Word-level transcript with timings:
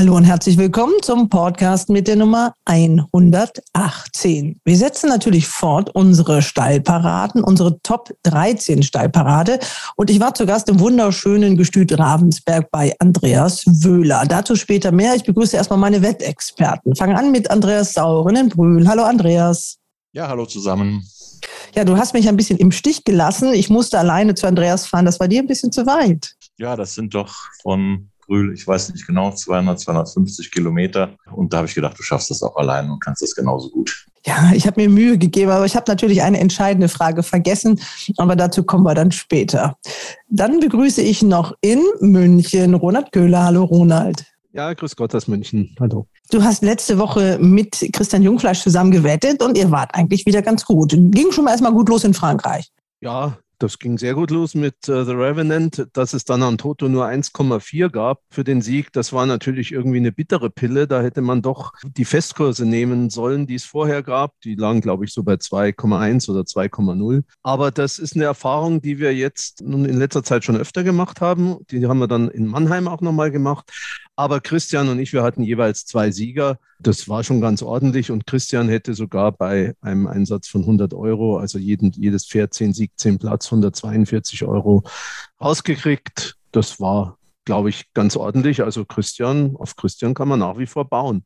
Hallo 0.00 0.16
und 0.16 0.24
herzlich 0.24 0.56
willkommen 0.56 0.94
zum 1.02 1.28
Podcast 1.28 1.90
mit 1.90 2.08
der 2.08 2.16
Nummer 2.16 2.54
118. 2.64 4.58
Wir 4.64 4.76
setzen 4.78 5.10
natürlich 5.10 5.46
fort 5.46 5.94
unsere 5.94 6.40
Stallparaden, 6.40 7.44
unsere 7.44 7.82
Top 7.82 8.08
13 8.22 8.82
Stallparade. 8.82 9.58
Und 9.96 10.08
ich 10.08 10.18
war 10.18 10.32
zu 10.32 10.46
Gast 10.46 10.70
im 10.70 10.80
wunderschönen 10.80 11.58
Gestüt 11.58 11.98
Ravensberg 11.98 12.70
bei 12.70 12.94
Andreas 12.98 13.66
Wöhler. 13.66 14.24
Dazu 14.26 14.56
später 14.56 14.90
mehr. 14.90 15.16
Ich 15.16 15.24
begrüße 15.24 15.54
erstmal 15.54 15.78
meine 15.78 16.00
Wettexperten. 16.00 16.96
Fangen 16.96 17.18
an 17.18 17.30
mit 17.30 17.50
Andreas 17.50 17.92
Sauren 17.92 18.36
in 18.36 18.48
Brühl. 18.48 18.88
Hallo 18.88 19.02
Andreas. 19.02 19.76
Ja, 20.12 20.28
hallo 20.28 20.46
zusammen. 20.46 21.06
Ja, 21.74 21.84
du 21.84 21.98
hast 21.98 22.14
mich 22.14 22.26
ein 22.26 22.38
bisschen 22.38 22.56
im 22.56 22.72
Stich 22.72 23.04
gelassen. 23.04 23.52
Ich 23.52 23.68
musste 23.68 23.98
alleine 23.98 24.34
zu 24.34 24.46
Andreas 24.46 24.86
fahren. 24.86 25.04
Das 25.04 25.20
war 25.20 25.28
dir 25.28 25.42
ein 25.42 25.46
bisschen 25.46 25.72
zu 25.72 25.84
weit. 25.84 26.36
Ja, 26.56 26.74
das 26.74 26.94
sind 26.94 27.14
doch 27.14 27.34
von 27.62 28.09
Brühl, 28.30 28.54
ich 28.54 28.66
weiß 28.66 28.92
nicht 28.92 29.06
genau, 29.06 29.32
200, 29.32 29.80
250 29.80 30.52
Kilometer. 30.52 31.16
Und 31.34 31.52
da 31.52 31.58
habe 31.58 31.66
ich 31.66 31.74
gedacht, 31.74 31.98
du 31.98 32.02
schaffst 32.02 32.30
das 32.30 32.42
auch 32.42 32.56
allein 32.56 32.88
und 32.88 33.00
kannst 33.00 33.22
das 33.22 33.34
genauso 33.34 33.70
gut. 33.70 34.06
Ja, 34.24 34.52
ich 34.54 34.66
habe 34.66 34.80
mir 34.80 34.88
Mühe 34.88 35.18
gegeben, 35.18 35.50
aber 35.50 35.66
ich 35.66 35.74
habe 35.74 35.86
natürlich 35.88 36.22
eine 36.22 36.38
entscheidende 36.38 36.88
Frage 36.88 37.22
vergessen, 37.22 37.80
aber 38.18 38.36
dazu 38.36 38.62
kommen 38.62 38.84
wir 38.84 38.94
dann 38.94 39.10
später. 39.10 39.76
Dann 40.28 40.60
begrüße 40.60 41.02
ich 41.02 41.22
noch 41.22 41.54
in 41.60 41.82
München 42.00 42.74
Ronald 42.74 43.10
Köhler. 43.10 43.44
Hallo 43.44 43.64
Ronald. 43.64 44.24
Ja, 44.52 44.72
grüß 44.74 44.94
Gott 44.94 45.14
aus 45.14 45.26
München. 45.26 45.74
Hallo. 45.80 46.06
Du 46.30 46.42
hast 46.42 46.62
letzte 46.62 46.98
Woche 46.98 47.38
mit 47.40 47.88
Christian 47.92 48.22
Jungfleisch 48.22 48.60
zusammen 48.60 48.92
gewettet 48.92 49.42
und 49.42 49.58
ihr 49.58 49.70
wart 49.72 49.92
eigentlich 49.94 50.24
wieder 50.26 50.42
ganz 50.42 50.64
gut. 50.64 50.90
Ging 50.92 51.32
schon 51.32 51.44
mal 51.44 51.50
erstmal 51.50 51.72
gut 51.72 51.88
los 51.88 52.04
in 52.04 52.14
Frankreich. 52.14 52.68
Ja, 53.00 53.38
das 53.60 53.78
ging 53.78 53.98
sehr 53.98 54.14
gut 54.14 54.30
los 54.30 54.54
mit 54.54 54.88
äh, 54.88 55.04
The 55.04 55.12
Revenant. 55.12 55.86
Dass 55.92 56.14
es 56.14 56.24
dann 56.24 56.42
an 56.42 56.58
Toto 56.58 56.88
nur 56.88 57.06
1,4 57.06 57.90
gab 57.90 58.22
für 58.30 58.42
den 58.42 58.62
Sieg, 58.62 58.92
das 58.92 59.12
war 59.12 59.26
natürlich 59.26 59.72
irgendwie 59.72 59.98
eine 59.98 60.12
bittere 60.12 60.50
Pille. 60.50 60.86
Da 60.86 61.02
hätte 61.02 61.20
man 61.20 61.42
doch 61.42 61.72
die 61.84 62.04
Festkurse 62.04 62.64
nehmen 62.64 63.10
sollen, 63.10 63.46
die 63.46 63.56
es 63.56 63.64
vorher 63.64 64.02
gab. 64.02 64.40
Die 64.40 64.54
lagen, 64.54 64.80
glaube 64.80 65.04
ich, 65.04 65.12
so 65.12 65.22
bei 65.22 65.34
2,1 65.34 66.30
oder 66.30 66.40
2,0. 66.40 67.22
Aber 67.42 67.70
das 67.70 67.98
ist 67.98 68.16
eine 68.16 68.24
Erfahrung, 68.24 68.80
die 68.80 68.98
wir 68.98 69.14
jetzt 69.14 69.62
nun 69.62 69.84
in 69.84 69.98
letzter 69.98 70.24
Zeit 70.24 70.44
schon 70.44 70.56
öfter 70.56 70.82
gemacht 70.82 71.20
haben. 71.20 71.58
Die 71.70 71.86
haben 71.86 71.98
wir 71.98 72.08
dann 72.08 72.28
in 72.28 72.46
Mannheim 72.46 72.88
auch 72.88 73.02
nochmal 73.02 73.30
gemacht. 73.30 73.70
Aber 74.20 74.42
Christian 74.42 74.90
und 74.90 74.98
ich, 74.98 75.14
wir 75.14 75.22
hatten 75.22 75.42
jeweils 75.42 75.86
zwei 75.86 76.10
Sieger. 76.10 76.58
Das 76.78 77.08
war 77.08 77.24
schon 77.24 77.40
ganz 77.40 77.62
ordentlich 77.62 78.10
und 78.10 78.26
Christian 78.26 78.68
hätte 78.68 78.92
sogar 78.92 79.32
bei 79.32 79.74
einem 79.80 80.06
Einsatz 80.06 80.46
von 80.46 80.60
100 80.60 80.92
Euro, 80.92 81.38
also 81.38 81.58
jeden, 81.58 81.90
jedes 81.92 82.26
Pferd 82.26 82.52
10 82.52 82.74
Sieg, 82.74 82.90
10 82.96 83.18
Platz, 83.18 83.46
142 83.46 84.44
Euro 84.44 84.82
rausgekriegt. 85.40 86.36
Das 86.52 86.80
war, 86.80 87.16
glaube 87.46 87.70
ich, 87.70 87.94
ganz 87.94 88.14
ordentlich. 88.14 88.62
Also 88.62 88.84
Christian, 88.84 89.56
auf 89.56 89.74
Christian 89.76 90.12
kann 90.12 90.28
man 90.28 90.40
nach 90.40 90.58
wie 90.58 90.66
vor 90.66 90.86
bauen. 90.86 91.24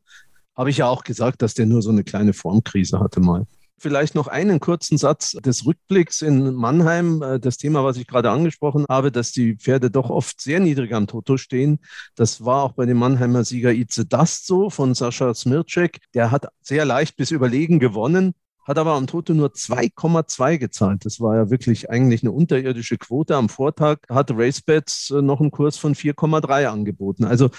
Habe 0.56 0.70
ich 0.70 0.76
ja 0.76 0.86
auch 0.86 1.02
gesagt, 1.02 1.42
dass 1.42 1.54
der 1.54 1.66
nur 1.66 1.82
so 1.82 1.90
eine 1.90 2.04
kleine 2.04 2.32
Formkrise 2.32 3.00
hatte 3.00 3.18
mal. 3.18 3.44
Vielleicht 3.84 4.14
noch 4.14 4.28
einen 4.28 4.60
kurzen 4.60 4.96
Satz 4.96 5.32
des 5.32 5.66
Rückblicks 5.66 6.22
in 6.22 6.54
Mannheim. 6.54 7.20
Äh, 7.20 7.38
das 7.38 7.58
Thema, 7.58 7.84
was 7.84 7.98
ich 7.98 8.06
gerade 8.06 8.30
angesprochen 8.30 8.86
habe, 8.88 9.12
dass 9.12 9.30
die 9.30 9.56
Pferde 9.56 9.90
doch 9.90 10.08
oft 10.08 10.40
sehr 10.40 10.58
niedrig 10.58 10.94
am 10.94 11.06
Toto 11.06 11.36
stehen. 11.36 11.80
Das 12.14 12.46
war 12.46 12.62
auch 12.62 12.72
bei 12.72 12.86
dem 12.86 12.96
Mannheimer 12.96 13.44
Sieger 13.44 13.74
Itze 13.74 14.06
Dast 14.06 14.46
so 14.46 14.70
von 14.70 14.94
Sascha 14.94 15.34
Smircek. 15.34 15.98
Der 16.14 16.30
hat 16.30 16.48
sehr 16.62 16.86
leicht 16.86 17.18
bis 17.18 17.30
überlegen 17.30 17.78
gewonnen 17.78 18.32
hat 18.66 18.78
aber 18.78 18.94
am 18.94 19.06
Toto 19.06 19.34
nur 19.34 19.50
2,2 19.50 20.56
gezahlt. 20.56 21.04
Das 21.04 21.20
war 21.20 21.36
ja 21.36 21.50
wirklich 21.50 21.90
eigentlich 21.90 22.22
eine 22.22 22.32
unterirdische 22.32 22.96
Quote. 22.96 23.36
Am 23.36 23.50
Vortag 23.50 23.98
hat 24.08 24.30
RaceBets 24.30 25.10
äh, 25.10 25.20
noch 25.20 25.42
einen 25.42 25.50
Kurs 25.50 25.76
von 25.76 25.94
4,3 25.94 26.68
angeboten. 26.68 27.24
Also 27.26 27.50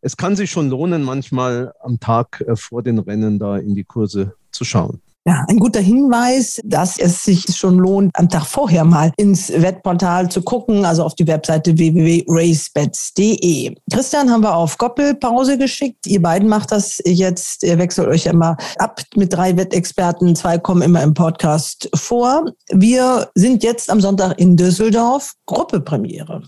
es 0.00 0.16
kann 0.16 0.36
sich 0.36 0.52
schon 0.52 0.70
lohnen, 0.70 1.02
manchmal 1.02 1.72
am 1.80 1.98
Tag 1.98 2.44
äh, 2.46 2.54
vor 2.54 2.84
den 2.84 3.00
Rennen 3.00 3.40
da 3.40 3.56
in 3.56 3.74
die 3.74 3.82
Kurse 3.82 4.36
zu 4.52 4.64
schauen. 4.64 5.02
Ja, 5.26 5.46
ein 5.48 5.56
guter 5.56 5.80
Hinweis, 5.80 6.60
dass 6.64 6.98
es 6.98 7.24
sich 7.24 7.46
schon 7.56 7.78
lohnt, 7.78 8.10
am 8.12 8.28
Tag 8.28 8.44
vorher 8.44 8.84
mal 8.84 9.10
ins 9.16 9.50
Wettportal 9.50 10.30
zu 10.30 10.42
gucken, 10.42 10.84
also 10.84 11.02
auf 11.02 11.14
die 11.14 11.26
Webseite 11.26 11.78
www.racebets.de. 11.78 13.74
Christian 13.90 14.30
haben 14.30 14.42
wir 14.42 14.54
auf 14.54 14.76
Goppelpause 14.76 15.56
geschickt. 15.56 16.06
Ihr 16.06 16.20
beiden 16.20 16.46
macht 16.46 16.72
das 16.72 17.00
jetzt. 17.06 17.62
Ihr 17.62 17.78
wechselt 17.78 18.08
euch 18.08 18.26
immer 18.26 18.58
ab 18.76 19.00
mit 19.16 19.32
drei 19.32 19.56
Wettexperten. 19.56 20.36
Zwei 20.36 20.58
kommen 20.58 20.82
immer 20.82 21.02
im 21.02 21.14
Podcast 21.14 21.88
vor. 21.94 22.52
Wir 22.70 23.30
sind 23.34 23.62
jetzt 23.62 23.90
am 23.90 24.02
Sonntag 24.02 24.38
in 24.38 24.58
Düsseldorf. 24.58 25.32
Gruppepremiere. 25.46 26.42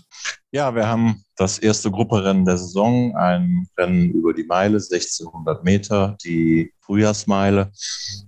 Ja, 0.51 0.75
wir 0.75 0.87
haben 0.87 1.23
das 1.35 1.57
erste 1.57 1.89
Grupperennen 1.89 2.45
der 2.45 2.57
Saison, 2.57 3.15
ein 3.15 3.67
Rennen 3.75 4.11
über 4.11 4.35
die 4.35 4.43
Meile, 4.43 4.75
1600 4.75 5.63
Meter, 5.63 6.15
die 6.23 6.71
Frühjahrsmeile. 6.81 7.71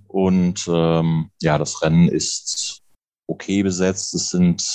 Und 0.10 0.68
ähm, 0.68 1.30
ja, 1.40 1.58
das 1.58 1.82
Rennen 1.84 2.10
ist 2.10 2.82
okay 3.28 3.62
besetzt. 3.64 4.14
Es 4.16 4.30
sind 4.30 4.66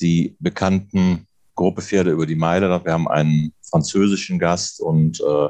die 0.00 0.36
bekannten 0.38 1.26
Gruppepferde 1.54 2.10
über 2.10 2.26
die 2.26 2.36
Meile. 2.36 2.68
Wir 2.84 2.92
haben 2.92 3.08
einen 3.08 3.54
französischen 3.74 4.38
Gast 4.38 4.80
und 4.80 5.20
äh, 5.20 5.48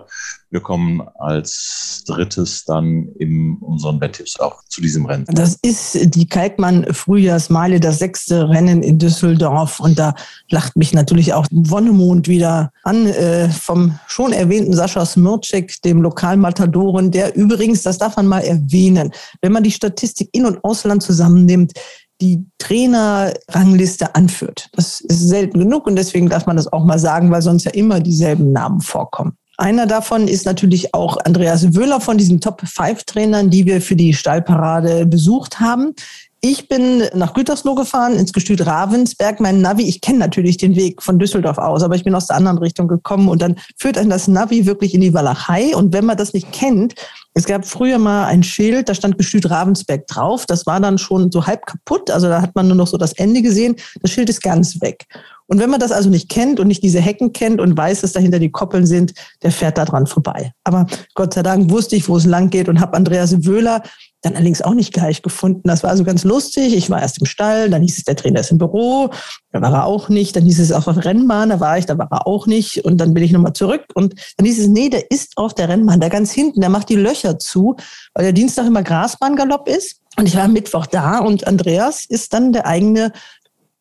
wir 0.51 0.61
kommen 0.63 1.03
als 1.19 2.05
drittes 2.07 2.65
dann 2.65 3.09
in 3.19 3.59
unseren 3.61 4.01
Wetttipps 4.01 4.41
auch 4.41 4.65
zu 4.67 4.81
diesem 4.81 5.05
Rennen. 5.05 5.27
Das 5.29 5.59
ist 5.61 6.15
die 6.15 6.27
Kalkmann 6.27 6.87
Frühjahrsmeile, 6.91 7.81
das 7.81 7.99
sechste 7.99 8.49
Rennen 8.49 8.83
in 8.83 8.99
Düsseldorf 8.99 9.79
und 9.79 9.99
da 9.99 10.15
lacht 10.49 10.75
mich 10.75 10.95
natürlich 10.95 11.35
auch 11.35 11.47
Wonnemond 11.51 12.27
wieder 12.27 12.73
an 12.83 13.07
äh, 13.09 13.51
vom 13.51 13.99
schon 14.07 14.33
erwähnten 14.33 14.73
Sascha 14.73 15.05
Smircek, 15.05 15.83
dem 15.83 16.01
Lokalmatadoren, 16.01 17.11
der 17.11 17.37
übrigens, 17.37 17.83
das 17.83 17.99
darf 17.99 18.17
man 18.17 18.27
mal 18.27 18.41
erwähnen, 18.41 19.13
wenn 19.43 19.53
man 19.53 19.65
die 19.65 19.71
Statistik 19.71 20.31
in- 20.33 20.47
und 20.47 20.65
Ausland 20.65 21.03
zusammennimmt, 21.03 21.73
die 22.21 22.47
Trainerrangliste 22.59 24.15
anführt. 24.15 24.69
Das 24.73 25.01
ist 25.01 25.29
selten 25.29 25.59
genug 25.59 25.87
und 25.87 25.97
deswegen 25.97 26.29
darf 26.29 26.47
man 26.47 26.57
das 26.57 26.73
auch 26.73 26.85
mal 26.85 26.99
sagen, 26.99 27.31
weil 27.31 27.43
sonst 27.43 27.65
ja 27.65 27.73
immer 27.73 28.01
dieselben 28.01 28.53
Namen 28.53 28.81
vorkommen. 28.81 29.37
Einer 29.57 29.87
davon 29.87 30.27
ist 30.27 30.47
natürlich 30.47 30.95
auch 30.95 31.17
Andreas 31.25 31.75
Wöhler 31.75 32.01
von 32.01 32.19
diesen 32.19 32.41
Top-5-Trainern, 32.41 33.51
die 33.51 33.67
wir 33.67 33.81
für 33.81 33.95
die 33.95 34.13
Stallparade 34.13 35.07
besucht 35.07 35.61
haben. 35.61 35.95
Ich 36.41 36.69
bin 36.69 37.05
nach 37.15 37.33
Gütersloh 37.33 37.75
gefahren, 37.75 38.19
ins 38.19 38.33
Gestüt 38.33 38.67
Ravensberg. 38.67 39.41
Mein 39.41 39.63
Navi, 39.63 39.85
ich 39.85 40.01
kenne 40.03 40.19
natürlich 40.19 40.59
den 40.59 40.77
Weg 40.77 41.03
von 41.03 41.19
Düsseldorf 41.19 41.57
aus, 41.57 41.83
aber 41.83 41.95
ich 41.95 42.05
bin 42.05 42.15
aus 42.15 42.27
der 42.27 42.37
anderen 42.37 42.59
Richtung 42.59 42.87
gekommen 42.87 43.29
und 43.29 43.41
dann 43.41 43.57
führt 43.79 43.97
einen 43.97 44.11
das 44.11 44.29
Navi 44.29 44.67
wirklich 44.67 44.93
in 44.93 45.01
die 45.01 45.15
Walachei. 45.15 45.75
Und 45.75 45.95
wenn 45.95 46.05
man 46.05 46.19
das 46.19 46.35
nicht 46.35 46.53
kennt, 46.53 46.97
es 47.37 47.47
gab 47.47 47.67
früher 47.67 47.99
mal 47.99 48.27
ein 48.27 48.45
Schild, 48.45 48.89
da 48.89 48.95
stand 48.95 49.19
Gestüt 49.19 49.51
Ravensberg 49.51 50.07
drauf. 50.07 50.47
Das 50.47 50.67
war 50.67 50.79
dann 50.79 50.99
schon 50.99 51.33
so 51.33 51.47
halb 51.47 51.67
kaputt. 51.67 52.09
Also 52.09 52.29
da 52.29 52.41
hat 52.41 52.55
man 52.55 52.69
nur 52.69 52.77
noch 52.77 52.87
so 52.87 52.97
das 52.97 53.13
Ende 53.13 53.43
gesehen. 53.43 53.75
Das 54.01 54.13
Schild 54.13 54.31
ist 54.31 54.41
ganz 54.41 54.81
weg. 54.81 55.07
Und 55.47 55.59
wenn 55.59 55.69
man 55.69 55.81
das 55.81 55.91
also 55.91 56.09
nicht 56.09 56.29
kennt 56.31 56.61
und 56.61 56.69
nicht 56.69 56.85
diese 56.85 57.01
Hecken 57.01 57.33
kennt 57.33 57.61
und 57.61 57.77
weiß, 57.77 58.03
dass 58.03 58.13
dahinter 58.13 58.39
die 58.39 58.53
Koppeln 58.53 58.87
sind, 58.87 59.15
der 59.43 59.51
fährt 59.51 59.77
da 59.77 59.85
dran 59.85 60.07
vorbei. 60.07 60.53
Aber 60.63 60.87
Gott 61.15 61.35
sei 61.35 61.43
Dank 61.43 61.71
wusste 61.71 61.97
ich, 61.97 62.09
wo 62.09 62.17
es 62.17 62.25
lang 62.25 62.51
geht 62.51 62.69
und 62.69 62.81
habe 62.81 62.97
Andreas 62.97 63.45
Wöhler 63.45 63.83
dann 64.25 64.35
allerdings 64.35 64.63
auch 64.63 64.75
nicht 64.75 64.93
gleich 64.93 65.23
gefunden. 65.23 65.63
Das 65.65 65.83
war 65.83 65.91
also 65.91 66.05
ganz 66.05 66.25
lustig. 66.25 66.75
Ich 66.75 66.89
war 66.91 67.01
erst 67.01 67.19
im 67.19 67.27
Stall, 67.27 67.71
dann 67.71 67.83
hieß 67.83 67.99
es, 67.99 68.05
der 68.05 68.17
Trainer 68.17 68.41
ist 68.41 68.51
im 68.51 68.59
Büro, 68.59 69.11
da 69.53 69.61
war 69.61 69.73
er 69.73 69.85
auch 69.85 70.09
nicht. 70.09 70.35
Dann 70.37 70.45
hieß 70.45 70.61
es 70.61 70.73
auf 70.73 70.85
der 70.85 71.05
Rennbahn, 71.05 71.51
da 71.51 71.61
war 71.61 71.79
ich, 71.79 71.87
da 71.87 71.99
war 71.99 72.09
er 72.11 72.27
auch 72.27 72.47
nicht. 72.47 72.85
Und 72.85 72.99
dann 72.99 73.15
bin 73.15 73.23
ich 73.23 73.33
nochmal 73.33 73.53
zurück 73.53 73.85
und 73.95 74.15
dann 74.37 74.47
hieß 74.47 74.61
es, 74.61 74.69
nee, 74.69 74.89
der 74.89 75.11
ist 75.11 75.37
auf 75.37 75.55
der 75.55 75.69
Rennbahn, 75.69 76.01
da 76.01 76.09
ganz 76.09 76.33
hinten, 76.33 76.61
der 76.61 76.71
macht 76.71 76.89
die 76.89 76.97
Löcher 76.97 77.39
zu, 77.39 77.77
weil 78.15 78.25
der 78.25 78.33
Dienstag 78.33 78.67
immer 78.67 78.83
Grasbahngalopp 78.83 79.69
ist. 79.69 80.01
Und 80.17 80.27
ich 80.27 80.37
war 80.37 80.45
am 80.45 80.53
Mittwoch 80.53 80.87
da 80.87 81.19
und 81.19 81.47
Andreas 81.47 82.05
ist 82.07 82.33
dann 82.33 82.53
der 82.53 82.67
eigene 82.67 83.13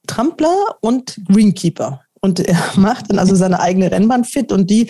Trampler 0.07 0.55
und 0.81 1.21
Greenkeeper. 1.27 2.01
Und 2.21 2.39
er 2.39 2.57
macht 2.75 3.09
dann 3.09 3.19
also 3.19 3.35
seine 3.35 3.59
eigene 3.59 3.91
Rennbahn 3.91 4.23
fit 4.23 4.51
und 4.51 4.69
die 4.69 4.89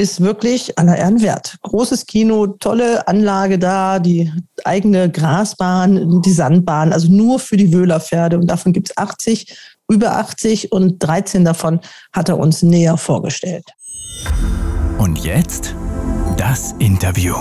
ist 0.00 0.22
wirklich 0.22 0.78
aller 0.78 0.96
Ehren 0.96 1.20
wert. 1.20 1.58
Großes 1.60 2.06
Kino, 2.06 2.46
tolle 2.46 3.06
Anlage 3.06 3.58
da, 3.58 3.98
die 3.98 4.32
eigene 4.64 5.10
Grasbahn, 5.10 6.22
die 6.22 6.32
Sandbahn, 6.32 6.94
also 6.94 7.12
nur 7.12 7.38
für 7.38 7.58
die 7.58 7.70
Wöhlerpferde. 7.70 8.38
Und 8.38 8.46
davon 8.46 8.72
gibt 8.72 8.88
es 8.88 8.96
80, 8.96 9.54
über 9.90 10.16
80 10.16 10.72
und 10.72 11.00
13 11.00 11.44
davon 11.44 11.80
hat 12.14 12.30
er 12.30 12.38
uns 12.38 12.62
näher 12.62 12.96
vorgestellt. 12.96 13.66
Und 14.96 15.22
jetzt 15.22 15.74
das 16.38 16.74
Interview. 16.78 17.34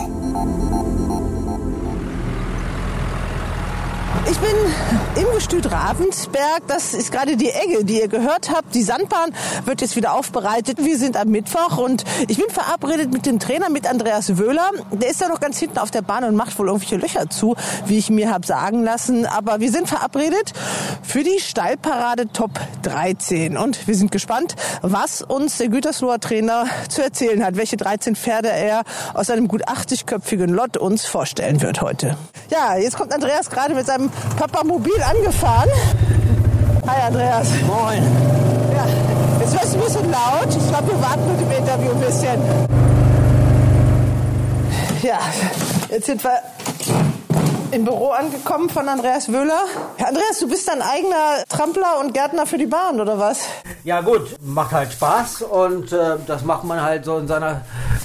Ich 4.28 4.38
bin 4.38 4.50
im 5.16 5.34
Gestüt 5.34 5.72
Ravensberg. 5.72 6.62
Das 6.68 6.94
ist 6.94 7.12
gerade 7.12 7.38
die 7.38 7.50
Egge, 7.50 7.84
die 7.84 8.00
ihr 8.00 8.08
gehört 8.08 8.50
habt. 8.50 8.76
Die 8.76 8.84
Sandbahn 8.84 9.32
wird 9.66 9.82
jetzt 9.82 9.96
wieder 9.96 10.14
aufbereitet. 10.14 10.84
Wir 10.84 10.98
sind 10.98 11.18
am 11.18 11.30
Mittwoch 11.30 11.78
und 11.78 12.04
ich 12.28 12.38
bin 12.38 12.50
verabredet 12.50 13.12
mit 13.14 13.26
dem 13.26 13.40
Trainer, 13.40 13.70
mit 13.70 13.90
Andreas 13.90 14.38
Wöhler. 14.38 14.72
Der 14.92 15.10
ist 15.10 15.22
ja 15.22 15.30
noch 15.30 15.40
ganz 15.40 15.58
hinten 15.58 15.80
auf 15.80 15.92
der 15.92 16.02
Bahn 16.02 16.24
und 16.26 16.36
macht 16.36 16.58
wohl 16.60 16.68
irgendwelche 16.68 16.98
Löcher 16.98 17.30
zu, 17.30 17.56
wie 17.86 17.98
ich 17.98 18.10
mir 18.10 18.32
habe 18.32 18.46
sagen 18.46 18.84
lassen. 18.84 19.26
Aber 19.26 19.60
wir 19.62 19.72
sind 19.72 19.88
verabredet 19.88 20.54
für 21.02 21.24
die 21.24 21.40
Steilparade 21.40 22.28
Top 22.32 22.60
13. 22.84 23.58
Und 23.58 23.88
wir 23.88 23.96
sind 23.96 24.12
gespannt, 24.12 24.56
was 24.82 25.22
uns 25.22 25.58
der 25.58 25.70
Gütersloher 25.70 26.20
Trainer 26.20 26.66
zu 26.90 27.02
erzählen 27.02 27.44
hat. 27.44 27.56
Welche 27.56 27.78
13 27.78 28.16
Pferde 28.16 28.50
er 28.50 28.84
aus 29.14 29.30
einem 29.30 29.48
gut 29.48 29.68
80-köpfigen 29.68 30.48
Lot 30.48 30.78
uns 30.78 31.06
vorstellen 31.06 31.62
wird 31.62 31.82
heute. 31.82 32.18
Ja, 32.52 32.78
jetzt 32.78 32.98
kommt 32.98 33.14
Andreas 33.14 33.50
gerade 33.50 33.76
mit 33.76 33.86
seinem 33.86 34.09
Papa 34.38 34.64
Mobil 34.64 35.02
angefahren. 35.02 35.70
Hi 36.88 37.08
Andreas. 37.08 37.50
Moin. 37.68 38.04
Ja, 38.74 38.86
jetzt 39.40 39.54
wird 39.54 39.64
es 39.64 39.74
ein 39.74 39.82
bisschen 39.82 40.12
laut. 40.12 40.48
Ich 40.50 40.68
glaube, 40.70 40.88
wir 40.88 41.02
warten 41.02 41.32
mit 41.32 41.42
dem 41.42 41.52
Interview 41.52 41.92
ein 41.92 42.00
bisschen. 42.00 42.42
Ja, 45.02 45.20
jetzt 45.90 46.06
sind 46.06 46.24
wir 46.24 46.40
im 47.72 47.86
Büro 47.86 48.10
angekommen 48.10 48.70
von 48.70 48.90
Andreas 48.90 49.32
Wöhler. 49.32 49.66
Andreas, 49.98 50.40
du 50.40 50.48
bist 50.50 50.70
ein 50.70 50.82
eigener 50.82 51.44
Trampler 51.48 52.00
und 52.00 52.14
Gärtner 52.14 52.46
für 52.46 52.58
die 52.58 52.66
Bahn, 52.66 53.00
oder 53.00 53.20
was? 53.20 53.42
Ja 53.84 54.02
gut, 54.02 54.36
macht 54.42 54.72
halt 54.72 54.92
Spaß 54.92 55.44
und 55.44 55.92
äh, 55.94 56.18
das 56.26 56.44
macht 56.44 56.64
man 56.64 56.82
halt 56.82 57.06
so 57.06 57.18
in 57.18 57.28
seiner 57.28 57.62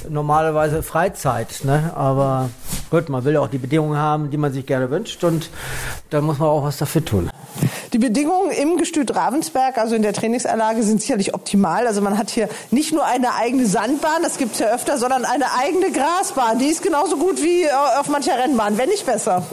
normalerweise 0.07 0.83
Freizeit. 0.83 1.63
Ne? 1.63 1.91
Aber 1.95 2.49
gut, 2.89 3.09
man 3.09 3.23
will 3.23 3.37
auch 3.37 3.47
die 3.47 3.57
Bedingungen 3.57 3.97
haben, 3.97 4.29
die 4.29 4.37
man 4.37 4.53
sich 4.53 4.65
gerne 4.65 4.89
wünscht 4.89 5.23
und 5.23 5.49
dann 6.09 6.23
muss 6.23 6.39
man 6.39 6.49
auch 6.49 6.63
was 6.63 6.77
dafür 6.77 7.03
tun. 7.03 7.29
Die 7.93 7.99
Bedingungen 7.99 8.51
im 8.51 8.77
Gestüt 8.77 9.15
Ravensberg, 9.15 9.77
also 9.77 9.95
in 9.95 10.01
der 10.01 10.11
Trainingsanlage, 10.11 10.83
sind 10.83 11.01
sicherlich 11.01 11.33
optimal. 11.33 11.87
Also 11.87 12.01
man 12.01 12.17
hat 12.17 12.29
hier 12.29 12.49
nicht 12.69 12.91
nur 12.91 13.05
eine 13.05 13.35
eigene 13.35 13.65
Sandbahn, 13.67 14.21
das 14.21 14.37
gibt's 14.37 14.59
ja 14.59 14.73
öfter, 14.73 14.97
sondern 14.97 15.23
eine 15.23 15.45
eigene 15.57 15.91
Grasbahn. 15.91 16.59
Die 16.59 16.65
ist 16.65 16.83
genauso 16.83 17.15
gut 17.17 17.41
wie 17.41 17.63
äh, 17.63 17.69
auf 17.99 18.09
mancher 18.09 18.37
Rennbahn, 18.37 18.77
wenn 18.77 18.89
nicht 18.89 19.05
besser. 19.05 19.43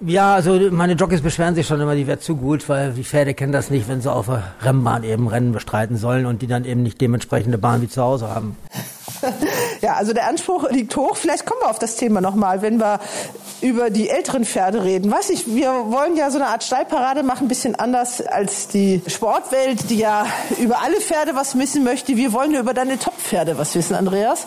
Ja, 0.00 0.34
also 0.34 0.58
meine 0.70 0.94
Jockeys 0.94 1.22
beschweren 1.22 1.54
sich 1.54 1.66
schon 1.66 1.80
immer, 1.80 1.94
die 1.94 2.06
wäre 2.06 2.18
zu 2.18 2.36
gut, 2.36 2.68
weil 2.68 2.92
die 2.92 3.04
Pferde 3.04 3.32
kennen 3.32 3.52
das 3.52 3.70
nicht, 3.70 3.88
wenn 3.88 4.00
sie 4.00 4.12
auf 4.12 4.26
der 4.26 4.42
Rennbahn 4.60 5.04
eben 5.04 5.28
Rennen 5.28 5.52
bestreiten 5.52 5.96
sollen 5.96 6.26
und 6.26 6.42
die 6.42 6.46
dann 6.46 6.64
eben 6.64 6.82
nicht 6.82 7.00
dementsprechende 7.00 7.58
Bahn 7.58 7.80
wie 7.80 7.88
zu 7.88 8.02
Hause 8.02 8.28
haben. 8.28 8.56
Ja, 9.80 9.94
also 9.94 10.12
der 10.12 10.28
Anspruch 10.28 10.70
liegt 10.70 10.96
hoch. 10.96 11.16
Vielleicht 11.16 11.46
kommen 11.46 11.60
wir 11.62 11.70
auf 11.70 11.78
das 11.78 11.96
Thema 11.96 12.20
nochmal, 12.20 12.62
wenn 12.62 12.78
wir 12.78 13.00
über 13.60 13.90
die 13.90 14.10
älteren 14.10 14.44
Pferde 14.44 14.84
reden. 14.84 15.10
Weiß 15.10 15.30
ich, 15.30 15.46
wir 15.46 15.70
wollen 15.86 16.16
ja 16.16 16.30
so 16.30 16.38
eine 16.38 16.48
Art 16.48 16.62
Steilparade 16.62 17.22
machen, 17.22 17.46
ein 17.46 17.48
bisschen 17.48 17.74
anders 17.74 18.20
als 18.20 18.68
die 18.68 19.02
Sportwelt, 19.06 19.88
die 19.90 19.98
ja 19.98 20.26
über 20.58 20.82
alle 20.82 21.00
Pferde 21.00 21.34
was 21.34 21.58
wissen 21.58 21.82
möchte. 21.82 22.16
Wir 22.16 22.32
wollen 22.32 22.52
ja 22.52 22.60
über 22.60 22.74
deine 22.74 22.98
Top-Pferde 22.98 23.56
was 23.56 23.74
wissen, 23.74 23.94
Andreas. 23.94 24.44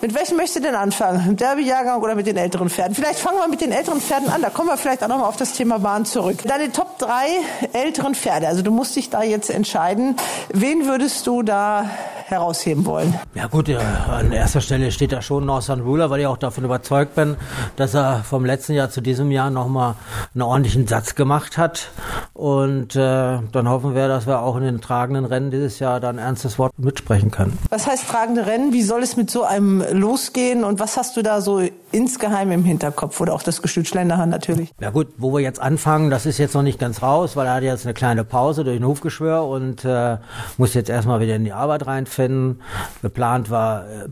Mit 0.00 0.14
welchem 0.14 0.36
möchtest 0.36 0.58
du 0.58 0.60
denn 0.62 0.76
anfangen? 0.76 1.24
Im 1.30 1.36
Derby-Jahrgang 1.36 2.00
oder 2.00 2.14
mit 2.14 2.26
den 2.26 2.36
älteren 2.36 2.70
Pferden? 2.70 2.94
Vielleicht 2.94 3.18
fangen 3.18 3.38
wir 3.38 3.48
mit 3.48 3.60
den 3.60 3.72
älteren 3.72 4.00
Pferden 4.00 4.28
an. 4.28 4.40
Da 4.40 4.50
kommen 4.50 4.68
wir 4.68 4.76
vielleicht 4.76 5.02
auch 5.02 5.08
nochmal 5.08 5.28
auf 5.28 5.36
das 5.36 5.52
Thema 5.52 5.78
Bahn 5.78 6.04
zurück. 6.04 6.38
Deine 6.44 6.70
Top 6.70 6.98
drei 6.98 7.26
älteren 7.72 8.14
Pferde. 8.14 8.46
Also 8.46 8.62
du 8.62 8.70
musst 8.70 8.94
dich 8.94 9.10
da 9.10 9.22
jetzt 9.22 9.50
entscheiden. 9.50 10.16
Wen 10.52 10.86
würdest 10.86 11.26
du 11.26 11.42
da 11.42 11.90
herausheben 12.26 12.86
wollen? 12.86 13.18
Ja 13.34 13.48
gut, 13.48 13.66
ja, 13.66 13.80
an 14.08 14.30
erster 14.30 14.60
Stelle 14.60 14.69
steht 14.90 15.12
da 15.12 15.22
schon 15.22 15.46
Northern 15.46 15.80
Ruler, 15.80 16.10
weil 16.10 16.20
ich 16.20 16.26
auch 16.26 16.36
davon 16.36 16.64
überzeugt 16.64 17.14
bin, 17.14 17.36
dass 17.76 17.94
er 17.94 18.22
vom 18.24 18.44
letzten 18.44 18.74
Jahr 18.74 18.90
zu 18.90 19.00
diesem 19.00 19.30
Jahr 19.30 19.50
nochmal 19.50 19.94
einen 20.34 20.42
ordentlichen 20.42 20.86
Satz 20.86 21.14
gemacht 21.14 21.58
hat. 21.58 21.88
Und 22.32 22.96
äh, 22.96 23.38
dann 23.52 23.68
hoffen 23.68 23.94
wir, 23.94 24.08
dass 24.08 24.26
wir 24.26 24.40
auch 24.40 24.56
in 24.56 24.62
den 24.62 24.80
tragenden 24.80 25.24
Rennen 25.24 25.50
dieses 25.50 25.78
Jahr 25.78 26.00
dann 26.00 26.18
ernstes 26.18 26.58
Wort 26.58 26.72
mitsprechen 26.78 27.30
können. 27.30 27.58
Was 27.68 27.86
heißt 27.86 28.08
tragende 28.08 28.46
Rennen? 28.46 28.72
Wie 28.72 28.82
soll 28.82 29.02
es 29.02 29.16
mit 29.16 29.30
so 29.30 29.42
einem 29.42 29.84
losgehen? 29.92 30.64
Und 30.64 30.80
was 30.80 30.96
hast 30.96 31.16
du 31.16 31.22
da 31.22 31.40
so 31.40 31.60
insgeheim 31.92 32.50
im 32.52 32.64
Hinterkopf? 32.64 33.20
Oder 33.20 33.34
auch 33.34 33.42
das 33.42 33.62
Gestüt 33.62 33.88
Schlenderhand 33.88 34.30
natürlich? 34.30 34.72
Ja 34.80 34.90
gut, 34.90 35.08
wo 35.18 35.32
wir 35.32 35.40
jetzt 35.40 35.60
anfangen, 35.60 36.10
das 36.10 36.26
ist 36.26 36.38
jetzt 36.38 36.54
noch 36.54 36.62
nicht 36.62 36.78
ganz 36.78 37.02
raus, 37.02 37.36
weil 37.36 37.46
er 37.46 37.54
hat 37.54 37.62
jetzt 37.62 37.84
eine 37.84 37.94
kleine 37.94 38.24
Pause 38.24 38.64
durch 38.64 38.78
ein 38.78 38.86
Hofgeschwür 38.86 39.44
und 39.44 39.84
äh, 39.84 40.16
muss 40.56 40.74
jetzt 40.74 40.88
erstmal 40.88 41.20
wieder 41.20 41.36
in 41.36 41.44
die 41.44 41.52
Arbeit 41.52 41.86
reinfinden. 41.86 42.60
Geplant 43.02 43.50
war 43.50 43.84
äh, 43.84 44.08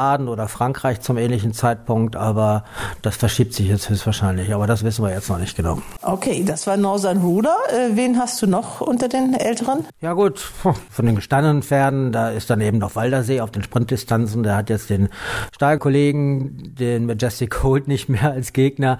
Baden-Baden 0.00 0.28
oder 0.28 0.48
Frankreich 0.48 1.00
zum 1.00 1.18
ähnlichen 1.18 1.52
Zeitpunkt, 1.52 2.16
aber 2.16 2.64
das 3.02 3.16
verschiebt 3.16 3.52
sich 3.52 3.68
jetzt 3.68 3.90
höchstwahrscheinlich. 3.90 4.54
Aber 4.54 4.66
das 4.66 4.82
wissen 4.82 5.04
wir 5.04 5.12
jetzt 5.12 5.28
noch 5.28 5.38
nicht 5.38 5.56
genau. 5.56 5.78
Okay, 6.02 6.42
das 6.44 6.66
war 6.66 6.76
Northern 6.76 7.18
Ruder. 7.18 7.54
Äh, 7.70 7.96
wen 7.96 8.18
hast 8.18 8.40
du 8.40 8.46
noch 8.46 8.80
unter 8.80 9.08
den 9.08 9.34
Älteren? 9.34 9.84
Ja 10.00 10.14
gut, 10.14 10.38
von 10.38 11.06
den 11.06 11.16
gestandenen 11.16 11.62
Pferden, 11.62 12.12
da 12.12 12.30
ist 12.30 12.48
dann 12.48 12.60
eben 12.60 12.78
noch 12.78 12.96
Waldersee 12.96 13.40
auf 13.40 13.50
den 13.50 13.62
Sprintdistanzen. 13.62 14.42
Der 14.42 14.56
hat 14.56 14.70
jetzt 14.70 14.88
den 14.88 15.10
Stahlkollegen, 15.54 16.74
den 16.78 17.06
Majestic 17.06 17.62
Holt 17.62 17.88
nicht 17.88 18.08
mehr 18.08 18.32
als 18.32 18.52
Gegner. 18.52 18.98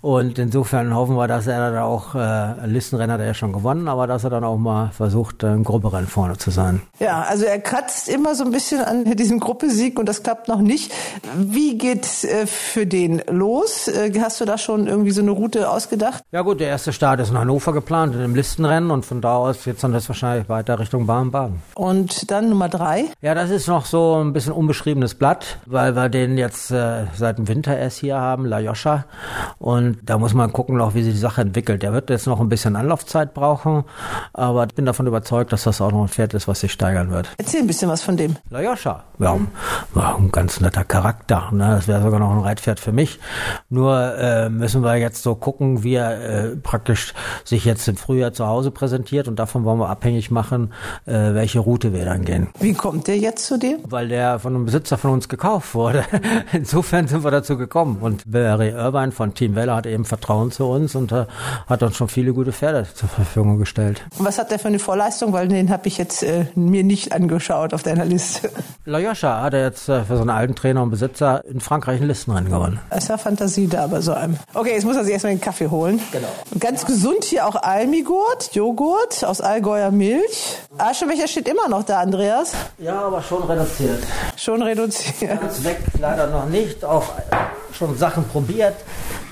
Und 0.00 0.38
insofern 0.38 0.94
hoffen 0.94 1.16
wir, 1.16 1.28
dass 1.28 1.46
er 1.46 1.70
dann 1.70 1.82
auch, 1.82 2.14
äh, 2.14 2.66
Listenrennen 2.66 3.12
hat 3.12 3.20
er 3.20 3.26
ja 3.26 3.34
schon 3.34 3.52
gewonnen, 3.52 3.88
aber 3.88 4.06
dass 4.06 4.24
er 4.24 4.30
dann 4.30 4.44
auch 4.44 4.56
mal 4.56 4.90
versucht, 4.92 5.44
ein 5.44 5.64
Grupperennen 5.64 6.08
vorne 6.08 6.38
zu 6.38 6.50
sein. 6.50 6.80
Ja, 7.00 7.22
also 7.22 7.44
er 7.44 7.58
kratzt 7.58 8.08
immer 8.08 8.34
so 8.34 8.44
ein 8.44 8.50
bisschen 8.50 8.80
an 8.80 9.04
diesem 9.16 9.40
Gruppesieg 9.40 9.98
und 9.98 10.08
das 10.08 10.22
klappt 10.22 10.37
noch 10.46 10.60
nicht. 10.60 10.92
Wie 11.36 11.76
geht's 11.76 12.22
äh, 12.22 12.46
für 12.46 12.86
den 12.86 13.22
los? 13.28 13.88
Äh, 13.88 14.12
hast 14.20 14.40
du 14.40 14.44
da 14.44 14.58
schon 14.58 14.86
irgendwie 14.86 15.10
so 15.10 15.22
eine 15.22 15.32
Route 15.32 15.68
ausgedacht? 15.70 16.22
Ja 16.30 16.42
gut, 16.42 16.60
der 16.60 16.68
erste 16.68 16.92
Start 16.92 17.18
ist 17.20 17.30
in 17.30 17.38
Hannover 17.38 17.72
geplant, 17.72 18.14
in 18.14 18.20
dem 18.20 18.34
Listenrennen 18.34 18.90
und 18.90 19.04
von 19.04 19.20
da 19.20 19.36
aus 19.36 19.64
jetzt 19.64 19.82
dann 19.82 19.92
das 19.92 20.08
wahrscheinlich 20.08 20.48
weiter 20.48 20.78
Richtung 20.78 21.06
Baden-Baden. 21.06 21.62
Und 21.74 22.30
dann 22.30 22.50
Nummer 22.50 22.68
drei? 22.68 23.06
Ja, 23.20 23.34
das 23.34 23.50
ist 23.50 23.66
noch 23.68 23.86
so 23.86 24.22
ein 24.22 24.32
bisschen 24.32 24.52
unbeschriebenes 24.52 25.14
Blatt, 25.14 25.58
weil 25.66 25.96
wir 25.96 26.08
den 26.08 26.38
jetzt 26.38 26.70
äh, 26.70 27.06
seit 27.16 27.38
dem 27.38 27.48
Winter 27.48 27.76
erst 27.76 27.98
hier 27.98 28.20
haben, 28.20 28.44
La 28.44 28.60
Joscha. 28.60 29.06
Und 29.58 29.98
da 30.02 30.18
muss 30.18 30.34
man 30.34 30.52
gucken 30.52 30.76
noch, 30.76 30.94
wie 30.94 31.02
sich 31.02 31.14
die 31.14 31.18
Sache 31.18 31.40
entwickelt. 31.40 31.82
Der 31.82 31.92
wird 31.92 32.10
jetzt 32.10 32.26
noch 32.26 32.40
ein 32.40 32.48
bisschen 32.48 32.76
Anlaufzeit 32.76 33.34
brauchen, 33.34 33.84
aber 34.32 34.66
ich 34.66 34.74
bin 34.74 34.84
davon 34.84 35.06
überzeugt, 35.06 35.52
dass 35.52 35.64
das 35.64 35.80
auch 35.80 35.90
noch 35.90 36.02
ein 36.02 36.08
Pferd 36.08 36.34
ist, 36.34 36.46
was 36.46 36.60
sich 36.60 36.72
steigern 36.72 37.10
wird. 37.10 37.30
Erzähl 37.38 37.60
ein 37.60 37.66
bisschen 37.66 37.88
was 37.88 38.02
von 38.02 38.16
dem. 38.16 38.36
La 38.50 38.60
Joscha, 38.62 39.04
ja, 39.18 39.36
war 39.94 40.18
ein 40.28 40.32
ganz 40.32 40.60
netter 40.60 40.84
Charakter. 40.84 41.50
Ne? 41.52 41.70
Das 41.70 41.88
wäre 41.88 42.02
sogar 42.02 42.20
noch 42.20 42.30
ein 42.30 42.40
Reitpferd 42.40 42.80
für 42.80 42.92
mich. 42.92 43.18
Nur 43.70 44.16
äh, 44.18 44.48
müssen 44.50 44.82
wir 44.82 44.96
jetzt 44.96 45.22
so 45.22 45.34
gucken, 45.34 45.82
wie 45.82 45.94
er 45.94 46.20
äh, 46.20 46.56
praktisch 46.56 47.14
sich 47.44 47.64
jetzt 47.64 47.88
im 47.88 47.96
Frühjahr 47.96 48.32
zu 48.32 48.46
Hause 48.46 48.70
präsentiert 48.70 49.28
und 49.28 49.38
davon 49.38 49.64
wollen 49.64 49.78
wir 49.78 49.88
abhängig 49.88 50.30
machen, 50.30 50.72
äh, 51.06 51.12
welche 51.12 51.60
Route 51.60 51.92
wir 51.92 52.04
dann 52.04 52.24
gehen. 52.24 52.48
Wie 52.60 52.74
kommt 52.74 53.08
der 53.08 53.18
jetzt 53.18 53.46
zu 53.46 53.58
dir? 53.58 53.78
Weil 53.84 54.08
der 54.08 54.38
von 54.38 54.54
einem 54.54 54.66
Besitzer 54.66 54.98
von 54.98 55.12
uns 55.12 55.28
gekauft 55.28 55.74
wurde. 55.74 56.04
Insofern 56.52 57.08
sind 57.08 57.24
wir 57.24 57.30
dazu 57.30 57.56
gekommen. 57.56 57.98
Und 58.00 58.30
Barry 58.30 58.70
Irvine 58.70 59.12
von 59.12 59.34
Team 59.34 59.54
Weller 59.54 59.76
hat 59.76 59.86
eben 59.86 60.04
Vertrauen 60.04 60.50
zu 60.50 60.66
uns 60.66 60.94
und 60.94 61.12
äh, 61.12 61.26
hat 61.66 61.82
uns 61.82 61.96
schon 61.96 62.08
viele 62.08 62.34
gute 62.34 62.52
Pferde 62.52 62.86
zur 62.92 63.08
Verfügung 63.08 63.58
gestellt. 63.58 64.04
Und 64.18 64.26
was 64.26 64.38
hat 64.38 64.50
der 64.50 64.58
für 64.58 64.68
eine 64.68 64.78
Vorleistung? 64.78 65.32
Weil 65.32 65.48
den 65.48 65.70
habe 65.70 65.88
ich 65.88 65.96
jetzt 65.96 66.22
äh, 66.22 66.46
mir 66.54 66.84
nicht 66.84 67.12
angeschaut 67.12 67.72
auf 67.72 67.82
deiner 67.82 68.04
Liste. 68.04 68.50
La 68.84 68.98
Joscha 68.98 69.40
hat 69.40 69.54
er 69.54 69.62
jetzt 69.62 69.88
äh, 69.88 70.04
für 70.04 70.17
so 70.18 70.22
einen 70.22 70.30
alten 70.30 70.54
Trainer 70.54 70.82
und 70.82 70.90
Besitzer 70.90 71.44
in 71.46 71.60
Frankreich 71.60 72.00
ein 72.00 72.08
Listenrennen 72.08 72.50
gewonnen. 72.50 72.80
Es 72.90 73.08
ja 73.08 73.16
Fantasie 73.16 73.68
da 73.68 73.86
bei 73.86 74.00
so 74.00 74.12
einem. 74.12 74.36
Okay, 74.52 74.72
jetzt 74.74 74.84
muss 74.84 74.96
er 74.96 75.04
sich 75.04 75.12
erstmal 75.12 75.34
den 75.34 75.40
Kaffee 75.40 75.68
holen. 75.70 76.00
Genau. 76.12 76.28
Und 76.50 76.60
ganz 76.60 76.84
gesund 76.84 77.24
hier 77.24 77.46
auch 77.46 77.54
Almigurt, 77.54 78.50
Joghurt 78.52 79.24
aus 79.24 79.40
Allgäuer 79.40 79.90
Milch. 79.90 80.58
Aschebecher 80.76 81.28
steht 81.28 81.48
immer 81.48 81.68
noch 81.68 81.84
da, 81.84 82.00
Andreas. 82.00 82.52
Ja, 82.78 83.00
aber 83.02 83.22
schon 83.22 83.42
reduziert. 83.44 84.02
Schon 84.36 84.60
reduziert. 84.62 85.40
Ganz 85.40 85.64
weg 85.64 85.78
leider 86.00 86.26
noch 86.26 86.46
nicht. 86.46 86.84
Auch 86.84 87.04
schon 87.78 87.96
Sachen 87.96 88.24
probiert. 88.24 88.74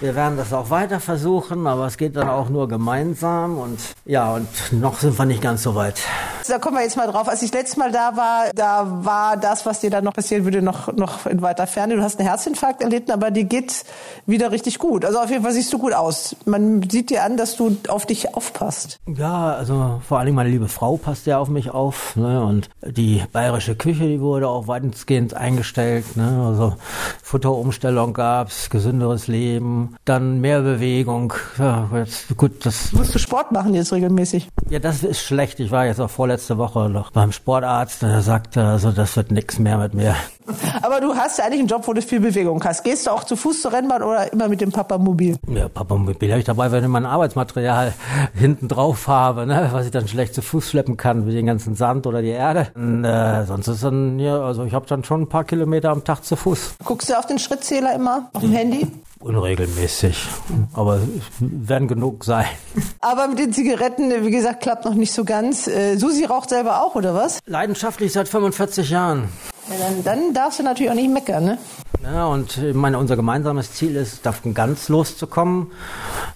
Wir 0.00 0.14
werden 0.14 0.36
das 0.36 0.52
auch 0.52 0.70
weiter 0.70 1.00
versuchen, 1.00 1.66
aber 1.66 1.86
es 1.86 1.96
geht 1.96 2.16
dann 2.16 2.28
auch 2.28 2.48
nur 2.48 2.68
gemeinsam 2.68 3.58
und 3.58 3.80
ja, 4.04 4.34
und 4.34 4.48
noch 4.72 4.98
sind 5.00 5.18
wir 5.18 5.24
nicht 5.24 5.42
ganz 5.42 5.62
so 5.62 5.74
weit. 5.74 6.00
Da 6.46 6.58
kommen 6.58 6.76
wir 6.76 6.82
jetzt 6.82 6.96
mal 6.96 7.08
drauf. 7.08 7.28
Als 7.28 7.42
ich 7.42 7.52
letztes 7.52 7.76
Mal 7.76 7.90
da 7.90 8.16
war, 8.16 8.50
da 8.54 9.04
war 9.04 9.36
das, 9.36 9.66
was 9.66 9.80
dir 9.80 9.90
dann 9.90 10.04
noch 10.04 10.12
passieren 10.12 10.44
würde, 10.44 10.62
noch, 10.62 10.92
noch 10.92 11.26
in 11.26 11.42
weiter 11.42 11.66
Ferne. 11.66 11.96
Du 11.96 12.02
hast 12.02 12.20
einen 12.20 12.28
Herzinfarkt 12.28 12.82
erlitten, 12.82 13.10
aber 13.10 13.32
dir 13.32 13.44
geht's 13.44 13.84
wieder 14.26 14.52
richtig 14.52 14.78
gut. 14.78 15.04
Also 15.04 15.18
auf 15.18 15.30
jeden 15.30 15.42
Fall 15.42 15.52
siehst 15.52 15.72
du 15.72 15.78
gut 15.78 15.92
aus. 15.92 16.36
Man 16.44 16.88
sieht 16.88 17.10
dir 17.10 17.24
an, 17.24 17.36
dass 17.36 17.56
du 17.56 17.76
auf 17.88 18.06
dich 18.06 18.34
aufpasst. 18.34 18.98
Ja, 19.08 19.54
also 19.54 20.00
vor 20.06 20.20
allem 20.20 20.36
meine 20.36 20.50
liebe 20.50 20.68
Frau 20.68 20.96
passt 20.98 21.26
ja 21.26 21.38
auf 21.38 21.48
mich 21.48 21.70
auf. 21.70 22.14
Ne? 22.14 22.44
Und 22.44 22.70
die 22.86 23.24
bayerische 23.32 23.74
Küche, 23.74 24.04
die 24.04 24.20
wurde 24.20 24.48
auch 24.48 24.68
weitestgehend 24.68 25.34
eingestellt. 25.34 26.16
Ne? 26.16 26.44
Also 26.46 26.76
Futterumstellung 27.22 28.16
gab's, 28.36 28.68
gesünderes 28.70 29.28
Leben, 29.28 29.96
dann 30.04 30.40
mehr 30.40 30.60
Bewegung. 30.60 31.32
Ja, 31.58 31.88
jetzt, 31.94 32.36
gut, 32.36 32.66
das. 32.66 32.92
Musst 32.92 33.14
du 33.14 33.18
Sport 33.18 33.50
machen 33.52 33.72
jetzt 33.72 33.92
regelmäßig? 33.92 34.48
Ja, 34.68 34.78
das 34.78 35.02
ist 35.02 35.22
schlecht. 35.22 35.58
Ich 35.58 35.70
war 35.70 35.86
jetzt 35.86 36.00
auch 36.00 36.10
vorletztes 36.10 36.36
letzte 36.36 36.58
Woche 36.58 36.90
noch 36.90 37.12
beim 37.12 37.32
Sportarzt. 37.32 38.02
Der 38.02 38.20
sagte, 38.20 38.62
also 38.62 38.92
das 38.92 39.16
wird 39.16 39.30
nichts 39.30 39.58
mehr 39.58 39.78
mit 39.78 39.94
mir. 39.94 40.14
Aber 40.82 41.00
du 41.00 41.14
hast 41.14 41.38
ja 41.38 41.44
eigentlich 41.44 41.60
einen 41.60 41.68
Job, 41.68 41.86
wo 41.86 41.92
du 41.92 42.02
viel 42.02 42.20
Bewegung 42.20 42.62
hast. 42.64 42.84
Gehst 42.84 43.06
du 43.06 43.10
auch 43.10 43.24
zu 43.24 43.36
Fuß 43.36 43.62
zur 43.62 43.72
Rennbahn 43.72 44.02
oder 44.02 44.32
immer 44.32 44.48
mit 44.48 44.60
dem 44.60 44.72
Papamobil? 44.72 45.36
Ja, 45.48 45.68
Papamobil 45.68 46.30
habe 46.30 46.40
ich 46.40 46.46
dabei, 46.46 46.70
wenn 46.72 46.84
ich 46.84 46.90
mein 46.90 47.06
Arbeitsmaterial 47.06 47.94
hinten 48.34 48.68
drauf 48.68 49.08
habe, 49.08 49.46
ne, 49.46 49.68
was 49.72 49.86
ich 49.86 49.92
dann 49.92 50.08
schlecht 50.08 50.34
zu 50.34 50.42
Fuß 50.42 50.70
schleppen 50.70 50.96
kann, 50.96 51.26
wie 51.26 51.32
den 51.32 51.46
ganzen 51.46 51.74
Sand 51.74 52.06
oder 52.06 52.22
die 52.22 52.28
Erde. 52.28 52.68
Und, 52.74 53.04
äh, 53.04 53.44
sonst 53.46 53.68
ist 53.68 53.82
dann, 53.82 54.18
ja, 54.18 54.40
also 54.40 54.64
ich 54.64 54.74
habe 54.74 54.86
dann 54.86 55.04
schon 55.04 55.22
ein 55.22 55.28
paar 55.28 55.44
Kilometer 55.44 55.90
am 55.90 56.04
Tag 56.04 56.24
zu 56.24 56.36
Fuß. 56.36 56.76
Guckst 56.84 57.08
du 57.08 57.18
auf 57.18 57.26
den 57.26 57.38
Schrittzähler 57.38 57.94
immer 57.94 58.30
auf 58.32 58.42
dem 58.42 58.52
Handy? 58.52 58.86
Unregelmäßig, 59.18 60.24
aber 60.74 60.96
es 60.96 61.02
werden 61.40 61.88
genug 61.88 62.24
sein. 62.24 62.44
Aber 63.00 63.28
mit 63.28 63.38
den 63.38 63.52
Zigaretten, 63.52 64.24
wie 64.24 64.30
gesagt, 64.30 64.62
klappt 64.62 64.84
noch 64.84 64.94
nicht 64.94 65.12
so 65.12 65.24
ganz. 65.24 65.66
Äh, 65.66 65.96
Susi 65.96 66.24
raucht 66.24 66.50
selber 66.50 66.82
auch, 66.82 66.94
oder 66.96 67.14
was? 67.14 67.38
Leidenschaftlich 67.46 68.12
seit 68.12 68.28
45 68.28 68.90
Jahren. 68.90 69.28
Ja, 69.68 69.74
dann, 69.78 70.04
dann 70.04 70.34
darfst 70.34 70.58
du 70.58 70.62
natürlich 70.62 70.90
auch 70.90 70.94
nicht 70.94 71.10
meckern, 71.10 71.44
ne? 71.44 71.58
Ja, 72.06 72.26
und 72.26 72.58
ich 72.58 72.74
meine, 72.74 72.98
unser 72.98 73.16
gemeinsames 73.16 73.72
Ziel 73.72 73.96
ist, 73.96 74.24
davon 74.24 74.54
ganz 74.54 74.88
loszukommen. 74.88 75.72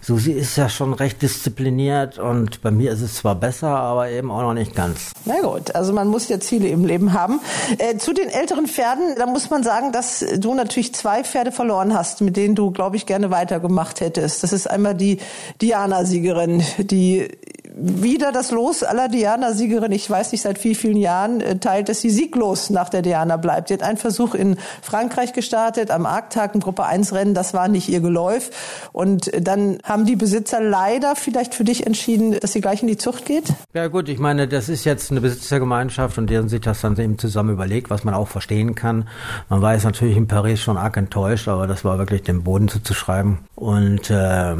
Susi 0.00 0.32
ist 0.32 0.56
ja 0.56 0.68
schon 0.68 0.94
recht 0.94 1.22
diszipliniert 1.22 2.18
und 2.18 2.60
bei 2.60 2.72
mir 2.72 2.90
ist 2.90 3.02
es 3.02 3.14
zwar 3.14 3.36
besser, 3.36 3.68
aber 3.68 4.10
eben 4.10 4.32
auch 4.32 4.42
noch 4.42 4.54
nicht 4.54 4.74
ganz. 4.74 5.12
Na 5.26 5.40
gut, 5.40 5.72
also 5.76 5.92
man 5.92 6.08
muss 6.08 6.28
ja 6.28 6.40
Ziele 6.40 6.68
im 6.68 6.84
Leben 6.84 7.12
haben. 7.12 7.38
Äh, 7.78 7.98
zu 7.98 8.12
den 8.12 8.28
älteren 8.28 8.66
Pferden, 8.66 9.14
da 9.16 9.26
muss 9.26 9.48
man 9.50 9.62
sagen, 9.62 9.92
dass 9.92 10.24
du 10.38 10.54
natürlich 10.54 10.92
zwei 10.92 11.22
Pferde 11.22 11.52
verloren 11.52 11.94
hast, 11.94 12.20
mit 12.20 12.36
denen 12.36 12.56
du, 12.56 12.72
glaube 12.72 12.96
ich, 12.96 13.06
gerne 13.06 13.30
weitergemacht 13.30 14.00
hättest. 14.00 14.42
Das 14.42 14.52
ist 14.52 14.68
einmal 14.68 14.96
die 14.96 15.18
Diana-Siegerin, 15.60 16.64
die 16.78 17.28
wieder 17.76 18.32
das 18.32 18.50
Los 18.50 18.82
aller 18.82 19.08
Diana-Siegerin, 19.08 19.92
ich 19.92 20.08
weiß 20.08 20.32
nicht 20.32 20.42
seit 20.42 20.62
wie 20.64 20.74
vielen 20.74 20.96
Jahren, 20.96 21.40
äh, 21.40 21.58
teilt, 21.58 21.88
dass 21.88 22.00
sie 22.00 22.10
sieglos 22.10 22.70
nach 22.70 22.88
der 22.88 23.02
Diana 23.02 23.36
bleibt. 23.36 23.68
Sie 23.68 23.74
hat 23.74 23.82
einen 23.82 23.98
Versuch 23.98 24.34
in 24.34 24.56
Frankreich 24.82 25.32
gestartet, 25.32 25.59
am 25.90 26.06
Arktag 26.06 26.54
ein 26.54 26.60
Gruppe 26.60 26.84
1 26.84 27.12
Rennen, 27.12 27.34
das 27.34 27.54
war 27.54 27.68
nicht 27.68 27.88
ihr 27.88 28.00
Geläuf. 28.00 28.50
Und 28.92 29.30
dann 29.38 29.78
haben 29.84 30.06
die 30.06 30.16
Besitzer 30.16 30.60
leider 30.60 31.16
vielleicht 31.16 31.54
für 31.54 31.64
dich 31.64 31.86
entschieden, 31.86 32.38
dass 32.38 32.52
sie 32.52 32.60
gleich 32.60 32.82
in 32.82 32.88
die 32.88 32.96
Zucht 32.96 33.24
geht? 33.24 33.52
Ja 33.72 33.88
gut, 33.88 34.08
ich 34.08 34.18
meine, 34.18 34.48
das 34.48 34.68
ist 34.68 34.84
jetzt 34.84 35.10
eine 35.10 35.20
Besitzergemeinschaft 35.20 36.18
und 36.18 36.28
die 36.28 36.36
haben 36.36 36.48
sich 36.48 36.60
das 36.60 36.80
dann 36.80 36.98
eben 36.98 37.18
zusammen 37.18 37.50
überlegt, 37.50 37.90
was 37.90 38.04
man 38.04 38.14
auch 38.14 38.28
verstehen 38.28 38.74
kann. 38.74 39.08
Man 39.48 39.62
war 39.62 39.74
jetzt 39.74 39.84
natürlich 39.84 40.16
in 40.16 40.28
Paris 40.28 40.60
schon 40.60 40.76
arg 40.76 40.96
enttäuscht, 40.96 41.48
aber 41.48 41.66
das 41.66 41.84
war 41.84 41.98
wirklich 41.98 42.22
dem 42.22 42.42
Boden 42.42 42.68
zuzuschreiben. 42.68 43.38
Und 43.54 44.10
äh, 44.10 44.56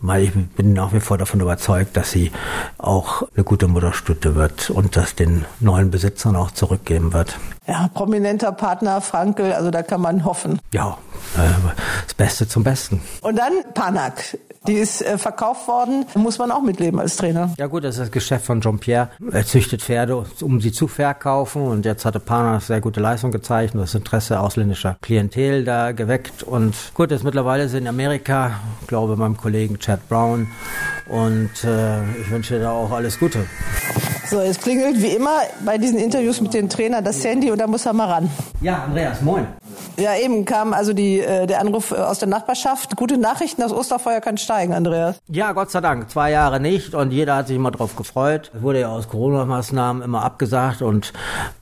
weil 0.00 0.24
ich 0.24 0.32
bin 0.34 0.72
nach 0.72 0.92
wie 0.92 1.00
vor 1.00 1.18
davon 1.18 1.40
überzeugt, 1.40 1.96
dass 1.96 2.10
sie 2.10 2.32
auch 2.78 3.22
eine 3.34 3.44
gute 3.44 3.68
Mutterstütte 3.68 4.34
wird 4.34 4.70
und 4.70 4.96
das 4.96 5.14
den 5.14 5.44
neuen 5.60 5.90
Besitzern 5.90 6.36
auch 6.36 6.50
zurückgeben 6.50 7.12
wird. 7.12 7.38
Ja, 7.66 7.88
prominenter 7.94 8.52
Partner 8.52 9.00
Frankel, 9.00 9.52
also 9.52 9.70
da 9.70 9.82
kann 9.82 10.00
man 10.00 10.24
hoffen. 10.30 10.60
Ja, 10.72 10.96
äh, 11.36 11.40
das 12.06 12.14
Beste 12.14 12.46
zum 12.46 12.62
Besten. 12.62 13.02
Und 13.20 13.36
dann 13.36 13.52
Panak. 13.74 14.38
Die 14.66 14.74
ist 14.74 15.00
äh, 15.00 15.16
verkauft 15.16 15.66
worden, 15.68 16.04
muss 16.14 16.38
man 16.38 16.50
auch 16.50 16.60
mitleben 16.60 17.00
als 17.00 17.16
Trainer. 17.16 17.50
Ja 17.58 17.66
gut, 17.66 17.82
das 17.82 17.94
ist 17.94 18.00
das 18.00 18.10
Geschäft 18.10 18.44
von 18.44 18.60
Jean-Pierre. 18.60 19.08
Er 19.32 19.46
züchtet 19.46 19.80
Pferde, 19.80 20.24
um 20.42 20.60
sie 20.60 20.70
zu 20.70 20.86
verkaufen 20.86 21.62
und 21.62 21.86
jetzt 21.86 22.04
hatte 22.04 22.20
Panak 22.20 22.60
sehr 22.62 22.82
gute 22.82 23.00
Leistung 23.00 23.32
gezeigt 23.32 23.74
und 23.74 23.80
das 23.80 23.94
Interesse 23.94 24.38
ausländischer 24.38 24.98
Klientel 25.00 25.64
da 25.64 25.92
geweckt 25.92 26.42
und 26.42 26.74
gut, 26.92 27.10
jetzt 27.10 27.24
mittlerweile 27.24 27.70
sind 27.70 27.84
in 27.84 27.88
Amerika, 27.88 28.60
glaube 28.86 29.16
meinem 29.16 29.38
Kollegen 29.38 29.78
Chad 29.78 30.06
Brown 30.10 30.46
und 31.08 31.64
äh, 31.64 32.02
ich 32.20 32.30
wünsche 32.30 32.60
da 32.60 32.72
auch 32.72 32.90
alles 32.90 33.18
Gute. 33.18 33.46
So, 34.30 34.40
jetzt 34.40 34.62
klingelt 34.62 35.02
wie 35.02 35.08
immer 35.08 35.40
bei 35.64 35.76
diesen 35.76 35.98
Interviews 35.98 36.40
mit 36.40 36.54
den 36.54 36.68
Trainern 36.68 37.02
das 37.02 37.24
Handy 37.24 37.50
und 37.50 37.58
da 37.58 37.66
muss 37.66 37.84
er 37.84 37.94
mal 37.94 38.06
ran. 38.06 38.30
Ja, 38.60 38.84
Andreas, 38.84 39.20
moin. 39.22 39.44
Ja, 39.96 40.14
eben 40.16 40.44
kam 40.44 40.72
also 40.72 40.92
die, 40.92 41.18
äh, 41.18 41.46
der 41.46 41.60
Anruf 41.60 41.90
äh, 41.90 41.96
aus 41.96 42.20
der 42.20 42.28
Nachbarschaft. 42.28 42.96
Gute 42.96 43.18
Nachrichten, 43.18 43.60
das 43.60 43.72
Osterfeuer 43.72 44.20
kann 44.20 44.38
steigen, 44.38 44.72
Andreas. 44.72 45.18
Ja, 45.28 45.50
Gott 45.52 45.72
sei 45.72 45.80
Dank. 45.80 46.10
Zwei 46.10 46.30
Jahre 46.30 46.60
nicht 46.60 46.94
und 46.94 47.10
jeder 47.10 47.34
hat 47.36 47.48
sich 47.48 47.56
immer 47.56 47.72
drauf 47.72 47.96
gefreut. 47.96 48.52
Es 48.54 48.62
wurde 48.62 48.80
ja 48.80 48.88
aus 48.88 49.08
Corona-Maßnahmen 49.08 50.02
immer 50.02 50.22
abgesagt 50.22 50.80
und 50.80 51.12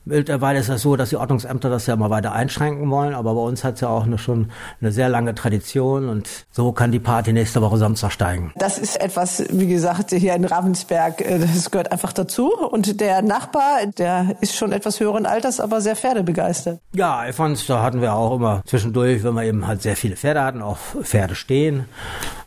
mittlerweile 0.04 0.58
ist 0.58 0.68
das 0.68 0.82
so, 0.82 0.94
dass 0.96 1.08
die 1.08 1.16
Ordnungsämter 1.16 1.70
das 1.70 1.86
ja 1.86 1.94
immer 1.94 2.10
weiter 2.10 2.32
einschränken 2.32 2.90
wollen. 2.90 3.14
Aber 3.14 3.34
bei 3.34 3.40
uns 3.40 3.64
hat 3.64 3.76
es 3.76 3.80
ja 3.80 3.88
auch 3.88 4.04
eine, 4.04 4.18
schon 4.18 4.50
eine 4.80 4.92
sehr 4.92 5.08
lange 5.08 5.34
Tradition 5.34 6.08
und 6.08 6.28
so 6.50 6.72
kann 6.72 6.92
die 6.92 7.00
Party 7.00 7.32
nächste 7.32 7.62
Woche 7.62 7.78
Samstag 7.78 8.12
steigen. 8.12 8.52
Das 8.56 8.78
ist 8.78 9.00
etwas, 9.00 9.42
wie 9.50 9.68
gesagt, 9.68 10.10
hier 10.10 10.34
in 10.34 10.44
Ravensberg, 10.44 11.22
äh, 11.22 11.38
das 11.38 11.70
gehört 11.70 11.92
einfach 11.92 12.12
dazu. 12.12 12.57
Und 12.58 13.00
der 13.00 13.22
Nachbar, 13.22 13.86
der 13.86 14.36
ist 14.40 14.56
schon 14.56 14.72
etwas 14.72 15.00
höheren 15.00 15.26
Alters, 15.26 15.60
aber 15.60 15.80
sehr 15.80 15.96
pferdebegeistert. 15.96 16.80
Ja, 16.94 17.16
Alfons, 17.16 17.66
da 17.66 17.82
hatten 17.82 18.00
wir 18.00 18.14
auch 18.14 18.34
immer 18.34 18.62
zwischendurch, 18.66 19.22
wenn 19.24 19.34
wir 19.34 19.44
eben 19.44 19.66
halt 19.66 19.82
sehr 19.82 19.96
viele 19.96 20.16
Pferde 20.16 20.42
hatten, 20.42 20.62
auch 20.62 20.76
Pferde 20.76 21.34
stehen. 21.34 21.86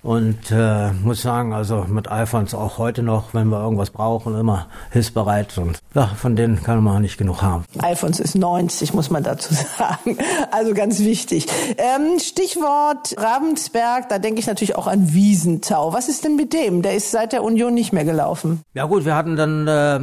Und 0.03 0.49
äh, 0.49 0.91
muss 1.03 1.21
sagen, 1.21 1.53
also 1.53 1.85
mit 1.87 2.07
Alfons 2.07 2.55
auch 2.55 2.79
heute 2.79 3.03
noch, 3.03 3.35
wenn 3.35 3.49
wir 3.49 3.61
irgendwas 3.61 3.91
brauchen, 3.91 4.35
immer 4.35 4.65
hilfsbereit. 4.89 5.55
Und 5.59 5.77
ja, 5.93 6.07
von 6.07 6.35
denen 6.35 6.63
kann 6.63 6.83
man 6.83 7.03
nicht 7.03 7.19
genug 7.19 7.43
haben. 7.43 7.65
Alfons 7.77 8.19
ist 8.19 8.35
90, 8.35 8.95
muss 8.95 9.11
man 9.11 9.21
dazu 9.21 9.53
sagen. 9.77 10.17
Also 10.49 10.73
ganz 10.73 10.99
wichtig. 10.99 11.45
Ähm, 11.77 12.19
Stichwort 12.19 13.15
Ravensberg, 13.15 14.09
da 14.09 14.17
denke 14.17 14.39
ich 14.39 14.47
natürlich 14.47 14.75
auch 14.75 14.87
an 14.87 15.13
Wiesentau. 15.13 15.93
Was 15.93 16.09
ist 16.09 16.23
denn 16.23 16.35
mit 16.35 16.53
dem? 16.53 16.81
Der 16.81 16.95
ist 16.95 17.11
seit 17.11 17.31
der 17.31 17.43
Union 17.43 17.75
nicht 17.75 17.93
mehr 17.93 18.05
gelaufen. 18.05 18.61
Ja 18.73 18.85
gut, 18.85 19.05
wir 19.05 19.15
hatten 19.15 19.35
dann, 19.35 19.67
äh, 19.67 19.99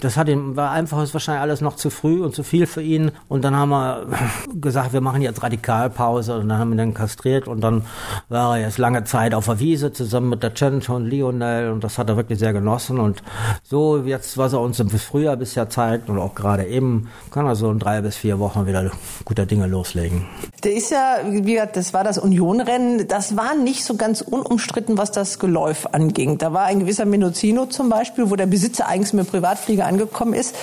das 0.00 0.16
hat 0.16 0.28
ihm, 0.28 0.56
war 0.56 0.70
einfach, 0.70 1.02
ist 1.02 1.14
wahrscheinlich 1.14 1.42
alles 1.42 1.60
noch 1.60 1.76
zu 1.76 1.90
früh 1.90 2.22
und 2.22 2.34
zu 2.34 2.42
viel 2.42 2.66
für 2.66 2.82
ihn. 2.82 3.10
Und 3.28 3.44
dann 3.44 3.56
haben 3.56 3.70
wir 3.70 4.06
gesagt, 4.54 4.92
wir 4.92 5.00
machen 5.00 5.22
jetzt 5.22 5.42
Radikalpause 5.42 6.38
und 6.38 6.48
dann 6.48 6.58
haben 6.58 6.70
wir 6.70 6.74
ihn 6.74 6.78
dann 6.78 6.94
kastriert 6.94 7.48
und 7.48 7.60
dann 7.60 7.82
war 8.28 8.56
er 8.56 8.66
jetzt 8.66 8.78
lange 8.78 9.04
Zeit 9.04 9.34
auf 9.34 9.46
der 9.46 9.60
Wiese 9.60 9.92
zusammen 9.92 10.30
mit 10.30 10.42
der 10.42 10.54
Chen 10.54 10.82
und 10.88 11.06
Lionel 11.06 11.70
und 11.70 11.84
das 11.84 11.98
hat 11.98 12.08
er 12.08 12.16
wirklich 12.16 12.38
sehr 12.38 12.52
genossen 12.52 12.98
und 12.98 13.22
so 13.62 13.98
jetzt, 13.98 14.38
was 14.38 14.52
er 14.52 14.60
uns 14.60 14.80
im 14.80 14.90
Frühjahr 14.90 15.36
bisher 15.36 15.68
zeigt 15.68 16.08
und 16.08 16.18
auch 16.18 16.34
gerade 16.34 16.66
eben, 16.66 17.08
kann 17.30 17.46
er 17.46 17.54
so 17.54 17.70
in 17.70 17.78
drei 17.78 18.00
bis 18.00 18.16
vier 18.16 18.38
Wochen 18.38 18.66
wieder 18.66 18.90
guter 19.24 19.46
Dinge 19.46 19.66
loslegen. 19.66 20.26
Der 20.62 20.74
ist 20.74 20.90
ja, 20.90 21.18
wie 21.28 21.54
gesagt, 21.54 21.76
das 21.76 21.92
war 21.92 22.04
das 22.04 22.18
Unionrennen, 22.18 23.06
das 23.06 23.36
war 23.36 23.54
nicht 23.54 23.84
so 23.84 23.96
ganz 23.96 24.20
unumstritten, 24.20 24.98
was 24.98 25.12
das 25.12 25.38
Geläuf 25.38 25.86
anging. 25.92 26.38
Da 26.38 26.52
war 26.52 26.64
ein 26.64 26.80
gewisser 26.80 27.04
Menozino 27.04 27.66
zum 27.66 27.88
Beispiel, 27.88 28.30
wo 28.30 28.36
der 28.36 28.46
Besitzer 28.46 28.88
eigentlich 28.88 29.12
mit 29.12 29.33
Privatflieger 29.34 29.84
angekommen 29.84 30.32
ist. 30.32 30.54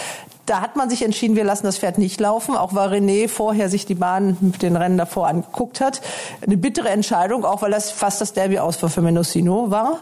Da 0.45 0.61
hat 0.61 0.75
man 0.75 0.89
sich 0.89 1.03
entschieden, 1.03 1.35
wir 1.35 1.43
lassen 1.43 1.65
das 1.65 1.77
Pferd 1.77 1.97
nicht 1.97 2.19
laufen, 2.19 2.55
auch 2.55 2.73
weil 2.73 2.89
René 2.89 3.27
vorher 3.27 3.69
sich 3.69 3.85
die 3.85 3.95
Bahn 3.95 4.37
mit 4.39 4.61
den 4.61 4.75
Rennen 4.75 4.97
davor 4.97 5.27
angeguckt 5.27 5.81
hat. 5.81 6.01
Eine 6.45 6.57
bittere 6.57 6.89
Entscheidung, 6.89 7.45
auch 7.45 7.61
weil 7.61 7.71
das 7.71 7.91
fast 7.91 8.21
das 8.21 8.33
Derby 8.33 8.59
aus 8.59 8.77
für 8.77 9.01
Mendocino 9.01 9.71
war. 9.71 9.99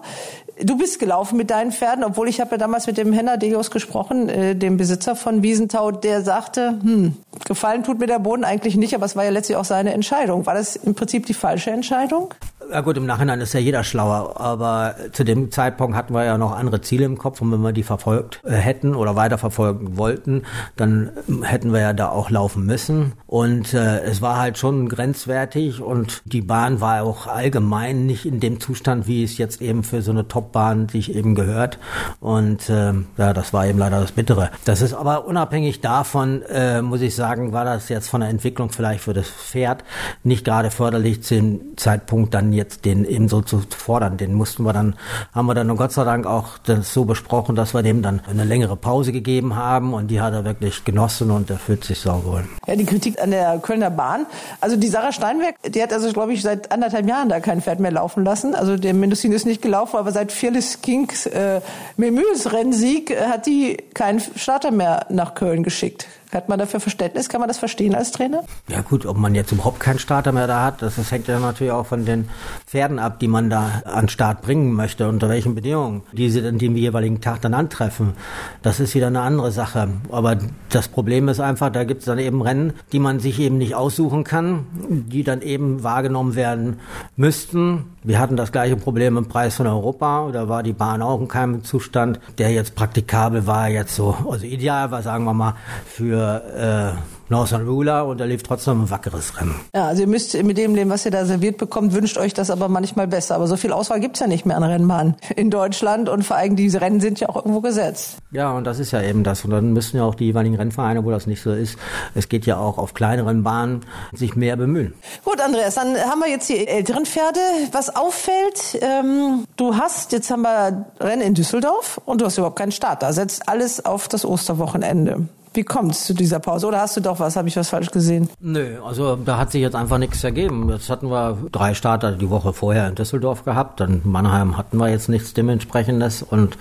Du 0.62 0.78
bist 0.78 1.00
gelaufen 1.00 1.38
mit 1.38 1.50
deinen 1.50 1.72
Pferden, 1.72 2.04
obwohl 2.04 2.28
ich 2.28 2.42
habe 2.42 2.52
ja 2.52 2.58
damals 2.58 2.86
mit 2.86 2.98
dem 2.98 3.14
Henner 3.14 3.38
Deos 3.38 3.72
gesprochen, 3.72 4.28
äh, 4.30 4.56
dem 4.56 4.78
Besitzer 4.78 5.16
von 5.16 5.42
Wiesentau, 5.42 5.92
der 5.92 6.22
sagte, 6.22 6.80
hm, 6.82 7.16
gefallen 7.46 7.84
tut 7.84 8.00
mir 8.00 8.08
der 8.08 8.20
Boden 8.20 8.44
eigentlich 8.44 8.76
nicht, 8.76 8.94
aber 8.94 9.06
es 9.06 9.16
war 9.16 9.24
ja 9.24 9.30
letztlich 9.32 9.58
auch 9.58 9.66
seine 9.66 9.94
Entscheidung. 9.94 10.46
War 10.46 10.54
das 10.54 10.76
im 10.76 10.96
Prinzip 10.96 11.26
die 11.26 11.34
falsche 11.34 11.72
Entscheidung? 11.72 12.34
Ja 12.72 12.82
gut, 12.82 12.98
im 12.98 13.08
Nachhinein 13.08 13.42
ist 13.42 13.54
ja 13.54 13.60
jeder 13.60 13.84
schlauer, 13.84 14.40
aber 14.40 14.96
zu 15.12 15.24
dem 15.24 15.50
Zeitpunkt 15.50 15.96
hatten 15.96 16.14
wir 16.14 16.24
ja 16.24 16.38
noch 16.38 16.52
andere 16.52 16.82
Ziele 16.82 17.06
im 17.06 17.18
Kopf 17.18 17.42
und 17.42 17.52
wenn 17.52 17.62
wir 17.62 17.72
die 17.72 17.82
verfolgt 17.82 18.42
äh, 18.44 18.52
hätten 18.52 18.94
oder 18.94 19.16
weiterverfolgen 19.16 19.98
wollten, 19.98 20.44
dann 20.76 21.10
hätten 21.42 21.74
wir 21.74 21.80
ja 21.80 21.94
da 21.94 22.10
auch 22.10 22.30
laufen 22.30 22.68
müssen 22.68 23.14
und 23.26 23.74
äh, 23.74 24.02
es 24.02 24.22
war 24.22 24.38
halt 24.38 24.60
schon 24.60 24.88
grenzwertig 24.88 25.82
und 25.82 26.22
die 26.26 26.42
Bahn 26.42 26.80
war 26.80 27.04
auch 27.04 27.26
allgemein 27.26 28.06
nicht 28.06 28.26
in 28.26 28.40
dem 28.40 28.60
Zustand, 28.60 29.08
wie 29.08 29.24
es 29.24 29.40
jetzt 29.40 29.62
eben 29.62 29.84
für 29.84 30.04
so 30.04 30.12
eine 30.12 30.28
Top-Bahn 30.28 30.90
sich 30.90 31.16
eben 31.16 31.34
gehört 31.34 31.80
und 32.20 32.70
äh, 32.70 32.94
ja, 33.18 33.34
das 33.34 33.52
war 33.52 33.66
eben 33.66 33.80
leider 33.80 34.00
das 34.00 34.12
Bittere. 34.12 34.52
Das 34.66 34.82
ist 34.82 34.94
aber 34.94 35.26
unabhängig 35.26 35.82
davon, 35.82 36.44
äh, 36.44 36.84
muss 36.84 37.02
ich 37.02 37.16
sagen, 37.16 37.52
war 37.52 37.66
das 37.66 37.90
jetzt 37.90 38.10
von 38.10 38.22
der 38.22 38.30
Entwicklung 38.30 38.70
vielleicht 38.70 39.02
für 39.02 39.14
das 39.14 39.30
Pferd 39.30 39.84
nicht 40.24 40.46
gerade 40.46 40.70
förderlich 40.70 41.24
zu 41.24 41.34
dem 41.34 41.62
Zeitpunkt 41.76 42.34
dann 42.36 42.59
jetzt 42.60 42.86
den 42.86 43.06
eben 43.06 43.28
so 43.28 43.42
zu 43.42 43.62
fordern. 43.76 44.18
Den 44.18 44.34
mussten 44.34 44.64
wir 44.64 44.74
dann, 44.74 44.96
haben 45.34 45.48
wir 45.48 45.56
dann 45.56 45.76
Gott 45.76 45.92
sei 45.92 46.04
Dank 46.04 46.28
auch 46.28 46.58
das 46.60 46.94
so 46.94 47.06
besprochen, 47.06 47.56
dass 47.56 47.74
wir 47.74 47.82
dem 47.82 48.02
dann 48.02 48.22
eine 48.30 48.44
längere 48.44 48.76
Pause 48.76 49.12
gegeben 49.12 49.56
haben 49.56 49.94
und 49.94 50.08
die 50.10 50.22
hat 50.22 50.34
er 50.34 50.46
wirklich 50.46 50.84
genossen 50.86 51.32
und 51.32 51.50
er 51.50 51.58
fühlt 51.58 51.84
sich 51.84 52.00
sauwohl. 52.00 52.44
Ja, 52.68 52.76
die 52.76 52.86
Kritik 52.86 53.22
an 53.22 53.32
der 53.32 53.60
Kölner 53.60 53.90
Bahn. 53.90 54.26
Also 54.62 54.76
die 54.76 54.88
Sarah 54.88 55.12
Steinberg, 55.12 55.56
die 55.66 55.82
hat 55.82 55.94
also, 55.94 56.12
glaube 56.12 56.34
ich, 56.34 56.42
seit 56.42 56.72
anderthalb 56.72 57.08
Jahren 57.08 57.30
da 57.30 57.40
kein 57.40 57.62
Pferd 57.62 57.80
mehr 57.80 57.92
laufen 57.92 58.24
lassen. 58.24 58.54
Also 58.54 58.78
der 58.78 58.94
Mendocino 58.94 59.36
ist 59.36 59.46
nicht 59.46 59.62
gelaufen, 59.62 59.98
aber 59.98 60.12
seit 60.12 60.32
Fearless 60.32 60.82
Kings 60.82 61.26
äh, 61.26 61.62
Memüls 61.98 62.52
Rennsieg 62.52 63.12
äh, 63.12 63.28
hat 63.28 63.46
die 63.46 63.78
keinen 63.94 64.20
Starter 64.20 64.72
mehr 64.72 65.06
nach 65.10 65.34
Köln 65.34 65.64
geschickt. 65.64 66.08
Hat 66.32 66.48
man 66.48 66.60
dafür 66.60 66.80
Verständnis? 66.80 67.28
Kann 67.28 67.42
man 67.42 67.48
das 67.48 67.58
verstehen 67.58 67.96
als 67.96 68.12
Trainer? 68.12 68.44
Ja 68.68 68.82
gut, 68.82 69.08
ob 69.08 69.18
man 69.18 69.34
jetzt 69.34 69.52
überhaupt 69.52 69.80
keinen 69.80 69.98
Starter 69.98 70.32
mehr 70.32 70.46
da 70.46 70.64
hat, 70.64 70.80
das, 70.84 70.98
das 70.98 71.12
hängt 71.12 71.28
ja 71.28 71.40
natürlich 71.40 71.74
auch 71.74 71.88
von 71.88 72.06
den 72.06 72.30
Pferden 72.68 73.00
ab, 73.00 73.20
die 73.20 73.28
man 73.28 73.50
da 73.50 73.82
an 73.86 74.10
Start 74.10 74.44
bringen 74.44 74.74
möchte, 74.74 75.10
unter 75.10 75.28
welchen 75.28 75.56
Bedingungen, 75.56 76.04
die 76.12 76.30
sie 76.30 76.46
an 76.46 76.60
dem 76.60 76.76
jeweiligen 76.76 77.20
Tag 77.20 77.42
dann 77.42 77.56
antreffen. 77.56 78.14
Das 78.62 78.80
ist 78.80 78.94
wieder 78.94 79.08
eine 79.08 79.22
andere 79.22 79.52
Sache. 79.52 79.90
Aber 80.12 80.38
das 80.70 80.88
Problem 80.88 81.30
ist 81.30 81.40
einfach, 81.40 81.72
da 81.72 81.84
gibt 81.84 82.02
es 82.02 82.06
dann 82.06 82.20
eben 82.20 82.44
Rennen, 82.44 82.74
die 82.92 83.00
man 83.00 83.20
sich 83.20 83.40
eben 83.40 83.58
nicht 83.58 83.74
aussuchen 83.74 84.24
kann, 84.24 84.68
die 84.88 85.24
dann 85.24 85.42
eben 85.42 85.82
wahrgenommen 85.82 86.36
werden 86.36 86.80
müssten. 87.16 87.86
Wir 88.04 88.20
hatten 88.20 88.38
das 88.38 88.52
gleiche 88.52 88.78
Problem 88.78 89.18
im 89.18 89.28
Preis 89.28 89.56
von 89.56 89.66
Europa. 89.66 90.30
Da 90.32 90.48
war 90.48 90.62
die 90.62 90.74
Bahn 90.74 91.02
auch 91.02 91.20
in 91.20 91.28
keinem 91.28 91.64
Zustand, 91.64 92.20
der 92.38 92.52
jetzt 92.52 92.76
praktikabel 92.76 93.48
war, 93.48 93.68
jetzt 93.68 93.96
so, 93.96 94.16
also 94.30 94.46
ideal 94.46 94.92
war, 94.92 95.02
sagen 95.02 95.26
wir 95.26 95.34
mal, 95.34 95.56
für 95.88 96.19
äh, 96.22 96.92
Northern 97.30 97.68
Ruler 97.68 98.08
und 98.08 98.20
er 98.20 98.28
lief 98.28 98.42
trotzdem 98.42 98.84
ein 98.84 98.90
wackeres 98.90 99.40
Rennen. 99.40 99.56
Ja, 99.76 99.86
also 99.86 100.02
ihr 100.02 100.08
müsst 100.08 100.42
mit 100.42 100.58
dem 100.58 100.74
leben, 100.74 100.90
was 100.90 101.06
ihr 101.06 101.12
da 101.12 101.26
serviert 101.26 101.58
bekommt, 101.58 101.94
wünscht 101.94 102.18
euch 102.18 102.34
das 102.34 102.50
aber 102.50 102.70
manchmal 102.70 103.08
besser. 103.08 103.36
Aber 103.36 103.48
so 103.48 103.56
viel 103.56 103.72
Auswahl 103.72 104.00
gibt's 104.00 104.20
ja 104.20 104.28
nicht 104.28 104.46
mehr 104.46 104.58
an 104.58 104.64
Rennbahnen 104.64 105.16
in 105.36 105.52
Deutschland 105.52 106.10
und 106.10 106.24
vor 106.24 106.38
allem 106.38 106.56
diese 106.56 106.82
Rennen 106.82 107.00
sind 107.00 107.20
ja 107.20 107.30
auch 107.30 107.36
irgendwo 107.36 107.62
gesetzt. 107.62 108.18
Ja, 108.32 108.52
und 108.52 108.64
das 108.64 108.80
ist 108.80 108.92
ja 108.92 109.02
eben 109.02 109.24
das. 109.24 109.46
Und 109.46 109.52
dann 109.52 109.74
müssen 109.74 109.98
ja 109.98 110.04
auch 110.04 110.16
die 110.16 110.26
jeweiligen 110.26 110.56
Rennvereine, 110.56 111.06
wo 111.06 111.12
das 111.12 111.28
nicht 111.28 111.42
so 111.42 111.52
ist, 111.52 111.78
es 112.16 112.30
geht 112.30 112.48
ja 112.48 112.58
auch 112.58 112.80
auf 112.80 112.96
kleineren 112.96 113.44
Bahnen, 113.44 113.82
sich 114.14 114.36
mehr 114.36 114.56
bemühen. 114.56 114.96
Gut, 115.24 115.40
Andreas, 115.40 115.76
dann 115.76 115.96
haben 115.98 116.20
wir 116.20 116.30
jetzt 116.30 116.50
die 116.50 116.68
älteren 116.68 117.06
Pferde. 117.06 117.40
Was 117.72 117.96
auffällt, 117.96 118.80
ähm, 118.82 119.46
du 119.56 119.76
hast, 119.76 120.12
jetzt 120.14 120.32
haben 120.32 120.42
wir 120.42 120.88
Rennen 121.00 121.22
in 121.22 121.34
Düsseldorf 121.36 122.02
und 122.06 122.22
du 122.22 122.26
hast 122.26 122.38
überhaupt 122.38 122.58
keinen 122.58 122.72
Start. 122.72 123.04
Da 123.04 123.14
setzt 123.14 123.48
alles 123.48 123.86
auf 123.86 124.08
das 124.08 124.26
Osterwochenende. 124.26 125.28
Wie 125.54 125.64
kommt 125.64 125.92
es 125.92 126.06
zu 126.06 126.14
dieser 126.14 126.40
Pause? 126.40 126.68
Oder 126.68 126.82
hast 126.82 126.96
du 126.98 127.02
doch 127.02 127.20
was? 127.20 127.36
Habe 127.36 127.48
ich 127.48 127.56
was 127.58 127.70
falsch 127.70 127.90
gesehen? 127.90 128.30
Nö, 128.40 128.80
also 128.84 129.16
da 129.16 129.38
hat 129.38 129.52
sich 129.52 129.62
jetzt 129.62 129.76
einfach 129.76 129.98
nichts 129.98 130.24
ergeben. 130.24 130.70
Jetzt 130.70 130.90
hatten 130.90 131.10
wir 131.10 131.38
drei 131.52 131.74
Starter 131.74 132.12
die 132.12 132.30
Woche 132.30 132.54
vorher 132.54 132.88
in 132.88 132.96
Düsseldorf 132.96 133.46
gehabt. 133.46 133.80
Dann 133.80 134.02
in 134.04 134.12
Mannheim 134.12 134.58
hatten 134.58 134.78
wir 134.78 134.90
jetzt 134.90 135.10
nichts 135.10 135.34
dementsprechendes. 135.34 136.22
Und 136.22 136.58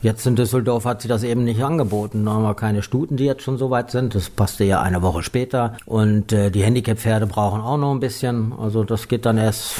jetzt 0.00 0.26
in 0.26 0.36
Düsseldorf 0.36 0.86
hat 0.86 1.02
sich 1.02 1.08
das 1.08 1.22
eben 1.22 1.44
nicht 1.44 1.62
angeboten. 1.62 2.24
Da 2.24 2.32
haben 2.32 2.42
wir 2.42 2.54
keine 2.54 2.82
Stuten, 2.82 3.16
die 3.16 3.24
jetzt 3.24 3.42
schon 3.42 3.58
so 3.58 3.70
weit 3.70 3.90
sind. 3.90 4.14
Das 4.14 4.30
passte 4.30 4.64
ja 4.64 4.80
eine 4.80 5.02
Woche 5.02 5.22
später. 5.22 5.76
Und 5.84 6.32
äh, 6.32 6.50
die 6.50 6.62
Handicap-Pferde 6.62 7.26
brauchen 7.26 7.60
auch 7.60 7.76
noch 7.76 7.92
ein 7.92 8.00
bisschen. 8.00 8.54
Also 8.58 8.84
das 8.84 9.08
geht 9.08 9.26
dann 9.26 9.36
erst 9.36 9.74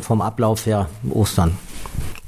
vom 0.00 0.20
Ablauf 0.20 0.66
her 0.66 0.88
Ostern. 1.10 1.56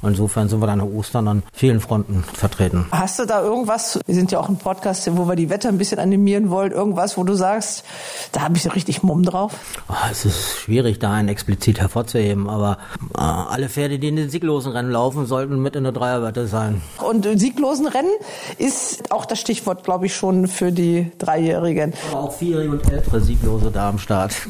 Insofern 0.03 0.47
sind 0.47 0.61
wir 0.61 0.67
dann 0.67 0.81
an 0.81 0.91
Ostern 0.93 1.27
an 1.27 1.43
vielen 1.53 1.79
Fronten 1.79 2.23
vertreten. 2.23 2.85
Hast 2.91 3.17
du 3.17 3.25
da 3.25 3.41
irgendwas, 3.41 3.99
wir 4.05 4.13
sind 4.13 4.31
ja 4.31 4.39
auch 4.39 4.47
ein 4.47 4.57
Podcast, 4.57 5.09
wo 5.17 5.27
wir 5.27 5.35
die 5.35 5.49
Wetter 5.49 5.69
ein 5.69 5.77
bisschen 5.77 5.99
animieren 5.99 6.49
wollen, 6.49 6.71
irgendwas, 6.71 7.17
wo 7.17 7.23
du 7.23 7.33
sagst, 7.33 7.83
da 8.31 8.41
habe 8.41 8.57
ich 8.57 8.63
so 8.63 8.69
richtig 8.69 9.01
Mumm 9.01 9.23
drauf? 9.23 9.53
Oh, 9.89 9.93
es 10.11 10.25
ist 10.25 10.59
schwierig, 10.59 10.99
da 10.99 11.13
einen 11.13 11.29
explizit 11.29 11.79
hervorzuheben, 11.79 12.47
aber 12.47 12.77
äh, 13.15 13.21
alle 13.21 13.69
Pferde, 13.69 13.97
die 13.97 14.07
in 14.09 14.15
den 14.15 14.29
sieglosen 14.29 14.71
Rennen 14.71 14.91
laufen, 14.91 15.25
sollten 15.25 15.61
mit 15.61 15.75
in 15.75 15.83
der 15.83 15.93
Dreierwette 15.93 16.47
sein. 16.47 16.81
Und 17.03 17.27
sieglosen 17.39 17.87
Rennen 17.87 18.11
ist 18.57 19.11
auch 19.11 19.25
das 19.25 19.39
Stichwort, 19.39 19.83
glaube 19.83 20.05
ich, 20.05 20.15
schon 20.15 20.47
für 20.47 20.71
die 20.71 21.11
Dreijährigen. 21.17 21.93
Aber 22.11 22.21
auch 22.21 22.33
vierjährige 22.33 22.71
und 22.71 22.91
ältere 22.91 23.19
Sieglose 23.19 23.71
da 23.71 23.89
am 23.89 23.99
Start. 23.99 24.33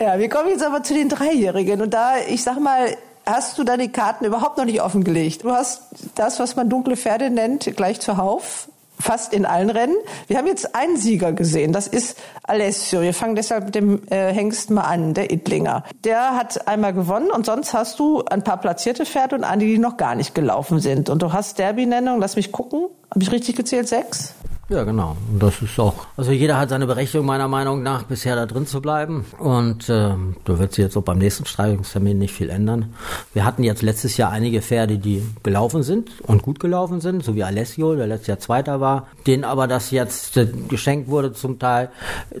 Ja, 0.00 0.18
wir 0.18 0.28
kommen 0.28 0.48
jetzt 0.48 0.64
aber 0.64 0.82
zu 0.82 0.94
den 0.94 1.08
Dreijährigen 1.08 1.80
und 1.80 1.92
da, 1.94 2.14
ich 2.28 2.42
sag 2.42 2.60
mal, 2.60 2.96
hast 3.26 3.58
du 3.58 3.64
deine 3.64 3.88
Karten 3.88 4.24
überhaupt 4.24 4.58
noch 4.58 4.64
nicht 4.64 4.82
offengelegt. 4.82 5.44
Du 5.44 5.50
hast 5.50 5.82
das, 6.14 6.40
was 6.40 6.56
man 6.56 6.68
dunkle 6.68 6.96
Pferde 6.96 7.30
nennt, 7.30 7.76
gleich 7.76 8.00
zuhauf. 8.00 8.68
Fast 8.98 9.32
in 9.32 9.46
allen 9.46 9.70
Rennen. 9.70 9.96
Wir 10.28 10.38
haben 10.38 10.46
jetzt 10.46 10.76
einen 10.76 10.96
Sieger 10.96 11.32
gesehen. 11.32 11.72
Das 11.72 11.88
ist 11.88 12.16
Alessio. 12.44 13.00
Wir 13.00 13.12
fangen 13.12 13.34
deshalb 13.34 13.64
mit 13.64 13.74
dem 13.74 14.06
äh, 14.10 14.32
Hengst 14.32 14.70
mal 14.70 14.82
an, 14.82 15.12
der 15.12 15.32
Ittlinger. 15.32 15.82
Der 16.04 16.36
hat 16.36 16.68
einmal 16.68 16.92
gewonnen 16.92 17.32
und 17.32 17.44
sonst 17.44 17.74
hast 17.74 17.98
du 17.98 18.24
ein 18.26 18.44
paar 18.44 18.58
platzierte 18.58 19.04
Pferde 19.04 19.34
und 19.34 19.42
einige, 19.42 19.72
die 19.72 19.78
noch 19.78 19.96
gar 19.96 20.14
nicht 20.14 20.36
gelaufen 20.36 20.78
sind. 20.78 21.10
Und 21.10 21.20
du 21.20 21.32
hast 21.32 21.58
Derby-Nennung, 21.58 22.20
lass 22.20 22.36
mich 22.36 22.52
gucken. 22.52 22.86
Habe 23.10 23.22
ich 23.24 23.32
richtig 23.32 23.56
gezählt? 23.56 23.88
Sechs? 23.88 24.34
Ja, 24.72 24.84
genau. 24.84 25.18
Und 25.30 25.42
das 25.42 25.60
ist 25.60 25.78
auch, 25.78 26.06
also 26.16 26.32
jeder 26.32 26.56
hat 26.56 26.70
seine 26.70 26.86
Berechtigung 26.86 27.26
meiner 27.26 27.46
Meinung 27.46 27.82
nach 27.82 28.04
bisher 28.04 28.36
da 28.36 28.46
drin 28.46 28.66
zu 28.66 28.80
bleiben. 28.80 29.26
Und 29.38 29.90
äh, 29.90 30.14
da 30.44 30.58
wird 30.58 30.72
sich 30.72 30.82
jetzt 30.82 30.96
auch 30.96 31.02
beim 31.02 31.18
nächsten 31.18 31.44
Streichungstermin 31.44 32.18
nicht 32.18 32.32
viel 32.32 32.48
ändern. 32.48 32.94
Wir 33.34 33.44
hatten 33.44 33.64
jetzt 33.64 33.82
letztes 33.82 34.16
Jahr 34.16 34.30
einige 34.30 34.62
Pferde, 34.62 34.96
die 34.96 35.22
gelaufen 35.42 35.82
sind 35.82 36.22
und 36.22 36.40
gut 36.40 36.58
gelaufen 36.58 37.02
sind, 37.02 37.22
so 37.22 37.34
wie 37.34 37.44
Alessio, 37.44 37.94
der 37.96 38.06
letztes 38.06 38.28
Jahr 38.28 38.38
Zweiter 38.38 38.80
war, 38.80 39.08
denen 39.26 39.44
aber 39.44 39.66
das 39.66 39.90
jetzt 39.90 40.38
äh, 40.38 40.46
geschenkt 40.68 41.10
wurde 41.10 41.34
zum 41.34 41.58
Teil, 41.58 41.90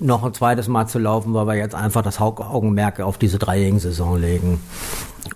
noch 0.00 0.24
ein 0.24 0.32
zweites 0.32 0.68
Mal 0.68 0.86
zu 0.86 0.98
laufen, 0.98 1.34
weil 1.34 1.46
wir 1.46 1.56
jetzt 1.56 1.74
einfach 1.74 2.00
das 2.00 2.18
Augenmerk 2.18 3.00
auf 3.00 3.18
diese 3.18 3.38
dreijährigen 3.38 3.78
Saison 3.78 4.18
legen. 4.18 4.58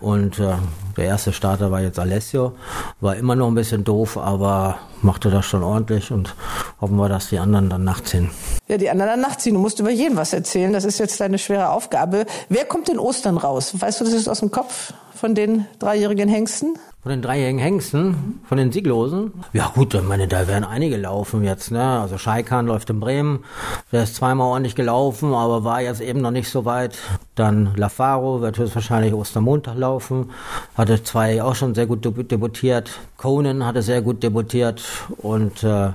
Und 0.01 0.38
äh, 0.38 0.55
der 0.96 1.04
erste 1.04 1.32
Starter 1.32 1.70
war 1.70 1.80
jetzt 1.80 1.98
Alessio, 1.98 2.52
war 3.00 3.16
immer 3.16 3.37
noch 3.37 3.48
ein 3.48 3.54
bisschen 3.54 3.85
doof, 3.85 4.16
aber 4.16 4.78
machte 5.02 5.30
das 5.30 5.44
schon 5.44 5.62
ordentlich 5.62 6.11
und 6.11 6.35
hoffen 6.80 6.96
wir, 6.96 7.09
dass 7.09 7.28
die 7.28 7.38
anderen 7.38 7.68
dann 7.68 7.85
nachziehen. 7.85 8.30
Ja, 8.68 8.78
die 8.78 8.90
anderen 8.90 9.12
dann 9.12 9.20
nachziehen. 9.20 9.54
Du 9.54 9.61
musst 9.61 9.78
über 9.78 9.90
jeden 9.90 10.16
was 10.16 10.32
erzählen. 10.32 10.72
Das 10.72 10.85
ist 10.85 10.98
jetzt 10.98 11.20
deine 11.20 11.38
schwere 11.38 11.70
Aufgabe. 11.70 12.26
Wer 12.48 12.64
kommt 12.64 12.88
in 12.88 12.98
Ostern 12.98 13.37
raus? 13.37 13.74
Weißt 13.78 14.00
du 14.00 14.04
das 14.04 14.14
ist 14.14 14.28
aus 14.28 14.40
dem 14.40 14.50
Kopf 14.50 14.92
von 15.16 15.35
den 15.35 15.66
dreijährigen 15.79 16.29
Hengsten? 16.29 16.79
Von 17.02 17.11
den 17.11 17.22
dreijährigen 17.22 17.59
Hengsten, 17.59 18.40
von 18.48 18.59
den 18.59 18.72
Sieglosen? 18.72 19.33
Ja 19.52 19.72
gut, 19.74 19.94
ich 19.94 20.02
meine, 20.02 20.29
da 20.29 20.46
werden 20.46 20.64
einige 20.64 20.96
laufen 20.96 21.42
jetzt, 21.44 21.70
ne? 21.70 22.00
Also 22.00 22.18
Scheikan 22.18 22.66
läuft 22.66 22.90
in 22.90 23.00
Bremen, 23.00 23.44
der 23.92 24.02
ist 24.02 24.16
zweimal 24.16 24.48
ordentlich 24.48 24.74
gelaufen, 24.74 25.33
aber 25.33 25.64
war 25.64 25.81
jetzt 25.81 26.00
eben 26.00 26.20
noch 26.20 26.31
nicht 26.31 26.50
so 26.50 26.64
weit. 26.64 26.98
Dann 27.35 27.74
Lafaro 27.76 28.40
wird 28.40 28.59
höchstwahrscheinlich 28.59 29.14
Ostermontag 29.14 29.76
laufen, 29.76 30.31
hatte 30.76 31.02
zwei 31.02 31.42
auch 31.42 31.55
schon 31.55 31.74
sehr 31.74 31.87
gut 31.87 32.05
debütiert. 32.05 32.90
Conan 33.16 33.64
hatte 33.64 33.83
sehr 33.83 34.02
gut 34.02 34.22
debütiert 34.22 34.83
und 35.18 35.64
äh, 35.64 35.90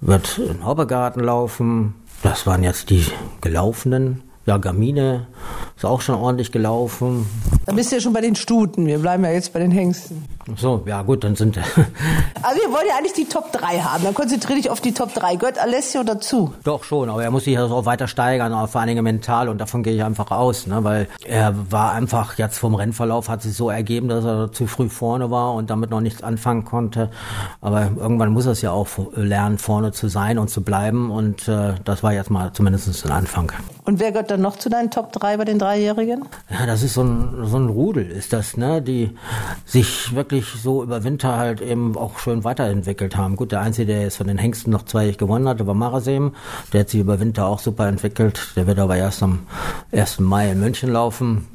wird 0.00 0.38
in 0.38 0.64
Hobbegarten 0.64 1.22
laufen. 1.22 1.94
Das 2.22 2.46
waren 2.46 2.62
jetzt 2.62 2.90
die 2.90 3.04
gelaufenen. 3.40 4.22
Ja, 4.46 4.58
Gamine 4.58 5.26
ist 5.74 5.84
auch 5.84 6.00
schon 6.00 6.14
ordentlich 6.14 6.52
gelaufen. 6.52 7.26
Da 7.66 7.72
bist 7.72 7.90
du 7.90 7.96
ja 7.96 8.00
schon 8.00 8.12
bei 8.12 8.20
den 8.20 8.36
Stuten. 8.36 8.86
Wir 8.86 9.00
bleiben 9.00 9.24
ja 9.24 9.32
jetzt 9.32 9.52
bei 9.52 9.58
den 9.58 9.72
Hengsten. 9.72 10.24
Ach 10.48 10.56
so, 10.56 10.82
ja 10.86 11.02
gut, 11.02 11.24
dann 11.24 11.34
sind. 11.34 11.58
also 12.42 12.60
wir 12.62 12.72
wollen 12.72 12.86
ja 12.88 12.96
eigentlich 12.96 13.14
die 13.14 13.24
Top 13.24 13.50
3 13.50 13.80
haben. 13.80 14.04
Dann 14.04 14.14
konzentriere 14.14 14.56
dich 14.56 14.70
auf 14.70 14.80
die 14.80 14.94
Top 14.94 15.12
3. 15.14 15.34
Gehört 15.34 15.58
Alessio 15.58 16.04
dazu? 16.04 16.54
Doch 16.62 16.84
schon, 16.84 17.10
aber 17.10 17.24
er 17.24 17.32
muss 17.32 17.44
sich 17.44 17.58
also 17.58 17.74
auch 17.74 17.86
weiter 17.86 18.06
steigern, 18.06 18.52
auch 18.52 18.68
vor 18.68 18.80
allen 18.80 18.88
Dingen 18.88 19.02
mental 19.02 19.48
und 19.48 19.58
davon 19.58 19.82
gehe 19.82 19.94
ich 19.94 20.04
einfach 20.04 20.30
aus, 20.30 20.68
ne? 20.68 20.84
weil 20.84 21.08
er 21.24 21.52
war 21.72 21.92
einfach 21.92 22.38
jetzt 22.38 22.58
vom 22.58 22.76
Rennverlauf 22.76 23.28
hat 23.28 23.42
sich 23.42 23.54
so 23.54 23.68
ergeben, 23.68 24.06
dass 24.06 24.24
er 24.24 24.52
zu 24.52 24.68
früh 24.68 24.88
vorne 24.88 25.32
war 25.32 25.54
und 25.54 25.70
damit 25.70 25.90
noch 25.90 26.00
nichts 26.00 26.22
anfangen 26.22 26.64
konnte. 26.64 27.10
Aber 27.60 27.90
irgendwann 27.96 28.30
muss 28.30 28.46
er 28.46 28.52
es 28.52 28.62
ja 28.62 28.70
auch 28.70 28.86
lernen, 29.16 29.58
vorne 29.58 29.90
zu 29.90 30.06
sein 30.06 30.38
und 30.38 30.48
zu 30.48 30.62
bleiben 30.62 31.10
und 31.10 31.48
äh, 31.48 31.74
das 31.84 32.04
war 32.04 32.12
jetzt 32.12 32.30
mal 32.30 32.52
zumindest 32.52 33.04
ein 33.04 33.10
Anfang. 33.10 33.52
Und 33.84 34.00
wer 34.00 34.12
gehört 34.12 34.30
dann 34.36 34.42
noch 34.42 34.56
zu 34.56 34.68
deinen 34.68 34.90
Top 34.90 35.12
3 35.12 35.38
bei 35.38 35.44
den 35.44 35.58
Dreijährigen? 35.58 36.24
Ja, 36.50 36.66
das 36.66 36.82
ist 36.82 36.94
so 36.94 37.02
ein, 37.02 37.46
so 37.46 37.56
ein 37.56 37.68
Rudel, 37.68 38.10
ist 38.10 38.32
das, 38.32 38.56
ne? 38.56 38.82
Die 38.82 39.10
sich 39.64 40.14
wirklich 40.14 40.46
so 40.46 40.82
über 40.82 41.04
Winter 41.04 41.36
halt 41.36 41.60
eben 41.60 41.96
auch 41.96 42.18
schön 42.18 42.44
weiterentwickelt 42.44 43.16
haben. 43.16 43.36
Gut, 43.36 43.52
der 43.52 43.60
Einzige, 43.60 43.86
der 43.86 44.02
jetzt 44.02 44.16
von 44.16 44.26
den 44.26 44.38
Hengsten 44.38 44.70
noch 44.70 44.84
zweijährig 44.84 45.18
gewonnen 45.18 45.48
hatte, 45.48 45.66
war 45.66 45.74
Marasem. 45.74 46.34
Der 46.72 46.80
hat 46.80 46.90
sich 46.90 47.00
über 47.00 47.18
Winter 47.18 47.46
auch 47.46 47.60
super 47.60 47.88
entwickelt. 47.88 48.52
Der 48.56 48.66
wird 48.66 48.78
aber 48.78 48.96
erst 48.96 49.22
am 49.22 49.46
1. 49.92 50.20
Mai 50.20 50.50
in 50.50 50.60
München 50.60 50.92
laufen. 50.92 51.46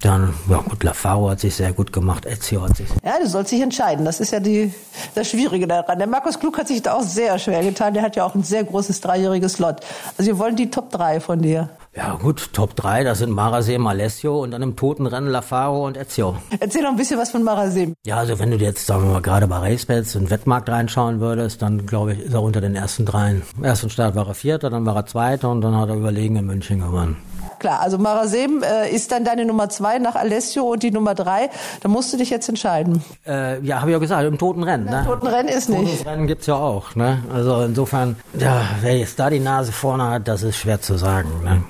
Dann, 0.00 0.32
ja 0.48 0.58
gut, 0.58 0.84
Lafaro 0.84 1.30
hat 1.30 1.40
sich 1.40 1.56
sehr 1.56 1.72
gut 1.72 1.92
gemacht, 1.92 2.24
Ezio 2.24 2.62
hat 2.62 2.76
sich... 2.76 2.88
Ja, 3.04 3.18
du 3.20 3.28
sollst 3.28 3.50
dich 3.50 3.60
entscheiden. 3.60 4.04
Das 4.04 4.20
ist 4.20 4.30
ja 4.30 4.38
die, 4.38 4.72
das 5.16 5.28
Schwierige 5.28 5.66
daran. 5.66 5.98
Der 5.98 6.06
Markus 6.06 6.38
Klug 6.38 6.56
hat 6.56 6.68
sich 6.68 6.82
da 6.82 6.92
auch 6.94 7.02
sehr 7.02 7.36
schwer 7.40 7.64
getan. 7.64 7.94
Der 7.94 8.04
hat 8.04 8.14
ja 8.14 8.24
auch 8.24 8.36
ein 8.36 8.44
sehr 8.44 8.62
großes 8.62 9.00
dreijähriges 9.00 9.58
Lot. 9.58 9.80
Also 10.16 10.30
wir 10.30 10.38
wollen 10.38 10.54
die 10.54 10.70
Top 10.70 10.90
3 10.92 11.18
von 11.18 11.42
dir. 11.42 11.70
Ja 11.98 12.14
gut, 12.14 12.52
Top 12.52 12.76
3, 12.76 13.02
das 13.02 13.18
sind 13.18 13.30
Marasem, 13.30 13.84
Alessio 13.88 14.40
und 14.40 14.52
dann 14.52 14.62
im 14.62 14.76
Totenrennen 14.76 15.28
Lafaro 15.28 15.84
und 15.84 15.96
Ezio. 15.96 16.36
Erzähl 16.60 16.82
noch 16.82 16.90
ein 16.90 16.96
bisschen 16.96 17.18
was 17.18 17.32
von 17.32 17.42
Marasem. 17.42 17.94
Ja, 18.06 18.18
also 18.18 18.38
wenn 18.38 18.52
du 18.52 18.56
jetzt, 18.56 18.86
sagen 18.86 19.02
wir 19.02 19.14
mal, 19.14 19.20
gerade 19.20 19.48
bei 19.48 19.56
Racebeds 19.56 20.14
und 20.14 20.30
Wettmarkt 20.30 20.68
reinschauen 20.68 21.18
würdest, 21.18 21.60
dann 21.60 21.86
glaube 21.86 22.12
ich, 22.12 22.20
ist 22.20 22.34
er 22.34 22.42
unter 22.42 22.60
den 22.60 22.76
ersten 22.76 23.04
dreien. 23.04 23.42
Im 23.56 23.64
ersten 23.64 23.90
Start 23.90 24.14
war 24.14 24.28
er 24.28 24.34
Vierter, 24.34 24.70
dann 24.70 24.86
war 24.86 24.94
er 24.94 25.06
Zweiter 25.06 25.50
und 25.50 25.60
dann 25.60 25.74
hat 25.74 25.88
er 25.88 25.96
überlegen 25.96 26.36
in 26.36 26.46
München 26.46 26.78
gewonnen 26.78 27.16
klar. 27.58 27.80
Also 27.80 27.98
Marasem 27.98 28.62
äh, 28.62 28.88
ist 28.90 29.12
dann 29.12 29.24
deine 29.24 29.44
Nummer 29.44 29.68
zwei 29.68 29.98
nach 29.98 30.14
Alessio 30.14 30.64
und 30.64 30.82
die 30.82 30.90
Nummer 30.90 31.14
drei. 31.14 31.50
Da 31.80 31.88
musst 31.88 32.12
du 32.12 32.16
dich 32.16 32.30
jetzt 32.30 32.48
entscheiden. 32.48 33.04
Äh, 33.26 33.60
ja, 33.60 33.80
habe 33.80 33.90
ich 33.90 33.94
ja 33.94 33.98
gesagt, 33.98 34.24
im 34.24 34.38
toten 34.38 34.62
Rennen. 34.62 34.84
Ne? 34.86 35.00
Im 35.00 35.06
toten 35.06 35.26
Rennen 35.26 35.48
ist 35.48 35.68
nicht. 35.68 35.90
Totes 35.90 36.06
Rennen 36.06 36.26
gibt's 36.26 36.46
ja 36.46 36.54
auch. 36.54 36.94
Ne? 36.94 37.22
Also 37.32 37.62
insofern, 37.62 38.16
ja, 38.38 38.62
wer 38.80 38.96
jetzt 38.96 39.18
da 39.18 39.30
die 39.30 39.40
Nase 39.40 39.72
vorne 39.72 40.08
hat, 40.08 40.28
das 40.28 40.42
ist 40.42 40.56
schwer 40.56 40.80
zu 40.80 40.96
sagen. 40.96 41.30
Ne? 41.44 41.62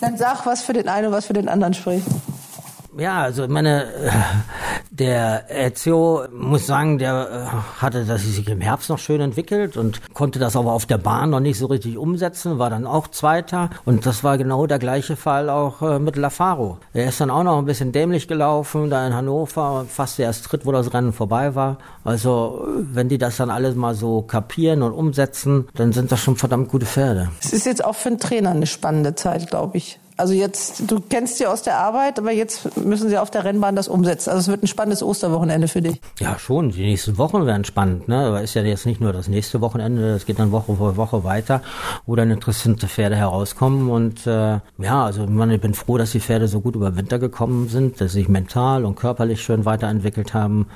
Dann 0.00 0.16
sag, 0.16 0.46
was 0.46 0.62
für 0.62 0.72
den 0.72 0.88
einen 0.88 1.08
und 1.08 1.12
was 1.12 1.26
für 1.26 1.32
den 1.32 1.48
anderen 1.48 1.74
spricht. 1.74 2.06
Ja, 2.96 3.22
also 3.22 3.48
meine, 3.48 3.86
Der 4.96 5.46
Ezio, 5.48 6.22
muss 6.30 6.68
sagen, 6.68 6.98
der 6.98 7.50
äh, 7.50 7.82
hatte 7.82 8.04
das 8.04 8.22
sich 8.22 8.48
im 8.48 8.60
Herbst 8.60 8.88
noch 8.90 9.00
schön 9.00 9.20
entwickelt 9.20 9.76
und 9.76 10.00
konnte 10.14 10.38
das 10.38 10.54
aber 10.54 10.72
auf 10.72 10.86
der 10.86 10.98
Bahn 10.98 11.30
noch 11.30 11.40
nicht 11.40 11.58
so 11.58 11.66
richtig 11.66 11.98
umsetzen, 11.98 12.60
war 12.60 12.70
dann 12.70 12.86
auch 12.86 13.08
Zweiter. 13.08 13.70
Und 13.84 14.06
das 14.06 14.22
war 14.22 14.38
genau 14.38 14.68
der 14.68 14.78
gleiche 14.78 15.16
Fall 15.16 15.50
auch 15.50 15.82
äh, 15.82 15.98
mit 15.98 16.14
Lafaro. 16.14 16.78
Er 16.92 17.08
ist 17.08 17.20
dann 17.20 17.30
auch 17.30 17.42
noch 17.42 17.58
ein 17.58 17.64
bisschen 17.64 17.90
dämlich 17.90 18.28
gelaufen, 18.28 18.88
da 18.88 19.04
in 19.04 19.14
Hannover, 19.14 19.84
fast 19.88 20.20
erst 20.20 20.44
Tritt, 20.44 20.64
wo 20.64 20.70
das 20.70 20.94
Rennen 20.94 21.12
vorbei 21.12 21.56
war. 21.56 21.78
Also, 22.04 22.64
wenn 22.78 23.08
die 23.08 23.18
das 23.18 23.36
dann 23.36 23.50
alles 23.50 23.74
mal 23.74 23.96
so 23.96 24.22
kapieren 24.22 24.82
und 24.82 24.92
umsetzen, 24.92 25.66
dann 25.74 25.92
sind 25.92 26.12
das 26.12 26.20
schon 26.20 26.36
verdammt 26.36 26.68
gute 26.68 26.86
Pferde. 26.86 27.32
Es 27.42 27.52
ist 27.52 27.66
jetzt 27.66 27.84
auch 27.84 27.96
für 27.96 28.10
einen 28.10 28.20
Trainer 28.20 28.50
eine 28.50 28.68
spannende 28.68 29.16
Zeit, 29.16 29.50
glaube 29.50 29.76
ich. 29.76 29.98
Also 30.16 30.32
jetzt, 30.32 30.88
du 30.88 31.00
kennst 31.00 31.38
sie 31.38 31.46
aus 31.46 31.62
der 31.62 31.78
Arbeit, 31.78 32.20
aber 32.20 32.30
jetzt 32.30 32.76
müssen 32.76 33.08
sie 33.08 33.18
auf 33.18 33.32
der 33.32 33.42
Rennbahn 33.42 33.74
das 33.74 33.88
umsetzen. 33.88 34.30
Also 34.30 34.40
es 34.42 34.48
wird 34.48 34.62
ein 34.62 34.68
spannendes 34.68 35.02
Osterwochenende 35.02 35.66
für 35.66 35.82
dich. 35.82 36.00
Ja, 36.20 36.38
schon. 36.38 36.70
Die 36.70 36.82
nächsten 36.82 37.18
Wochen 37.18 37.46
werden 37.46 37.64
spannend. 37.64 38.06
Ne? 38.06 38.26
Aber 38.26 38.40
ist 38.40 38.54
ja 38.54 38.62
jetzt 38.62 38.86
nicht 38.86 39.00
nur 39.00 39.12
das 39.12 39.26
nächste 39.26 39.60
Wochenende, 39.60 40.14
es 40.14 40.24
geht 40.24 40.38
dann 40.38 40.52
Woche 40.52 40.76
für 40.76 40.96
Woche 40.96 41.24
weiter, 41.24 41.62
wo 42.06 42.14
dann 42.14 42.30
interessante 42.30 42.86
Pferde 42.86 43.16
herauskommen. 43.16 43.90
Und 43.90 44.24
äh, 44.28 44.60
ja, 44.78 45.04
also 45.04 45.24
ich 45.24 45.60
bin 45.60 45.74
froh, 45.74 45.98
dass 45.98 46.12
die 46.12 46.20
Pferde 46.20 46.46
so 46.46 46.60
gut 46.60 46.76
über 46.76 46.96
Winter 46.96 47.18
gekommen 47.18 47.68
sind, 47.68 48.00
dass 48.00 48.12
sie 48.12 48.20
sich 48.20 48.28
mental 48.28 48.84
und 48.84 48.94
körperlich 48.94 49.42
schön 49.42 49.64
weiterentwickelt 49.64 50.32
haben. 50.32 50.68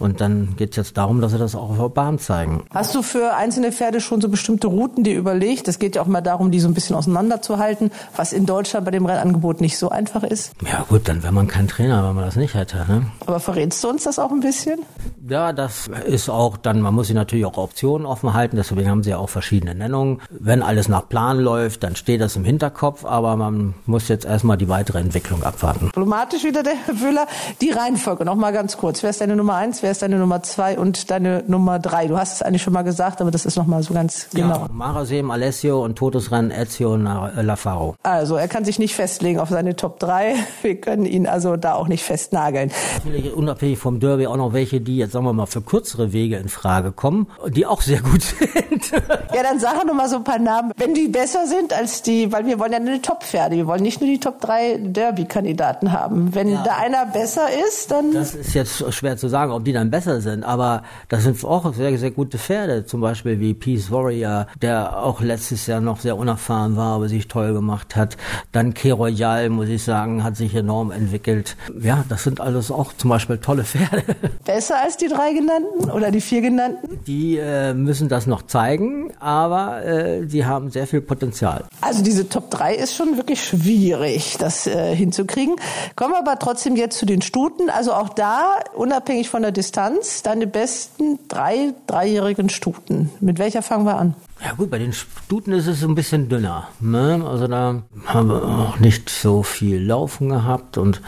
Und 0.00 0.20
dann 0.20 0.54
geht 0.56 0.72
es 0.72 0.76
jetzt 0.76 0.98
darum, 0.98 1.22
dass 1.22 1.32
sie 1.32 1.38
das 1.38 1.54
auch 1.54 1.70
auf 1.70 1.78
der 1.78 1.88
Bahn 1.88 2.18
zeigen. 2.18 2.64
Hast 2.70 2.94
du 2.94 3.00
für 3.00 3.34
einzelne 3.34 3.72
Pferde 3.72 4.02
schon 4.02 4.20
so 4.20 4.28
bestimmte 4.28 4.66
Routen 4.66 5.02
dir 5.02 5.16
überlegt? 5.16 5.66
Es 5.66 5.78
geht 5.78 5.96
ja 5.96 6.02
auch 6.02 6.06
mal 6.06 6.20
darum, 6.20 6.50
die 6.50 6.60
so 6.60 6.68
ein 6.68 6.74
bisschen 6.74 6.94
auseinanderzuhalten, 6.94 7.90
was 8.16 8.34
in 8.34 8.44
Deutschland 8.44 8.81
bei 8.82 8.90
dem 8.90 9.06
Rennangebot 9.06 9.60
nicht 9.60 9.78
so 9.78 9.88
einfach 9.88 10.22
ist. 10.22 10.52
Ja 10.66 10.84
gut, 10.88 11.08
dann 11.08 11.22
wäre 11.22 11.32
man 11.32 11.48
kein 11.48 11.68
Trainer, 11.68 12.06
wenn 12.08 12.14
man 12.14 12.24
das 12.24 12.36
nicht 12.36 12.54
hätte. 12.54 12.78
Ne? 12.88 13.06
Aber 13.26 13.40
verrätst 13.40 13.82
du 13.82 13.88
uns 13.88 14.04
das 14.04 14.18
auch 14.18 14.30
ein 14.30 14.40
bisschen? 14.40 14.80
Ja, 15.28 15.52
das 15.52 15.88
ist 16.06 16.28
auch 16.28 16.56
dann, 16.56 16.80
man 16.80 16.94
muss 16.94 17.06
sich 17.06 17.16
natürlich 17.16 17.46
auch 17.46 17.56
Optionen 17.56 18.06
offen 18.06 18.34
halten, 18.34 18.56
deswegen 18.56 18.88
haben 18.90 19.02
sie 19.02 19.10
ja 19.10 19.18
auch 19.18 19.28
verschiedene 19.28 19.74
Nennungen. 19.74 20.20
Wenn 20.30 20.62
alles 20.62 20.88
nach 20.88 21.08
Plan 21.08 21.38
läuft, 21.38 21.82
dann 21.82 21.96
steht 21.96 22.20
das 22.20 22.36
im 22.36 22.44
Hinterkopf, 22.44 23.04
aber 23.04 23.36
man 23.36 23.74
muss 23.86 24.08
jetzt 24.08 24.24
erstmal 24.24 24.56
die 24.56 24.68
weitere 24.68 24.98
Entwicklung 24.98 25.42
abwarten. 25.42 25.86
Diplomatisch 25.86 26.44
wieder 26.44 26.62
der 26.62 26.74
Herr 26.74 27.00
Wöhler. 27.00 27.26
Die 27.60 27.70
Reihenfolge 27.70 28.24
noch 28.24 28.34
mal 28.34 28.52
ganz 28.52 28.76
kurz. 28.76 29.02
Wer 29.02 29.10
ist 29.10 29.20
deine 29.20 29.36
Nummer 29.36 29.54
eins, 29.54 29.82
wer 29.82 29.90
ist 29.90 30.02
deine 30.02 30.18
Nummer 30.18 30.42
zwei 30.42 30.78
und 30.78 31.10
deine 31.10 31.44
Nummer 31.46 31.78
drei? 31.78 32.08
Du 32.08 32.18
hast 32.18 32.34
es 32.34 32.42
eigentlich 32.42 32.62
schon 32.62 32.72
mal 32.72 32.82
gesagt, 32.82 33.20
aber 33.20 33.30
das 33.30 33.46
ist 33.46 33.56
noch 33.56 33.66
mal 33.66 33.82
so 33.82 33.94
ganz 33.94 34.28
genau. 34.34 34.62
Ja, 34.62 34.68
Marasem, 34.72 35.30
Alessio 35.30 35.84
und 35.84 35.96
Todesrennen 35.96 36.50
Ezio 36.50 36.94
und 36.94 37.04
Lafaro. 37.04 37.94
Also, 38.02 38.36
er 38.36 38.48
kann 38.48 38.64
sich 38.64 38.71
nicht 38.78 38.94
festlegen 38.94 39.38
auf 39.38 39.48
seine 39.48 39.76
Top 39.76 39.98
3. 39.98 40.34
Wir 40.62 40.80
können 40.80 41.06
ihn 41.06 41.26
also 41.26 41.56
da 41.56 41.74
auch 41.74 41.88
nicht 41.88 42.04
festnageln. 42.04 42.70
Natürlich 43.04 43.32
unabhängig 43.32 43.78
vom 43.78 44.00
Derby 44.00 44.26
auch 44.26 44.36
noch 44.36 44.52
welche, 44.52 44.80
die 44.80 44.96
jetzt 44.96 45.12
sagen 45.12 45.24
wir 45.24 45.32
mal 45.32 45.46
für 45.46 45.62
kürzere 45.62 46.12
Wege 46.12 46.36
in 46.36 46.48
Frage 46.48 46.92
kommen, 46.92 47.26
die 47.48 47.66
auch 47.66 47.82
sehr 47.82 48.00
gut 48.00 48.22
sind. 48.72 48.92
ja, 49.34 49.42
dann 49.42 49.58
sag 49.58 49.86
doch 49.86 49.94
mal 49.94 50.08
so 50.08 50.16
ein 50.16 50.24
paar 50.24 50.38
Namen, 50.38 50.72
wenn 50.76 50.94
die 50.94 51.08
besser 51.08 51.46
sind 51.46 51.72
als 51.72 52.02
die, 52.02 52.32
weil 52.32 52.46
wir 52.46 52.58
wollen 52.58 52.72
ja 52.72 52.78
eine 52.78 53.02
Top-Pferde, 53.02 53.56
wir 53.56 53.66
wollen 53.66 53.82
nicht 53.82 54.00
nur 54.00 54.10
die 54.10 54.20
Top 54.20 54.40
3 54.40 54.78
Derby-Kandidaten 54.82 55.92
haben. 55.92 56.34
Wenn 56.34 56.50
ja. 56.50 56.62
da 56.62 56.76
einer 56.76 57.06
besser 57.06 57.48
ist, 57.68 57.90
dann... 57.90 58.12
Das 58.12 58.34
ist 58.34 58.54
jetzt 58.54 58.92
schwer 58.92 59.16
zu 59.16 59.28
sagen, 59.28 59.52
ob 59.52 59.64
die 59.64 59.72
dann 59.72 59.90
besser 59.90 60.20
sind, 60.20 60.44
aber 60.44 60.82
das 61.08 61.24
sind 61.24 61.42
auch 61.44 61.72
sehr, 61.74 61.96
sehr 61.98 62.10
gute 62.10 62.38
Pferde, 62.38 62.86
zum 62.86 63.00
Beispiel 63.00 63.40
wie 63.40 63.54
Peace 63.54 63.90
Warrior, 63.90 64.46
der 64.60 65.02
auch 65.02 65.20
letztes 65.20 65.66
Jahr 65.66 65.80
noch 65.80 66.00
sehr 66.00 66.16
unerfahren 66.16 66.76
war, 66.76 66.96
aber 66.96 67.08
sich 67.08 67.28
toll 67.28 67.52
gemacht 67.52 67.96
hat. 67.96 68.16
Dann 68.52 68.61
K 68.70 68.92
Royal, 68.92 69.48
muss 69.50 69.68
ich 69.68 69.82
sagen, 69.82 70.22
hat 70.22 70.36
sich 70.36 70.54
enorm 70.54 70.92
entwickelt. 70.92 71.56
Ja, 71.80 72.04
das 72.08 72.22
sind 72.22 72.40
alles 72.40 72.70
auch 72.70 72.92
zum 72.96 73.10
Beispiel 73.10 73.38
tolle 73.38 73.64
Pferde. 73.64 74.04
Besser 74.44 74.80
als 74.80 74.96
die 74.96 75.08
drei 75.08 75.32
genannten 75.32 75.90
oder 75.90 76.10
die 76.10 76.20
vier 76.20 76.40
genannten? 76.40 77.00
Die 77.06 77.36
äh, 77.36 77.74
müssen 77.74 78.08
das 78.08 78.26
noch 78.26 78.42
zeigen, 78.42 79.12
aber 79.18 79.84
äh, 79.84 80.26
die 80.26 80.46
haben 80.46 80.70
sehr 80.70 80.86
viel 80.86 81.00
Potenzial. 81.00 81.64
Also 81.80 82.02
diese 82.02 82.28
Top 82.28 82.50
3 82.50 82.76
ist 82.76 82.94
schon 82.94 83.16
wirklich 83.16 83.44
schwierig, 83.44 84.36
das 84.38 84.66
äh, 84.66 84.94
hinzukriegen. 84.94 85.56
Kommen 85.96 86.12
wir 86.12 86.18
aber 86.18 86.38
trotzdem 86.38 86.76
jetzt 86.76 86.98
zu 86.98 87.06
den 87.06 87.22
Stuten. 87.22 87.68
Also 87.70 87.92
auch 87.92 88.10
da, 88.10 88.60
unabhängig 88.74 89.28
von 89.28 89.42
der 89.42 89.52
Distanz, 89.52 90.22
deine 90.22 90.46
besten 90.46 91.18
drei 91.28 91.74
dreijährigen 91.86 92.48
Stuten. 92.48 93.10
Mit 93.20 93.38
welcher 93.38 93.62
fangen 93.62 93.84
wir 93.84 93.96
an? 93.96 94.14
Ja 94.44 94.54
gut, 94.54 94.70
bei 94.70 94.78
den 94.78 94.92
Stuten 94.92 95.52
ist 95.52 95.68
es 95.68 95.84
ein 95.84 95.94
bisschen 95.94 96.28
dünner. 96.28 96.68
Ne? 96.80 97.24
Also 97.24 97.46
da 97.46 97.82
haben 98.06 98.28
wir 98.28 98.42
auch 98.42 98.78
nicht 98.80 99.08
so 99.08 99.44
viel 99.44 99.80
Laufen 99.80 100.30
gehabt. 100.30 100.78
Und 100.78 101.00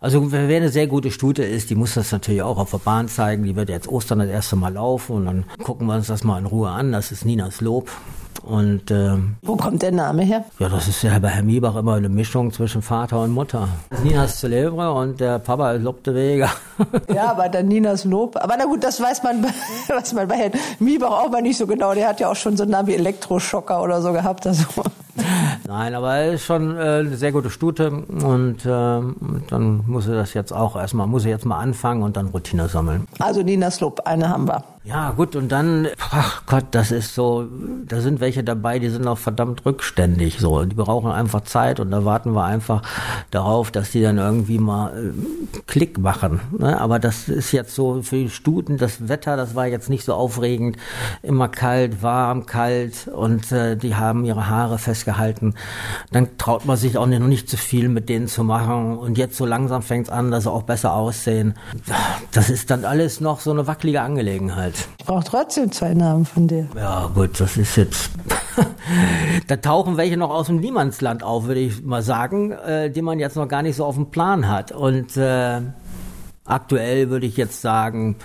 also 0.00 0.32
wer 0.32 0.56
eine 0.56 0.68
sehr 0.68 0.88
gute 0.88 1.12
Stute 1.12 1.44
ist, 1.44 1.70
die 1.70 1.76
muss 1.76 1.94
das 1.94 2.10
natürlich 2.10 2.42
auch 2.42 2.58
auf 2.58 2.72
der 2.72 2.78
Bahn 2.78 3.06
zeigen. 3.06 3.44
Die 3.44 3.54
wird 3.54 3.68
jetzt 3.68 3.86
Ostern 3.86 4.18
das 4.18 4.28
erste 4.28 4.56
Mal 4.56 4.72
laufen 4.72 5.14
und 5.14 5.26
dann 5.26 5.44
gucken 5.62 5.86
wir 5.86 5.94
uns 5.94 6.08
das 6.08 6.24
mal 6.24 6.38
in 6.38 6.46
Ruhe 6.46 6.70
an. 6.70 6.90
Das 6.90 7.12
ist 7.12 7.24
Ninas 7.24 7.60
Lob. 7.60 7.88
Und 8.40 8.90
ähm, 8.90 9.36
wo 9.42 9.56
kommt 9.56 9.82
der 9.82 9.92
Name 9.92 10.22
her? 10.22 10.44
Ja, 10.58 10.68
das 10.68 10.88
ist 10.88 11.02
ja 11.02 11.18
bei 11.18 11.28
Herr 11.28 11.42
Miebach 11.42 11.76
immer 11.76 11.94
eine 11.94 12.08
Mischung 12.08 12.52
zwischen 12.52 12.82
Vater 12.82 13.22
und 13.22 13.30
Mutter. 13.30 13.68
Ninas 14.02 14.40
Celebre 14.40 14.92
und 14.92 15.20
der 15.20 15.38
Papa 15.38 15.72
ist 15.72 15.82
Lob 15.82 16.02
de 16.04 16.14
Vega. 16.14 16.50
ja, 17.14 17.30
aber 17.30 17.48
dann 17.48 17.68
Ninas 17.68 18.04
Lob. 18.04 18.36
Aber 18.36 18.54
na 18.58 18.64
gut, 18.64 18.82
das 18.82 19.00
weiß 19.00 19.22
man, 19.22 19.44
weiß 19.88 20.14
man 20.14 20.28
bei 20.28 20.36
Herrn 20.36 20.52
Miebach 20.80 21.10
auch 21.10 21.30
mal 21.30 21.42
nicht 21.42 21.58
so 21.58 21.66
genau. 21.66 21.94
Der 21.94 22.08
hat 22.08 22.20
ja 22.20 22.30
auch 22.30 22.36
schon 22.36 22.56
so 22.56 22.64
einen 22.64 22.72
Namen 22.72 22.88
wie 22.88 22.94
Elektroschocker 22.94 23.82
oder 23.82 24.02
so 24.02 24.12
gehabt. 24.12 24.46
Also. 24.46 24.64
Nein, 25.66 25.94
aber 25.94 26.16
er 26.16 26.32
ist 26.32 26.44
schon 26.44 26.76
äh, 26.76 26.80
eine 26.80 27.16
sehr 27.16 27.32
gute 27.32 27.50
Stute 27.50 27.90
und 27.90 28.64
äh, 28.64 29.00
dann 29.48 29.84
muss 29.86 30.08
er 30.08 30.14
das 30.14 30.34
jetzt 30.34 30.52
auch 30.52 30.76
erstmal, 30.76 31.06
muss 31.06 31.24
er 31.24 31.30
jetzt 31.30 31.44
mal 31.44 31.58
anfangen 31.58 32.02
und 32.02 32.16
dann 32.16 32.28
Routine 32.28 32.68
sammeln. 32.68 33.06
Also 33.18 33.42
Ninas 33.42 33.80
Lob, 33.80 34.00
eine 34.04 34.28
haben 34.28 34.48
wir. 34.48 34.64
Ja, 34.84 35.12
gut, 35.12 35.36
und 35.36 35.52
dann, 35.52 35.86
ach 36.10 36.42
Gott, 36.46 36.64
das 36.72 36.90
ist 36.90 37.14
so, 37.14 37.46
da 37.86 38.00
sind 38.00 38.18
welche 38.18 38.42
dabei, 38.42 38.80
die 38.80 38.88
sind 38.88 39.06
auch 39.06 39.18
verdammt 39.18 39.64
rückständig, 39.64 40.40
so. 40.40 40.64
Die 40.64 40.74
brauchen 40.74 41.12
einfach 41.12 41.42
Zeit 41.42 41.78
und 41.78 41.92
da 41.92 42.04
warten 42.04 42.32
wir 42.32 42.42
einfach 42.42 42.82
darauf, 43.30 43.70
dass 43.70 43.92
die 43.92 44.02
dann 44.02 44.18
irgendwie 44.18 44.58
mal 44.58 44.90
äh, 44.90 45.60
Klick 45.68 45.98
machen. 45.98 46.40
Ne? 46.58 46.80
Aber 46.80 46.98
das 46.98 47.28
ist 47.28 47.52
jetzt 47.52 47.76
so 47.76 48.02
für 48.02 48.16
die 48.16 48.30
Stuten, 48.30 48.76
das 48.76 49.06
Wetter, 49.06 49.36
das 49.36 49.54
war 49.54 49.68
jetzt 49.68 49.88
nicht 49.88 50.04
so 50.04 50.14
aufregend. 50.14 50.76
Immer 51.22 51.46
kalt, 51.46 52.02
warm, 52.02 52.46
kalt 52.46 53.06
und 53.06 53.52
äh, 53.52 53.76
die 53.76 53.94
haben 53.94 54.24
ihre 54.24 54.48
Haare 54.48 54.78
festgehalten. 54.78 55.54
Dann 56.10 56.36
traut 56.38 56.66
man 56.66 56.76
sich 56.76 56.98
auch 56.98 57.06
nicht, 57.06 57.20
noch 57.20 57.28
nicht 57.28 57.48
zu 57.48 57.56
viel 57.56 57.88
mit 57.88 58.08
denen 58.08 58.26
zu 58.26 58.42
machen. 58.42 58.98
Und 58.98 59.16
jetzt 59.16 59.36
so 59.36 59.46
langsam 59.46 59.82
fängt 59.82 60.08
es 60.08 60.12
an, 60.12 60.32
dass 60.32 60.42
sie 60.42 60.50
auch 60.50 60.64
besser 60.64 60.92
aussehen. 60.92 61.54
Das 62.32 62.50
ist 62.50 62.72
dann 62.72 62.84
alles 62.84 63.20
noch 63.20 63.38
so 63.38 63.52
eine 63.52 63.68
wackelige 63.68 64.00
Angelegenheit 64.00 64.71
halt. 64.72 64.88
Ich 64.98 65.04
brauche 65.04 65.24
trotzdem 65.24 65.72
zwei 65.72 65.94
Namen 65.94 66.24
von 66.24 66.48
dir. 66.48 66.68
Ja, 66.76 67.10
gut, 67.14 67.40
das 67.40 67.56
ist 67.56 67.76
jetzt. 67.76 68.10
da 69.46 69.56
tauchen 69.56 69.96
welche 69.96 70.16
noch 70.16 70.30
aus 70.30 70.46
dem 70.46 70.56
Niemandsland 70.56 71.22
auf, 71.22 71.44
würde 71.46 71.60
ich 71.60 71.82
mal 71.82 72.02
sagen, 72.02 72.52
äh, 72.52 72.90
die 72.90 73.02
man 73.02 73.18
jetzt 73.18 73.36
noch 73.36 73.48
gar 73.48 73.62
nicht 73.62 73.76
so 73.76 73.84
auf 73.84 73.94
dem 73.94 74.10
Plan 74.10 74.48
hat. 74.48 74.72
Und 74.72 75.16
äh, 75.16 75.60
aktuell 76.44 77.10
würde 77.10 77.26
ich 77.26 77.36
jetzt 77.36 77.60
sagen, 77.60 78.16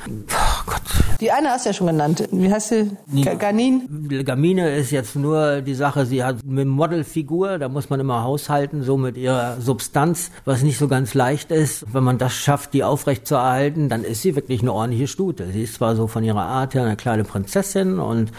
die 1.20 1.32
eine 1.32 1.50
hast 1.50 1.66
du 1.66 1.70
ja 1.70 1.74
schon 1.74 1.88
genannt. 1.88 2.28
Wie 2.32 2.52
heißt 2.52 2.70
sie? 2.70 2.92
Ganin? 3.40 4.24
Gamine 4.26 4.76
ist 4.76 4.92
jetzt 4.92 5.16
nur 5.16 5.62
die 5.62 5.74
Sache, 5.74 6.06
sie 6.06 6.24
hat 6.24 6.38
eine 6.48 6.66
Modelfigur, 6.66 7.58
da 7.58 7.70
muss 7.70 7.90
man 7.90 8.00
immer 8.00 8.24
haushalten, 8.24 8.84
so 8.84 8.98
mit 8.98 9.18
ihrer 9.18 9.60
Substanz, 9.60 10.32
was 10.46 10.64
nicht 10.64 10.78
so 10.78 10.88
ganz 10.88 11.14
leicht 11.14 11.52
ist. 11.52 11.86
Wenn 11.94 12.04
man 12.04 12.18
das 12.18 12.34
schafft, 12.34 12.74
die 12.74 12.84
aufrecht 12.84 13.28
zu 13.28 13.36
erhalten, 13.36 13.90
dann 13.90 14.04
ist 14.04 14.22
sie 14.22 14.36
wirklich 14.36 14.62
eine 14.62 14.74
ordentliche 14.74 15.08
Stute. 15.08 15.48
Sie 15.52 15.64
ist 15.64 15.76
zwar 15.76 15.96
so 15.96 16.08
von 16.08 16.24
ihrer 16.24 16.44
Art 16.44 16.74
her 16.74 16.84
eine 16.84 16.96
kleine 16.96 17.24
Prinzessin 17.24 18.00
und 18.00 18.32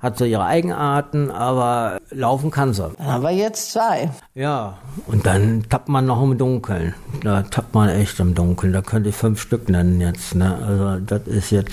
hat 0.00 0.18
so 0.18 0.24
ihre 0.24 0.44
Eigenarten, 0.44 1.30
aber 1.30 1.98
laufen 2.10 2.50
kann 2.50 2.72
sie. 2.72 2.90
Aber 2.98 3.30
jetzt 3.30 3.72
zwei. 3.72 4.10
Ja, 4.34 4.78
und 5.06 5.26
dann 5.26 5.64
tappt 5.68 5.88
man 5.88 6.06
noch 6.06 6.22
im 6.22 6.38
Dunkeln. 6.38 6.94
Da 7.22 7.42
tappt 7.42 7.74
man 7.74 7.88
echt 7.88 8.18
im 8.20 8.34
Dunkeln. 8.34 8.72
Da 8.72 8.82
könnte 8.82 9.10
ich 9.10 9.14
fünf 9.14 9.40
Stück 9.40 9.68
nennen 9.68 10.00
jetzt. 10.00 10.34
Ne? 10.34 10.56
Also 10.66 11.04
das 11.04 11.26
ist 11.26 11.50
jetzt 11.50 11.72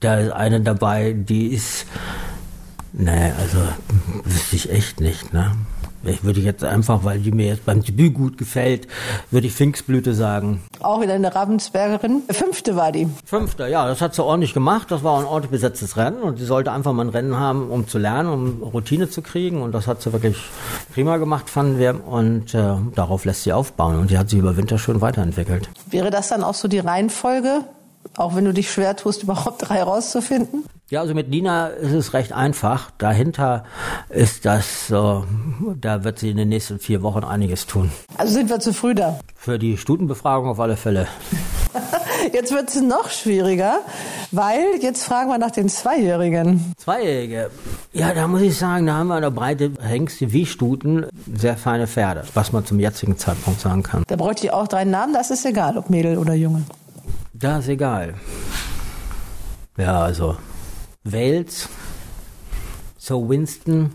da 0.00 0.18
ist 0.18 0.32
eine 0.32 0.60
dabei, 0.60 1.12
die 1.12 1.48
ist, 1.48 1.86
nee, 2.92 3.32
also 3.38 3.58
wüsste 4.24 4.56
ich 4.56 4.70
echt 4.70 5.00
nicht, 5.00 5.32
ne? 5.32 5.52
Ich 6.02 6.24
würde 6.24 6.40
jetzt 6.40 6.64
einfach, 6.64 7.04
weil 7.04 7.18
die 7.18 7.30
mir 7.30 7.48
jetzt 7.48 7.66
beim 7.66 7.82
Debüt 7.82 8.14
gut 8.14 8.38
gefällt, 8.38 8.88
würde 9.30 9.46
ich 9.46 9.52
Pfingstblüte 9.52 10.14
sagen. 10.14 10.62
Auch 10.80 11.02
wieder 11.02 11.12
eine 11.12 11.34
Ravensbergerin. 11.34 12.22
Fünfte 12.30 12.74
war 12.74 12.90
die. 12.90 13.06
Fünfte, 13.26 13.68
ja, 13.68 13.86
das 13.86 14.00
hat 14.00 14.14
sie 14.14 14.24
ordentlich 14.24 14.54
gemacht. 14.54 14.90
Das 14.90 15.04
war 15.04 15.18
ein 15.18 15.26
ordentlich 15.26 15.50
besetztes 15.50 15.98
Rennen 15.98 16.22
und 16.22 16.38
sie 16.38 16.46
sollte 16.46 16.72
einfach 16.72 16.94
mal 16.94 17.04
ein 17.04 17.10
Rennen 17.10 17.36
haben, 17.36 17.68
um 17.68 17.86
zu 17.86 17.98
lernen, 17.98 18.30
um 18.30 18.62
Routine 18.62 19.10
zu 19.10 19.20
kriegen. 19.20 19.60
Und 19.60 19.72
das 19.72 19.86
hat 19.86 20.00
sie 20.00 20.10
wirklich 20.10 20.38
prima 20.94 21.18
gemacht, 21.18 21.50
fanden 21.50 21.78
wir. 21.78 22.02
Und 22.06 22.54
äh, 22.54 22.76
darauf 22.94 23.26
lässt 23.26 23.42
sie 23.42 23.52
aufbauen. 23.52 23.98
Und 23.98 24.08
sie 24.08 24.16
hat 24.16 24.30
sich 24.30 24.38
über 24.38 24.56
Winter 24.56 24.78
schön 24.78 25.02
weiterentwickelt. 25.02 25.68
Wäre 25.90 26.10
das 26.10 26.28
dann 26.28 26.42
auch 26.42 26.54
so 26.54 26.66
die 26.66 26.78
Reihenfolge? 26.78 27.64
Auch 28.16 28.34
wenn 28.34 28.44
du 28.44 28.52
dich 28.52 28.70
schwer 28.70 28.96
tust, 28.96 29.22
überhaupt 29.22 29.68
drei 29.68 29.82
rauszufinden? 29.82 30.64
Ja, 30.90 31.00
also 31.00 31.14
mit 31.14 31.30
Nina 31.30 31.68
ist 31.68 31.92
es 31.92 32.14
recht 32.14 32.32
einfach. 32.32 32.90
Dahinter 32.98 33.64
ist 34.08 34.44
das 34.44 34.88
so, 34.88 35.24
da 35.80 36.02
wird 36.02 36.18
sie 36.18 36.30
in 36.30 36.36
den 36.36 36.48
nächsten 36.48 36.80
vier 36.80 37.02
Wochen 37.02 37.22
einiges 37.22 37.66
tun. 37.66 37.92
Also 38.16 38.32
sind 38.32 38.50
wir 38.50 38.58
zu 38.58 38.72
früh 38.72 38.94
da? 38.94 39.20
Für 39.36 39.58
die 39.58 39.76
Stutenbefragung 39.76 40.48
auf 40.48 40.58
alle 40.58 40.76
Fälle. 40.76 41.06
Jetzt 42.32 42.52
wird 42.52 42.68
es 42.68 42.80
noch 42.82 43.08
schwieriger, 43.10 43.80
weil 44.30 44.64
jetzt 44.80 45.04
fragen 45.04 45.30
wir 45.30 45.38
nach 45.38 45.50
den 45.50 45.68
Zweijährigen. 45.68 46.74
Zweijährige. 46.76 47.50
Ja, 47.92 48.12
da 48.12 48.28
muss 48.28 48.42
ich 48.42 48.58
sagen, 48.58 48.86
da 48.86 48.94
haben 48.94 49.08
wir 49.08 49.14
eine 49.14 49.30
breite 49.30 49.72
Hengste 49.80 50.32
wie 50.32 50.44
Stuten, 50.44 51.06
sehr 51.34 51.56
feine 51.56 51.86
Pferde, 51.86 52.24
was 52.34 52.52
man 52.52 52.66
zum 52.66 52.78
jetzigen 52.78 53.16
Zeitpunkt 53.16 53.60
sagen 53.60 53.82
kann. 53.82 54.02
Da 54.06 54.16
bräuchte 54.16 54.46
ich 54.46 54.52
auch 54.52 54.68
drei 54.68 54.84
Namen, 54.84 55.14
das 55.14 55.30
ist 55.30 55.46
egal, 55.46 55.78
ob 55.78 55.88
Mädel 55.88 56.18
oder 56.18 56.34
Junge. 56.34 56.62
Da 57.40 57.58
ist 57.58 57.68
egal. 57.68 58.14
Ja, 59.78 60.02
also 60.02 60.36
Wales, 61.04 61.70
So 62.98 63.26
Winston 63.30 63.94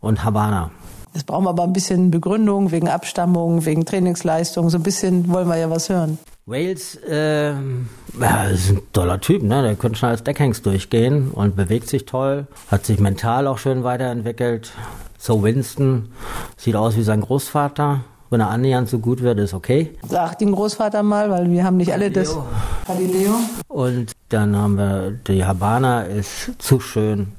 und 0.00 0.22
Havana. 0.22 0.70
Jetzt 1.12 1.26
brauchen 1.26 1.44
wir 1.44 1.50
aber 1.50 1.64
ein 1.64 1.72
bisschen 1.72 2.12
Begründung 2.12 2.70
wegen 2.70 2.88
Abstammung, 2.88 3.64
wegen 3.66 3.84
Trainingsleistung. 3.84 4.70
So 4.70 4.78
ein 4.78 4.84
bisschen 4.84 5.28
wollen 5.28 5.48
wir 5.48 5.56
ja 5.56 5.70
was 5.70 5.88
hören. 5.88 6.20
Wales, 6.46 6.94
äh, 7.08 7.50
ja, 7.50 8.44
ist 8.44 8.70
ein 8.70 8.82
toller 8.92 9.20
Typ, 9.20 9.42
ne? 9.42 9.62
Der 9.62 9.74
könnte 9.74 9.98
schon 9.98 10.10
als 10.10 10.22
Deckhengst 10.22 10.64
durchgehen 10.64 11.32
und 11.32 11.56
bewegt 11.56 11.88
sich 11.88 12.04
toll, 12.06 12.46
hat 12.70 12.86
sich 12.86 13.00
mental 13.00 13.48
auch 13.48 13.58
schön 13.58 13.82
weiterentwickelt. 13.82 14.70
So 15.18 15.42
Winston 15.42 16.12
sieht 16.56 16.76
aus 16.76 16.96
wie 16.96 17.02
sein 17.02 17.22
Großvater. 17.22 18.04
Wenn 18.30 18.40
er 18.40 18.48
annähernd 18.50 18.88
so 18.88 19.00
gut 19.00 19.22
wird, 19.22 19.40
ist 19.40 19.54
okay. 19.54 19.90
Sagt 20.08 20.40
ihm 20.40 20.52
Großvater 20.52 21.02
mal, 21.02 21.30
weil 21.30 21.50
wir 21.50 21.64
haben 21.64 21.76
nicht 21.76 21.92
alle 21.92 22.12
das. 22.12 22.36
Galileo. 22.86 23.34
Und 23.66 24.12
dann 24.28 24.56
haben 24.56 24.78
wir 24.78 25.10
die 25.26 25.44
Habana 25.44 26.02
ist 26.02 26.52
zu 26.58 26.78
schön, 26.78 27.32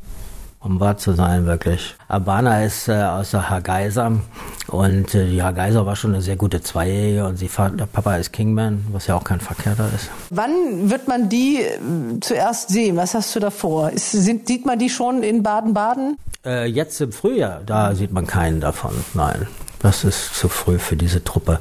um 0.60 0.82
wahr 0.82 0.97
zu 0.97 1.13
sein, 1.13 1.45
wirklich. 1.45 1.95
Habana 2.10 2.65
ist 2.65 2.89
äh, 2.89 3.04
aus 3.04 3.32
der 3.32 3.49
Hargeiser 3.49 4.19
und 4.67 5.15
äh, 5.15 5.27
die 5.27 5.41
Hargeiser 5.41 5.86
war 5.86 5.95
schon 5.95 6.13
eine 6.13 6.21
sehr 6.21 6.36
gute 6.36 6.62
Zweijährige 6.62 7.25
und 7.25 7.38
sie, 7.38 7.49
der 7.58 7.86
Papa 7.86 8.17
ist 8.17 8.34
Kingman, 8.34 8.86
was 8.91 9.08
ja 9.08 9.15
auch 9.15 9.23
kein 9.23 9.39
verkehrter 9.39 9.89
ist. 9.95 10.10
Wann 10.30 10.89
wird 10.89 11.08
man 11.08 11.30
die 11.30 11.62
äh, 11.62 12.19
zuerst 12.19 12.67
sehen? 12.69 12.97
Was 12.97 13.13
hast 13.13 13.34
du 13.34 13.39
davor? 13.39 13.91
Ist, 13.91 14.12
sind, 14.12 14.45
sieht 14.45 14.65
man 14.65 14.77
die 14.77 14.89
schon 14.89 15.23
in 15.23 15.41
Baden-Baden? 15.41 16.17
Äh, 16.45 16.65
jetzt 16.65 16.99
im 16.99 17.13
Frühjahr, 17.13 17.62
da 17.65 17.95
sieht 17.95 18.12
man 18.12 18.27
keinen 18.27 18.60
davon, 18.60 18.91
nein. 19.13 19.47
Das 19.82 20.04
ist 20.04 20.36
zu 20.36 20.48
früh 20.48 20.78
für 20.78 20.96
diese 20.96 21.24
Truppe. 21.24 21.60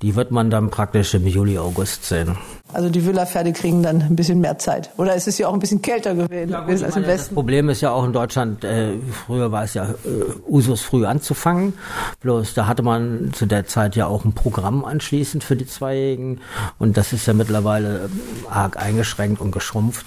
Die 0.00 0.16
wird 0.16 0.30
man 0.30 0.48
dann 0.48 0.70
praktisch 0.70 1.12
im 1.14 1.26
Juli, 1.26 1.58
August 1.58 2.06
sehen. 2.06 2.38
Also 2.72 2.88
die 2.88 3.04
Villa-Pferde 3.04 3.52
kriegen 3.52 3.82
dann 3.82 4.02
ein 4.02 4.16
bisschen 4.16 4.40
mehr 4.40 4.58
Zeit. 4.58 4.90
Oder 4.96 5.14
ist 5.14 5.28
es 5.28 5.38
ja 5.38 5.48
auch 5.48 5.54
ein 5.54 5.60
bisschen 5.60 5.82
kälter 5.82 6.14
gewesen 6.14 6.50
Ja, 6.50 6.64
als 6.64 6.80
im 6.80 6.82
Westen? 6.86 7.06
Das 7.06 7.28
Problem 7.28 7.68
ist 7.68 7.80
ja 7.80 7.92
auch 7.92 8.04
in 8.04 8.12
Deutschland, 8.12 8.64
äh, 8.64 8.94
früher 9.26 9.52
war 9.52 9.64
es 9.64 9.74
ja 9.74 9.84
äh, 9.84 10.48
Usus 10.48 10.82
früh 10.82 11.06
anzufangen. 11.06 11.74
Bloß 12.20 12.54
da 12.54 12.66
hatte 12.66 12.82
man 12.82 13.32
zu 13.32 13.46
der 13.46 13.66
Zeit 13.66 13.96
ja 13.96 14.06
auch 14.06 14.24
ein 14.24 14.32
Programm 14.32 14.84
anschließend 14.84 15.44
für 15.44 15.56
die 15.56 15.66
Zweijährigen. 15.66 16.40
Und 16.78 16.96
das 16.96 17.12
ist 17.12 17.26
ja 17.26 17.34
mittlerweile 17.34 18.04
äh, 18.04 18.08
arg 18.50 18.76
eingeschränkt 18.76 19.40
und 19.40 19.52
geschrumpft. 19.52 20.06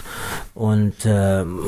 Und 0.54 0.94
ähm, 1.06 1.60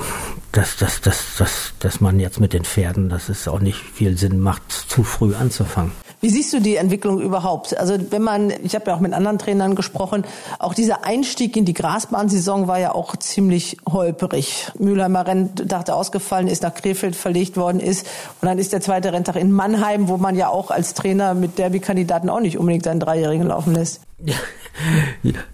dass, 0.51 0.77
dass, 0.77 1.01
dass, 1.01 1.35
dass, 1.37 1.73
dass 1.79 2.01
man 2.01 2.19
jetzt 2.19 2.39
mit 2.39 2.53
den 2.53 2.63
Pferden, 2.63 3.09
dass 3.09 3.29
es 3.29 3.47
auch 3.47 3.59
nicht 3.59 3.79
viel 3.79 4.17
Sinn 4.17 4.39
macht, 4.39 4.71
zu 4.71 5.03
früh 5.03 5.35
anzufangen. 5.35 5.91
Wie 6.21 6.29
siehst 6.29 6.53
du 6.53 6.59
die 6.59 6.75
Entwicklung 6.75 7.21
überhaupt? 7.21 7.77
Also 7.77 7.97
wenn 8.09 8.21
man, 8.21 8.53
ich 8.63 8.75
habe 8.75 8.85
ja 8.87 8.95
auch 8.95 8.99
mit 8.99 9.13
anderen 9.13 9.37
Trainern 9.37 9.75
gesprochen, 9.75 10.23
auch 10.59 10.73
dieser 10.73 11.05
Einstieg 11.05 11.55
in 11.57 11.65
die 11.65 11.73
Grasbahnsaison 11.73 12.67
war 12.67 12.79
ja 12.79 12.93
auch 12.93 13.15
ziemlich 13.17 13.77
holperig. 13.89 14.71
Mülheimer 14.79 15.27
Renntag, 15.27 15.85
der 15.85 15.95
ausgefallen 15.95 16.47
ist, 16.47 16.63
nach 16.63 16.73
Krefeld 16.73 17.15
verlegt 17.15 17.57
worden 17.57 17.79
ist. 17.79 18.07
Und 18.41 18.47
dann 18.47 18.57
ist 18.57 18.73
der 18.73 18.81
zweite 18.81 19.13
Renntag 19.13 19.35
in 19.35 19.51
Mannheim, 19.51 20.07
wo 20.07 20.17
man 20.17 20.35
ja 20.35 20.49
auch 20.49 20.71
als 20.71 20.93
Trainer 20.93 21.33
mit 21.33 21.57
Derby-Kandidaten 21.57 22.29
auch 22.29 22.39
nicht 22.39 22.57
unbedingt 22.57 22.83
seinen 22.83 22.99
Dreijährigen 22.99 23.47
laufen 23.47 23.73
lässt. 23.73 24.01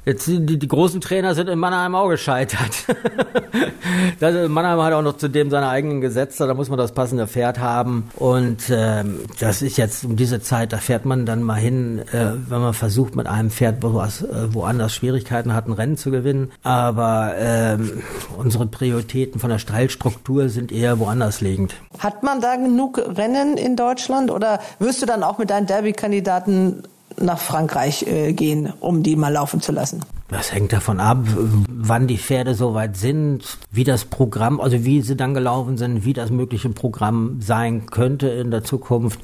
Jetzt 0.05 0.27
die, 0.27 0.59
die 0.59 0.67
großen 0.67 1.01
Trainer 1.01 1.35
sind 1.35 1.49
in 1.49 1.57
Mannheim 1.57 1.95
auch 1.95 2.09
gescheitert. 2.09 2.85
das, 4.19 4.49
Mannheim 4.49 4.81
hat 4.81 4.93
auch 4.93 5.01
noch 5.01 5.17
zudem 5.17 5.49
seine 5.49 5.69
eigenen 5.69 6.01
Gesetze, 6.01 6.47
da 6.47 6.53
muss 6.53 6.69
man 6.69 6.77
das 6.77 6.91
passende 6.91 7.27
Pferd 7.27 7.59
haben. 7.59 8.09
Und 8.15 8.69
ähm, 8.69 9.19
das 9.39 9.61
ist 9.61 9.77
jetzt 9.77 10.03
um 10.05 10.15
diese 10.15 10.41
Zeit, 10.41 10.73
da 10.73 10.77
fährt 10.77 11.05
man 11.05 11.25
dann 11.25 11.41
mal 11.43 11.55
hin, 11.55 11.99
äh, 12.11 12.33
wenn 12.47 12.61
man 12.61 12.73
versucht 12.73 13.15
mit 13.15 13.27
einem 13.27 13.49
Pferd 13.49 13.81
woanders, 13.81 14.21
äh, 14.21 14.53
woanders 14.53 14.93
Schwierigkeiten 14.93 15.53
hat, 15.53 15.67
ein 15.67 15.73
Rennen 15.73 15.97
zu 15.97 16.11
gewinnen. 16.11 16.51
Aber 16.63 17.33
ähm, 17.37 18.03
unsere 18.37 18.67
Prioritäten 18.67 19.39
von 19.39 19.49
der 19.49 19.59
Stallstruktur 19.59 20.49
sind 20.49 20.71
eher 20.71 20.99
woanders 20.99 21.41
liegend. 21.41 21.75
Hat 21.99 22.23
man 22.23 22.41
da 22.41 22.55
genug 22.55 22.97
Rennen 22.97 23.57
in 23.57 23.75
Deutschland 23.75 24.29
oder 24.29 24.59
wirst 24.79 25.01
du 25.01 25.05
dann 25.05 25.23
auch 25.23 25.37
mit 25.37 25.49
deinen 25.49 25.67
Derby-Kandidaten 25.67 26.83
nach 27.19 27.39
Frankreich 27.39 28.03
äh, 28.07 28.33
gehen, 28.33 28.73
um 28.79 29.03
die 29.03 29.15
mal 29.15 29.31
laufen 29.31 29.61
zu 29.61 29.71
lassen? 29.71 30.01
Das 30.31 30.53
hängt 30.53 30.71
davon 30.71 31.01
ab, 31.01 31.17
wann 31.69 32.07
die 32.07 32.17
Pferde 32.17 32.55
soweit 32.55 32.95
sind, 32.95 33.57
wie 33.69 33.83
das 33.83 34.05
Programm, 34.05 34.61
also 34.61 34.85
wie 34.85 35.01
sie 35.01 35.17
dann 35.17 35.33
gelaufen 35.33 35.77
sind, 35.77 36.05
wie 36.05 36.13
das 36.13 36.29
mögliche 36.29 36.69
Programm 36.69 37.41
sein 37.41 37.85
könnte 37.87 38.29
in 38.29 38.49
der 38.49 38.63
Zukunft. 38.63 39.19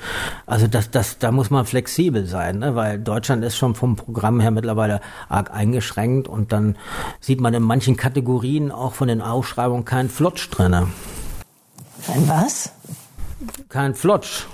Also 0.46 0.68
das, 0.68 0.92
das, 0.92 1.18
da 1.18 1.32
muss 1.32 1.50
man 1.50 1.66
flexibel 1.66 2.26
sein, 2.26 2.60
ne? 2.60 2.76
weil 2.76 3.00
Deutschland 3.00 3.46
ist 3.46 3.56
schon 3.56 3.74
vom 3.74 3.96
Programm 3.96 4.42
her 4.42 4.52
mittlerweile 4.52 5.00
arg 5.30 5.54
eingeschränkt 5.54 6.28
und 6.28 6.52
dann 6.52 6.76
sieht 7.22 7.40
man 7.40 7.54
in 7.54 7.64
manchen 7.64 7.96
Kategorien 7.96 8.70
auch 8.70 8.94
von 8.94 9.08
den 9.08 9.22
Ausschreibungen 9.22 9.86
keinen 9.86 10.10
Flotsch 10.10 10.50
drinne. 10.50 10.90
Ein 12.14 12.28
was? 12.28 12.72
Kein 13.70 13.96
Flotsch. 13.96 14.46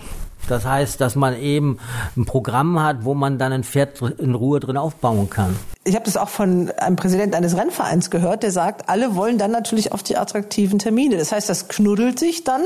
Das 0.47 0.65
heißt, 0.65 0.99
dass 0.99 1.15
man 1.15 1.37
eben 1.39 1.77
ein 2.17 2.25
Programm 2.25 2.81
hat, 2.81 3.05
wo 3.05 3.13
man 3.13 3.37
dann 3.37 3.53
ein 3.53 3.63
Pferd 3.63 4.01
in 4.17 4.35
Ruhe 4.35 4.59
drin 4.59 4.77
aufbauen 4.77 5.29
kann. 5.29 5.55
Ich 5.85 5.95
habe 5.95 6.05
das 6.05 6.15
auch 6.15 6.29
von 6.29 6.71
einem 6.71 6.95
Präsidenten 6.95 7.35
eines 7.35 7.57
Rennvereins 7.57 8.09
gehört, 8.09 8.43
der 8.43 8.51
sagt, 8.51 8.87
alle 8.87 9.15
wollen 9.15 9.37
dann 9.37 9.51
natürlich 9.51 9.91
auf 9.91 10.01
die 10.01 10.15
attraktiven 10.15 10.79
Termine. 10.79 11.17
Das 11.17 11.33
heißt, 11.33 11.49
das 11.49 11.67
knuddelt 11.67 12.19
sich 12.19 12.45
dann 12.45 12.61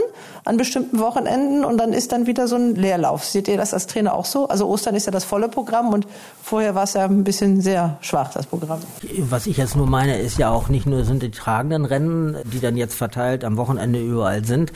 an 0.45 0.57
bestimmten 0.57 0.99
Wochenenden 0.99 1.65
und 1.65 1.79
dann 1.79 1.93
ist 1.93 2.11
dann 2.11 2.27
wieder 2.27 2.47
so 2.47 2.57
ein 2.57 2.75
Leerlauf. 2.75 3.25
Seht 3.25 3.47
ihr 3.47 3.57
das 3.57 3.73
als 3.73 3.87
Trainer 3.87 4.13
auch 4.13 4.25
so? 4.25 4.47
Also 4.47 4.67
Ostern 4.67 4.93
ist 4.93 5.07
ja 5.07 5.11
das 5.11 5.23
volle 5.23 5.49
Programm 5.49 5.93
und 5.93 6.05
vorher 6.43 6.75
war 6.75 6.83
es 6.83 6.93
ja 6.93 7.05
ein 7.05 7.23
bisschen 7.23 7.59
sehr 7.59 7.97
schwach, 8.01 8.31
das 8.33 8.45
Programm. 8.45 8.81
Was 9.21 9.47
ich 9.47 9.57
jetzt 9.57 9.75
nur 9.75 9.87
meine, 9.87 10.19
ist 10.19 10.37
ja 10.37 10.51
auch 10.51 10.69
nicht 10.69 10.85
nur 10.85 11.03
sind 11.03 11.23
die 11.23 11.31
tragenden 11.31 11.85
Rennen, 11.85 12.37
die 12.43 12.59
dann 12.59 12.77
jetzt 12.77 12.93
verteilt 12.93 13.43
am 13.43 13.57
Wochenende 13.57 13.99
überall 13.99 14.45
sind, 14.45 14.71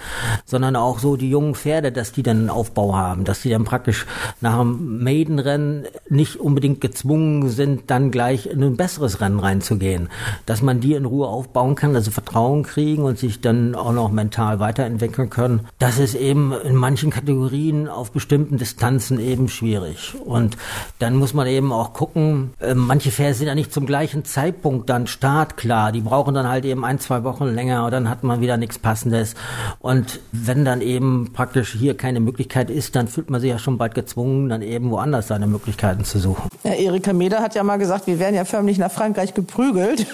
sondern 0.46 0.76
auch 0.76 0.98
so 0.98 1.16
die 1.16 1.30
jungen 1.30 1.54
Pferde, 1.54 1.92
dass 1.92 2.12
die 2.12 2.24
dann 2.24 2.38
einen 2.38 2.50
Aufbau 2.50 2.96
haben, 2.96 3.24
dass 3.24 3.44
die 3.44 3.52
dann 3.52 3.66
praktisch 3.66 4.08
nach 4.40 4.58
dem 4.58 5.04
Maidenrennen 5.04 5.86
nicht 6.10 6.38
unbedingt 6.38 6.82
gezwungen 6.82 7.50
sind, 7.50 7.92
dann 7.92 8.10
gleich 8.10 8.31
in 8.32 8.64
ein 8.64 8.78
besseres 8.78 9.22
Rennen 9.22 9.40
reinzugehen. 9.40 10.10
Dass 10.46 10.62
man 10.62 10.80
die 10.80 10.94
in 10.94 11.06
Ruhe 11.06 11.28
aufbauen 11.28 11.76
kann, 11.76 11.96
also 11.96 12.12
Vertrauen 12.12 12.64
kriegen 12.64 13.04
und 13.04 13.18
sich 13.18 13.42
dann 13.42 13.76
auch 13.76 13.92
noch 13.92 14.12
mental 14.12 14.60
weiterentwickeln 14.60 15.30
können. 15.30 15.68
Das 15.80 16.00
ist 16.00 16.16
eben 16.16 16.54
in 16.64 16.76
manchen 16.76 17.10
Kategorien 17.10 17.88
auf 17.88 18.12
bestimmten 18.12 18.58
Distanzen 18.58 19.20
eben 19.20 19.50
schwierig. 19.50 20.16
Und 20.26 20.58
dann 21.00 21.16
muss 21.16 21.34
man 21.34 21.48
eben 21.48 21.72
auch 21.72 21.94
gucken, 21.94 22.52
äh, 22.60 22.74
manche 22.74 23.12
Pferde 23.12 23.34
sind 23.34 23.48
ja 23.48 23.56
nicht 23.56 23.74
zum 23.74 23.86
gleichen 23.86 24.26
Zeitpunkt 24.26 24.90
dann 24.90 25.08
startklar. 25.08 25.92
Die 25.92 26.02
brauchen 26.02 26.34
dann 26.34 26.48
halt 26.48 26.66
eben 26.66 26.86
ein, 26.86 27.00
zwei 27.00 27.24
Wochen 27.24 27.46
länger 27.46 27.86
und 27.86 27.92
dann 27.92 28.10
hat 28.10 28.24
man 28.24 28.42
wieder 28.42 28.58
nichts 28.58 28.80
Passendes. 28.80 29.36
Und 29.80 30.20
wenn 30.32 30.66
dann 30.66 30.82
eben 30.82 31.32
praktisch 31.34 31.74
hier 31.74 31.96
keine 31.98 32.20
Möglichkeit 32.20 32.70
ist, 32.70 32.96
dann 32.96 33.08
fühlt 33.08 33.30
man 33.30 33.42
sich 33.42 33.50
ja 33.50 33.60
schon 33.60 33.78
bald 33.78 33.96
gezwungen, 33.96 34.50
dann 34.50 34.62
eben 34.62 34.92
woanders 34.92 35.28
seine 35.28 35.48
Möglichkeiten 35.48 36.04
zu 36.04 36.20
suchen. 36.20 36.50
Ja, 36.64 36.74
Erika 36.74 37.14
Meder 37.14 37.42
hat 37.42 37.56
ja 37.56 37.64
mal 37.64 37.78
gesagt, 37.78 38.08
wir 38.08 38.20
werden 38.22 38.36
ja 38.36 38.46
förmlich 38.46 38.78
nach 38.78 38.92
Frankreich 38.92 39.34
geprügelt 39.34 40.08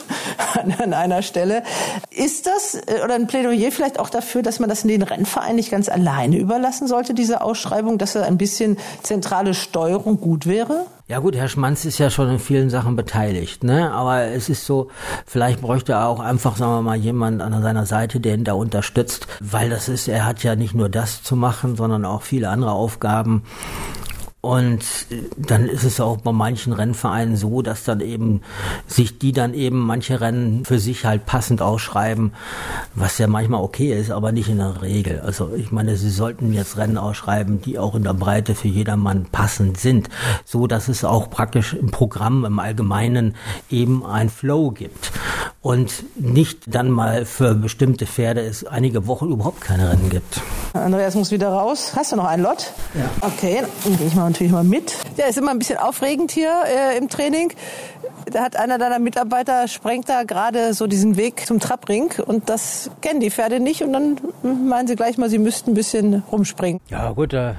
an 0.80 0.94
einer 0.94 1.22
Stelle. 1.22 1.62
Ist 2.10 2.48
das 2.48 2.74
äh, 2.74 3.04
oder 3.04 3.14
ein 3.14 3.28
Plädoyer 3.28 3.72
vielleicht 3.72 4.00
auch 4.00 4.10
dafür, 4.10 4.42
dass 4.42 4.60
man 4.60 4.68
das 4.68 4.82
in 4.82 4.90
den 4.90 5.04
Rennverein 5.04 5.56
nicht 5.56 5.70
ganz 5.70 5.90
alleine 5.90 6.38
überlassen 6.38 6.88
sollte, 6.88 7.14
diese 7.14 7.42
Ausschreibung, 7.42 8.00
dass 8.00 8.14
da 8.14 8.24
ein 8.24 8.40
bisschen 8.40 8.78
zentrale 9.04 9.54
Steuerung 9.54 10.20
gut 10.20 10.48
wäre? 10.48 10.88
Ja 11.10 11.20
gut, 11.20 11.38
Herr 11.38 11.48
Schmanz 11.48 11.86
ist 11.86 12.00
ja 12.00 12.10
schon 12.10 12.30
in 12.30 12.40
vielen 12.40 12.70
Sachen 12.70 12.98
beteiligt, 12.98 13.64
ne? 13.64 13.94
Aber 13.94 14.24
es 14.24 14.50
ist 14.50 14.66
so, 14.66 14.90
vielleicht 15.26 15.62
bräuchte 15.62 15.94
er 15.94 16.08
auch 16.08 16.20
einfach, 16.20 16.58
sagen 16.58 16.72
wir 16.72 16.82
mal, 16.82 16.98
jemand 16.98 17.42
an 17.42 17.62
seiner 17.62 17.86
Seite, 17.86 18.20
der 18.20 18.34
ihn 18.34 18.44
da 18.44 18.54
unterstützt, 18.54 19.26
weil 19.40 19.70
das 19.70 19.88
ist, 19.88 20.10
er 20.10 20.26
hat 20.26 20.44
ja 20.44 20.56
nicht 20.56 20.74
nur 20.74 20.90
das 20.90 21.24
zu 21.24 21.38
machen, 21.38 21.78
sondern 21.78 22.04
auch 22.04 22.24
viele 22.24 22.50
andere 22.50 22.72
Aufgaben. 22.72 23.44
Und 24.48 24.86
dann 25.36 25.68
ist 25.68 25.84
es 25.84 26.00
auch 26.00 26.16
bei 26.22 26.32
manchen 26.32 26.72
Rennvereinen 26.72 27.36
so, 27.36 27.62
dass 27.62 27.84
dann 27.84 28.00
eben 28.00 28.44
sich 28.88 29.20
die 29.20 29.34
dann 29.34 29.54
eben 29.54 29.78
manche 29.78 30.22
Rennen 30.22 30.64
für 30.64 30.80
sich 30.80 31.04
halt 31.04 31.26
passend 31.26 31.62
ausschreiben, 31.62 32.32
was 32.96 33.18
ja 33.18 33.28
manchmal 33.28 33.62
okay 33.62 33.92
ist, 33.92 34.10
aber 34.10 34.32
nicht 34.32 34.48
in 34.48 34.60
der 34.60 34.82
Regel. 34.82 35.20
Also 35.20 35.52
ich 35.54 35.74
meine, 35.74 35.98
sie 35.98 36.10
sollten 36.10 36.54
jetzt 36.54 36.78
Rennen 36.78 36.98
ausschreiben, 36.98 37.62
die 37.62 37.78
auch 37.78 37.94
in 37.94 38.04
der 38.04 38.14
Breite 38.14 38.56
für 38.56 38.70
jedermann 38.70 39.26
passend 39.30 39.82
sind, 39.82 40.08
so 40.46 40.66
dass 40.66 40.88
es 40.88 41.04
auch 41.04 41.30
praktisch 41.30 41.74
im 41.74 41.92
Programm 41.92 42.46
im 42.46 42.60
Allgemeinen 42.60 43.36
eben 43.70 44.06
ein 44.06 44.30
Flow 44.30 44.72
gibt. 44.72 45.12
und 45.68 46.06
nicht 46.16 46.60
dann 46.68 46.90
mal 46.90 47.26
für 47.26 47.54
bestimmte 47.54 48.06
Pferde 48.06 48.40
es 48.40 48.66
einige 48.66 49.06
Wochen 49.06 49.30
überhaupt 49.32 49.60
keine 49.60 49.90
Rennen 49.90 50.10
gibt. 50.10 50.40
Andreas 50.72 51.14
muss 51.16 51.30
wieder 51.30 51.50
raus. 51.50 51.92
Hast 51.94 52.14
du 52.14 52.16
noch 52.16 52.24
ein 52.24 52.42
Lot? 52.42 52.72
Ja. 52.94 53.10
Okay, 53.20 53.64
dann 53.84 53.98
gehe 53.98 54.08
ich 54.08 54.16
mal 54.16 54.28
natürlich 54.38 54.54
mal 54.54 54.64
mit. 54.64 54.96
Ja, 55.18 55.26
ist 55.26 55.38
immer 55.38 55.52
ein 55.52 55.58
bisschen 55.58 55.80
aufregend 55.80 56.32
hier 56.32 56.52
äh, 56.68 56.98
im 56.98 57.10
Training. 57.10 57.52
Da 58.32 58.44
hat 58.44 58.56
einer 58.56 58.78
deiner 58.78 59.00
Mitarbeiter 59.00 59.68
sprengt 59.68 60.10
da 60.10 60.24
gerade 60.24 60.74
so 60.74 60.86
diesen 60.86 61.18
Weg 61.18 61.48
zum 61.48 61.60
Trabring 61.60 62.12
und 62.26 62.50
das 62.50 62.92
kennen 63.02 63.20
die 63.20 63.32
Pferde 63.32 63.60
nicht 63.60 63.84
und 63.84 63.94
dann 63.94 64.18
meinen 64.44 64.88
sie 64.88 64.96
gleich 64.96 65.18
mal, 65.18 65.30
sie 65.30 65.40
müssten 65.40 65.72
ein 65.72 65.74
bisschen 65.74 66.24
rumspringen. 66.32 66.80
Ja 66.90 67.12
gut, 67.12 67.34
da 67.34 67.56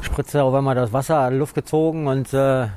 spritzt 0.00 0.32
ja 0.32 0.44
auch 0.44 0.56
immer 0.56 0.74
das 0.74 0.92
Wasser 0.92 1.18
an 1.18 1.32
die 1.32 1.38
Luft 1.38 1.54
gezogen 1.54 2.06
und 2.06 2.32
äh, 2.32 2.68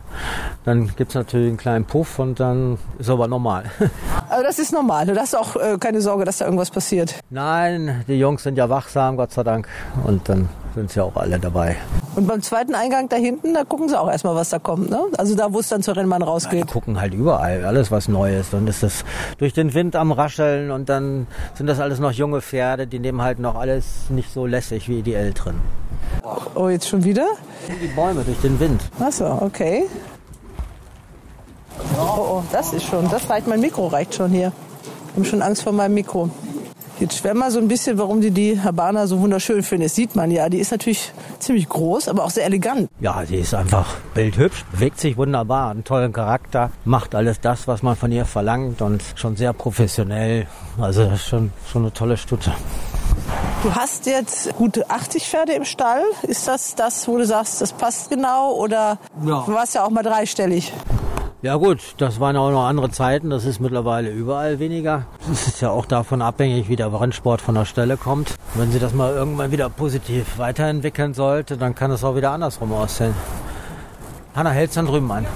dann 0.66 0.88
gibt 0.96 1.12
es 1.12 1.16
natürlich 1.16 1.50
einen 1.50 1.58
kleinen 1.58 1.86
Puff 1.86 2.20
und 2.20 2.40
dann 2.40 2.78
ist 2.98 3.10
aber 3.10 3.28
normal. 3.28 3.66
Also 4.28 4.44
das 4.44 4.58
ist 4.58 4.74
normal. 4.74 5.06
Du 5.06 5.16
hast 5.16 5.38
auch 5.38 5.56
äh, 5.56 5.78
keine 5.80 6.02
Sorge, 6.02 6.26
dass 6.26 6.40
da 6.40 6.46
irgendwas 6.46 6.72
passiert. 6.72 7.20
Nein, 7.30 8.04
die 8.08 8.16
Jungs 8.16 8.42
sind 8.42 8.58
ja 8.58 8.70
wachsam, 8.70 9.18
Gott 9.18 9.32
sei 9.32 9.44
Dank. 9.44 9.70
Und 10.04 10.28
dann 10.28 10.50
sind 10.76 10.92
sie 10.92 11.02
auch 11.02 11.16
alle 11.16 11.40
dabei. 11.40 11.78
Und 12.16 12.28
beim 12.28 12.42
zweiten 12.42 12.76
Eingang 12.76 13.10
da 13.10 13.16
hinten, 13.16 13.54
da 13.54 13.64
gucken 13.64 13.90
sie 13.90 14.00
auch 14.00 14.10
erstmal, 14.10 14.36
was 14.36 14.50
da 14.50 14.60
kommt. 14.60 14.90
Ne? 14.90 15.00
Also 15.18 15.36
da, 15.36 15.52
wo 15.52 15.60
es 15.60 15.70
dann 15.70 15.82
zur 15.82 15.98
Rennbahn 15.98 16.22
rausgeht. 16.22 16.70
Die 16.70 16.74
gucken 16.74 17.02
halt 17.02 17.14
überall, 17.14 17.66
alles 17.66 17.92
was 17.92 18.08
neu 18.08 18.38
ist. 18.38 18.54
Und 18.54 18.68
ist 18.68 18.84
das 18.84 19.04
durch 19.38 19.54
den 19.54 19.74
Wind 19.74 19.96
am 19.96 20.12
Rascheln 20.12 20.72
und 20.72 20.90
dann 20.90 21.28
sind 21.56 21.68
das 21.68 21.80
alles 21.80 22.00
noch 22.00 22.12
junge 22.12 22.42
Pferde, 22.42 22.88
die 22.88 23.00
nehmen 23.00 23.22
halt 23.22 23.40
noch 23.40 23.56
alles 23.56 24.10
nicht 24.10 24.32
so 24.32 24.46
lässig 24.46 24.88
wie 24.88 25.02
die 25.02 25.14
Älteren. 25.14 25.56
Oh, 26.56 26.70
jetzt 26.70 26.88
schon 26.88 27.04
wieder? 27.04 27.28
Die 27.82 27.88
Bäume 27.88 28.24
durch 28.24 28.40
den 28.42 28.60
Wind. 28.60 28.82
Ach 29.00 29.12
so, 29.12 29.26
okay. 29.42 29.86
Oh, 31.98 32.20
oh, 32.20 32.44
das 32.52 32.74
ist 32.74 32.84
schon, 32.84 33.10
das 33.10 33.30
reicht, 33.30 33.48
mein 33.48 33.60
Mikro 33.60 33.88
reicht 33.88 34.16
schon 34.16 34.32
hier. 34.32 34.52
Ich 35.12 35.18
habe 35.18 35.26
schon 35.26 35.42
Angst 35.42 35.64
vor 35.64 35.74
meinem 35.74 35.94
Mikro. 35.94 36.30
Jetzt 37.00 37.18
schwärmen 37.18 37.42
wir 37.42 37.52
so 37.52 37.60
ein 37.60 37.68
bisschen, 37.68 37.98
warum 37.98 38.22
die 38.22 38.32
die 38.32 38.62
Habana 38.62 39.06
so 39.06 39.20
wunderschön 39.20 39.64
finden. 39.64 39.84
Das 39.84 39.96
sieht 39.96 40.16
man 40.16 40.32
ja. 40.32 40.48
Die 40.48 40.60
ist 40.60 40.72
natürlich 40.72 41.12
ziemlich 41.40 41.68
groß, 41.68 42.08
aber 42.08 42.24
auch 42.24 42.30
sehr 42.30 42.46
elegant. 42.46 42.90
Ja, 43.02 43.24
die 43.26 43.36
ist 43.36 43.54
einfach 43.54 43.96
bildhübsch, 44.14 44.64
bewegt 44.72 45.00
sich 45.02 45.18
wunderbar, 45.18 45.72
einen 45.72 45.84
tollen 45.84 46.14
Charakter, 46.14 46.72
macht 46.86 47.14
alles 47.14 47.42
das, 47.42 47.68
was 47.68 47.84
man 47.84 47.98
von 47.98 48.14
ihr 48.14 48.24
verlangt 48.26 48.82
und 48.82 49.04
schon 49.16 49.36
sehr 49.36 49.52
professionell. 49.52 50.48
Also 50.80 51.04
das 51.04 51.16
ist 51.22 51.28
schon, 51.28 51.52
schon 51.70 51.82
eine 51.84 51.92
tolle 51.94 52.16
Stute. 52.16 52.54
Du 53.64 53.74
hast 53.76 54.06
jetzt 54.06 54.56
gute 54.56 54.90
80 54.90 55.28
Pferde 55.28 55.52
im 55.54 55.66
Stall. 55.66 56.02
Ist 56.24 56.48
das 56.48 56.76
das, 56.76 57.08
wo 57.10 57.18
du 57.18 57.26
sagst, 57.26 57.60
das 57.62 57.74
passt 57.74 58.10
genau? 58.10 58.54
Oder 58.54 59.00
Ja. 59.26 59.44
du 59.46 59.54
warst 59.54 59.76
ja 59.76 59.84
auch 59.84 59.90
mal 59.90 60.04
dreistellig? 60.04 60.72
Ja 61.46 61.58
gut, 61.58 61.94
das 62.00 62.20
waren 62.20 62.38
auch 62.38 62.50
noch 62.50 62.66
andere 62.66 62.90
Zeiten, 62.90 63.30
das 63.30 63.46
ist 63.46 63.60
mittlerweile 63.60 64.10
überall 64.10 64.58
weniger. 64.58 65.06
Es 65.32 65.48
ist 65.48 65.62
ja 65.62 65.70
auch 65.70 65.86
davon 65.86 66.24
abhängig, 66.24 66.70
wie 66.70 66.76
der 66.76 66.92
Rennsport 66.92 67.40
von 67.40 67.54
der 67.54 67.66
Stelle 67.66 67.98
kommt. 67.98 68.34
Wenn 68.56 68.72
sie 68.72 68.80
das 68.80 68.96
mal 68.96 69.14
irgendwann 69.14 69.52
wieder 69.52 69.70
positiv 69.70 70.40
weiterentwickeln 70.40 71.14
sollte, 71.14 71.56
dann 71.56 71.76
kann 71.76 71.92
es 71.92 72.04
auch 72.04 72.16
wieder 72.16 72.32
andersrum 72.32 72.74
aussehen. 72.74 73.14
Hanna, 74.36 74.50
hält's 74.50 74.74
dann 74.74 74.88
drüben 74.88 75.12
an. 75.12 75.28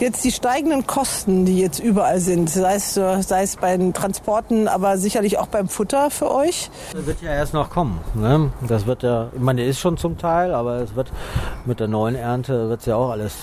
Jetzt 0.00 0.24
die 0.24 0.32
steigenden 0.32 0.86
Kosten, 0.86 1.44
die 1.44 1.60
jetzt 1.60 1.78
überall 1.78 2.20
sind, 2.20 2.48
sei 2.48 2.76
es, 2.76 2.94
sei 2.94 3.42
es 3.42 3.56
bei 3.56 3.76
den 3.76 3.92
Transporten, 3.92 4.66
aber 4.66 4.96
sicherlich 4.96 5.38
auch 5.38 5.48
beim 5.48 5.68
Futter 5.68 6.10
für 6.10 6.34
euch. 6.34 6.70
Das 6.94 7.04
wird 7.04 7.20
ja 7.20 7.32
erst 7.32 7.52
noch 7.52 7.68
kommen. 7.68 8.00
Ne? 8.14 8.50
Das 8.66 8.86
wird 8.86 9.02
ja, 9.02 9.28
ich 9.34 9.40
meine, 9.40 9.62
ist 9.62 9.78
schon 9.78 9.98
zum 9.98 10.16
Teil, 10.16 10.54
aber 10.54 10.76
es 10.76 10.94
wird 10.94 11.12
mit 11.66 11.80
der 11.80 11.88
neuen 11.88 12.14
Ernte 12.14 12.70
wird 12.70 12.86
ja 12.86 12.96
auch 12.96 13.10
alles 13.10 13.34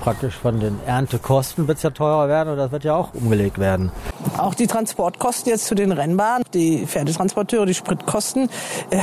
praktisch 0.00 0.34
von 0.34 0.60
den 0.60 0.80
Erntekosten 0.86 1.68
wird's 1.68 1.82
ja 1.82 1.90
teurer 1.90 2.26
werden 2.26 2.48
und 2.48 2.56
das 2.56 2.72
wird 2.72 2.84
ja 2.84 2.94
auch 2.94 3.12
umgelegt 3.12 3.58
werden. 3.58 3.92
Auch 4.38 4.54
die 4.54 4.66
Transportkosten 4.66 5.50
jetzt 5.50 5.66
zu 5.66 5.74
den 5.74 5.92
Rennbahnen, 5.92 6.42
die 6.54 6.86
Pferdetransporteure, 6.86 7.66
die 7.66 7.74
Spritkosten. 7.74 8.48
Äh, 8.88 9.00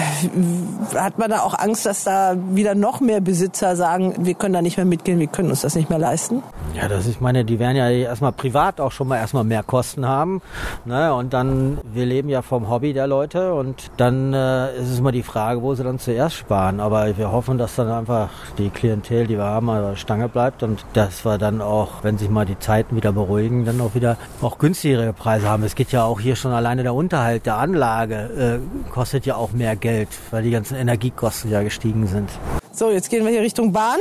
hat 0.95 1.19
man 1.19 1.29
da 1.29 1.41
auch 1.41 1.53
Angst, 1.53 1.85
dass 1.85 2.03
da 2.03 2.35
wieder 2.49 2.73
noch 2.73 2.99
mehr 2.99 3.21
Besitzer 3.21 3.75
sagen, 3.75 4.25
wir 4.25 4.33
können 4.33 4.53
da 4.53 4.63
nicht 4.63 4.77
mehr 4.77 4.85
mitgehen, 4.87 5.19
wir 5.19 5.27
können 5.27 5.51
uns 5.51 5.61
das 5.61 5.75
nicht 5.75 5.91
mehr 5.91 5.99
leisten? 5.99 6.41
Ja, 6.73 6.87
das 6.95 7.07
ich 7.07 7.19
meine, 7.19 7.43
die 7.45 7.59
werden 7.59 7.75
ja 7.75 7.89
erstmal 7.89 8.31
privat 8.31 8.79
auch 8.79 8.91
schon 8.91 9.07
mal 9.07 9.17
erstmal 9.17 9.43
mehr 9.43 9.63
Kosten 9.63 10.07
haben. 10.07 10.41
Ne? 10.85 11.13
Und 11.13 11.33
dann, 11.33 11.77
wir 11.93 12.05
leben 12.05 12.29
ja 12.29 12.41
vom 12.41 12.69
Hobby 12.69 12.93
der 12.93 13.07
Leute 13.07 13.53
und 13.53 13.91
dann 13.97 14.33
äh, 14.33 14.75
ist 14.77 14.89
es 14.89 14.99
immer 14.99 15.11
die 15.11 15.23
Frage, 15.23 15.61
wo 15.61 15.73
sie 15.75 15.83
dann 15.83 15.99
zuerst 15.99 16.35
sparen. 16.35 16.79
Aber 16.79 17.17
wir 17.17 17.31
hoffen, 17.31 17.57
dass 17.57 17.75
dann 17.75 17.89
einfach 17.89 18.29
die 18.57 18.69
Klientel, 18.69 19.27
die 19.27 19.37
wir 19.37 19.43
haben, 19.43 19.69
an 19.69 19.83
der 19.83 19.95
Stange 19.95 20.29
bleibt 20.29 20.63
und 20.63 20.85
dass 20.93 21.25
wir 21.25 21.37
dann 21.37 21.61
auch, 21.61 22.03
wenn 22.03 22.17
sich 22.17 22.29
mal 22.29 22.45
die 22.45 22.57
Zeiten 22.59 22.95
wieder 22.95 23.11
beruhigen, 23.11 23.65
dann 23.65 23.81
auch 23.81 23.95
wieder 23.95 24.17
auch 24.41 24.57
günstigere 24.57 25.13
Preise 25.13 25.49
haben. 25.49 25.63
Es 25.63 25.75
geht 25.75 25.91
ja 25.91 26.05
auch 26.05 26.19
hier 26.19 26.35
schon 26.35 26.51
alleine 26.51 26.83
der 26.83 26.93
Unterhalt 26.93 27.45
der 27.45 27.57
Anlage 27.57 28.15
äh, 28.15 28.89
kostet 28.91 29.25
ja 29.25 29.35
auch 29.35 29.51
mehr 29.51 29.75
Geld, 29.75 30.09
weil 30.31 30.43
die 30.43 30.51
ganzen 30.51 30.75
Energiekosten 30.75 31.51
ja 31.51 31.61
gestiegen 31.63 32.07
sind. 32.07 32.29
So, 32.71 32.91
jetzt 32.91 33.09
gehen 33.09 33.23
wir 33.23 33.31
hier 33.31 33.41
Richtung 33.41 33.71
Bahn. 33.71 33.99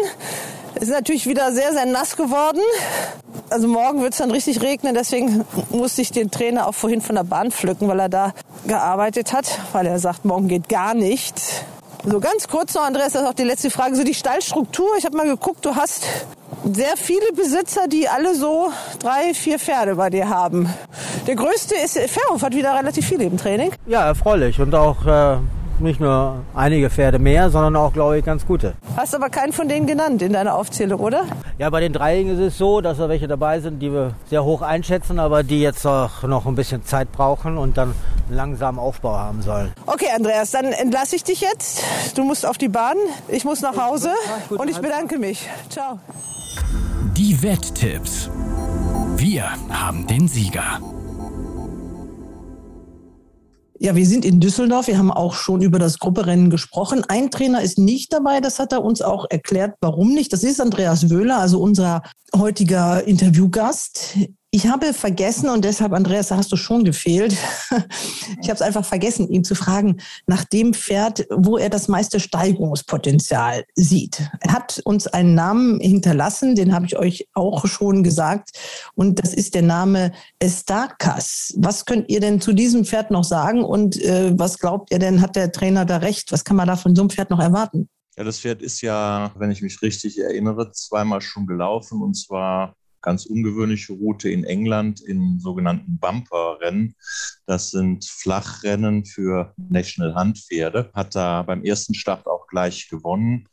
Es 0.76 0.84
ist 0.84 0.90
natürlich 0.90 1.26
wieder 1.26 1.52
sehr, 1.52 1.72
sehr 1.72 1.86
nass 1.86 2.16
geworden. 2.16 2.60
Also 3.50 3.68
morgen 3.68 4.02
wird 4.02 4.12
es 4.12 4.18
dann 4.18 4.30
richtig 4.30 4.60
regnen, 4.62 4.94
deswegen 4.94 5.44
musste 5.70 6.02
ich 6.02 6.10
den 6.10 6.30
Trainer 6.30 6.66
auch 6.66 6.74
vorhin 6.74 7.00
von 7.00 7.14
der 7.14 7.24
Bahn 7.24 7.52
pflücken, 7.52 7.88
weil 7.88 8.00
er 8.00 8.08
da 8.08 8.32
gearbeitet 8.66 9.32
hat, 9.32 9.46
weil 9.72 9.86
er 9.86 9.98
sagt, 9.98 10.24
morgen 10.24 10.48
geht 10.48 10.68
gar 10.68 10.94
nicht. 10.94 11.40
So 12.04 12.20
ganz 12.20 12.48
kurz 12.48 12.74
noch, 12.74 12.84
Andreas, 12.84 13.12
das 13.12 13.22
ist 13.22 13.28
auch 13.28 13.34
die 13.34 13.44
letzte 13.44 13.70
Frage. 13.70 13.96
So 13.96 14.04
die 14.04 14.14
Stallstruktur, 14.14 14.88
ich 14.98 15.04
habe 15.04 15.16
mal 15.16 15.26
geguckt, 15.26 15.64
du 15.64 15.74
hast 15.76 16.04
sehr 16.70 16.96
viele 16.96 17.32
Besitzer, 17.34 17.86
die 17.88 18.08
alle 18.08 18.34
so 18.34 18.70
drei, 18.98 19.34
vier 19.34 19.58
Pferde 19.58 19.94
bei 19.94 20.10
dir 20.10 20.28
haben. 20.28 20.68
Der 21.26 21.36
größte 21.36 21.74
ist, 21.76 21.98
Ferhof 21.98 22.42
hat 22.42 22.54
wieder 22.54 22.74
relativ 22.74 23.06
viele 23.06 23.24
im 23.24 23.36
Training. 23.36 23.72
Ja, 23.86 24.06
erfreulich 24.06 24.60
und 24.60 24.74
auch 24.74 25.06
äh, 25.06 25.36
nicht 25.80 26.00
nur 26.00 26.40
einige 26.54 26.90
Pferde 26.90 27.18
mehr, 27.18 27.50
sondern 27.50 27.76
auch, 27.76 27.92
glaube 27.92 28.18
ich, 28.18 28.24
ganz 28.24 28.46
gute. 28.46 28.74
Hast 28.96 29.14
aber 29.14 29.30
keinen 29.30 29.52
von 29.52 29.68
denen 29.68 29.86
genannt 29.86 30.22
in 30.22 30.32
deiner 30.32 30.54
Aufzählung, 30.54 31.00
oder? 31.00 31.24
Ja, 31.58 31.70
bei 31.70 31.80
den 31.80 31.92
Dreijährigen 31.92 32.34
ist 32.34 32.40
es 32.40 32.58
so, 32.58 32.80
dass 32.80 32.98
da 32.98 33.08
welche 33.08 33.28
dabei 33.28 33.60
sind, 33.60 33.80
die 33.80 33.92
wir 33.92 34.14
sehr 34.28 34.44
hoch 34.44 34.62
einschätzen, 34.62 35.18
aber 35.18 35.42
die 35.42 35.60
jetzt 35.60 35.86
auch 35.86 36.22
noch 36.22 36.46
ein 36.46 36.54
bisschen 36.54 36.84
Zeit 36.84 37.12
brauchen 37.12 37.58
und 37.58 37.76
dann 37.76 37.94
einen 38.28 38.36
langsamen 38.36 38.78
Aufbau 38.78 39.16
haben 39.16 39.42
sollen. 39.42 39.72
Okay, 39.86 40.08
Andreas, 40.14 40.50
dann 40.50 40.66
entlasse 40.66 41.16
ich 41.16 41.24
dich 41.24 41.40
jetzt. 41.40 41.82
Du 42.16 42.24
musst 42.24 42.46
auf 42.46 42.58
die 42.58 42.68
Bahn, 42.68 42.96
ich 43.28 43.44
muss 43.44 43.60
nach 43.60 43.76
Hause 43.76 44.10
und 44.50 44.70
ich 44.70 44.78
bedanke 44.78 45.18
mich. 45.18 45.48
Ciao. 45.68 45.98
Die 47.16 47.42
Wetttipps. 47.42 48.30
Wir 49.16 49.44
haben 49.70 50.06
den 50.06 50.26
Sieger. 50.26 50.80
Ja, 53.78 53.96
wir 53.96 54.06
sind 54.06 54.24
in 54.24 54.38
Düsseldorf. 54.38 54.86
Wir 54.86 54.98
haben 54.98 55.10
auch 55.10 55.34
schon 55.34 55.60
über 55.60 55.80
das 55.80 55.98
Grupperennen 55.98 56.48
gesprochen. 56.48 57.04
Ein 57.08 57.30
Trainer 57.30 57.60
ist 57.60 57.76
nicht 57.78 58.12
dabei. 58.12 58.40
Das 58.40 58.60
hat 58.60 58.72
er 58.72 58.84
uns 58.84 59.02
auch 59.02 59.26
erklärt, 59.28 59.74
warum 59.80 60.14
nicht. 60.14 60.32
Das 60.32 60.44
ist 60.44 60.60
Andreas 60.60 61.10
Wöhler, 61.10 61.38
also 61.38 61.60
unser 61.60 62.02
heutiger 62.36 63.04
Interviewgast. 63.04 64.16
Ich 64.54 64.68
habe 64.68 64.94
vergessen, 64.94 65.48
und 65.48 65.64
deshalb, 65.64 65.92
Andreas, 65.92 66.28
da 66.28 66.36
hast 66.36 66.52
du 66.52 66.56
schon 66.56 66.84
gefehlt. 66.84 67.36
Ich 68.40 68.50
habe 68.50 68.56
es 68.56 68.62
einfach 68.62 68.84
vergessen, 68.84 69.28
ihn 69.30 69.42
zu 69.42 69.54
fragen 69.54 70.00
nach 70.26 70.44
dem 70.44 70.74
Pferd, 70.74 71.26
wo 71.30 71.56
er 71.56 71.70
das 71.70 71.88
meiste 71.88 72.20
Steigerungspotenzial 72.20 73.64
sieht. 73.74 74.22
Er 74.40 74.52
hat 74.52 74.80
uns 74.84 75.06
einen 75.06 75.34
Namen 75.34 75.80
hinterlassen, 75.80 76.54
den 76.54 76.74
habe 76.74 76.86
ich 76.86 76.96
euch 76.98 77.26
auch 77.32 77.66
schon 77.66 78.02
gesagt. 78.02 78.50
Und 78.94 79.18
das 79.18 79.32
ist 79.32 79.54
der 79.54 79.62
Name 79.62 80.12
Estakas. 80.38 81.54
Was 81.56 81.86
könnt 81.86 82.10
ihr 82.10 82.20
denn 82.20 82.40
zu 82.40 82.52
diesem 82.52 82.84
Pferd 82.84 83.10
noch 83.10 83.24
sagen? 83.24 83.64
Und 83.64 84.00
äh, 84.02 84.38
was 84.38 84.58
glaubt 84.58 84.92
ihr 84.92 84.98
denn, 84.98 85.22
hat 85.22 85.36
der 85.36 85.52
Trainer 85.52 85.86
da 85.86 85.98
recht? 85.98 86.30
Was 86.32 86.44
kann 86.44 86.56
man 86.56 86.68
da 86.68 86.76
von 86.76 86.94
so 86.94 87.02
einem 87.02 87.10
Pferd 87.10 87.30
noch 87.30 87.40
erwarten? 87.40 87.88
Ja, 88.16 88.24
das 88.24 88.40
Pferd 88.40 88.62
ist 88.62 88.82
ja, 88.82 89.32
wenn 89.36 89.50
ich 89.50 89.62
mich 89.62 89.80
richtig 89.80 90.18
erinnere, 90.18 90.70
zweimal 90.72 91.22
schon 91.22 91.46
gelaufen 91.46 92.02
und 92.02 92.14
zwar 92.14 92.74
ganz 93.04 93.26
ungewöhnliche 93.26 93.92
Route 93.92 94.30
in 94.30 94.44
England 94.44 95.00
in 95.00 95.38
sogenannten 95.38 95.98
Bumper-Rennen. 95.98 96.94
Das 97.46 97.70
sind 97.70 98.04
Flachrennen 98.04 99.04
für 99.04 99.52
National 99.56 100.14
Handpferde. 100.14 100.90
Hat 100.94 101.14
da 101.14 101.42
beim 101.42 101.62
ersten 101.62 101.94
Start 101.94 102.26
auch 102.26 102.46
gleich 102.46 102.88
gewonnen. 102.88 103.46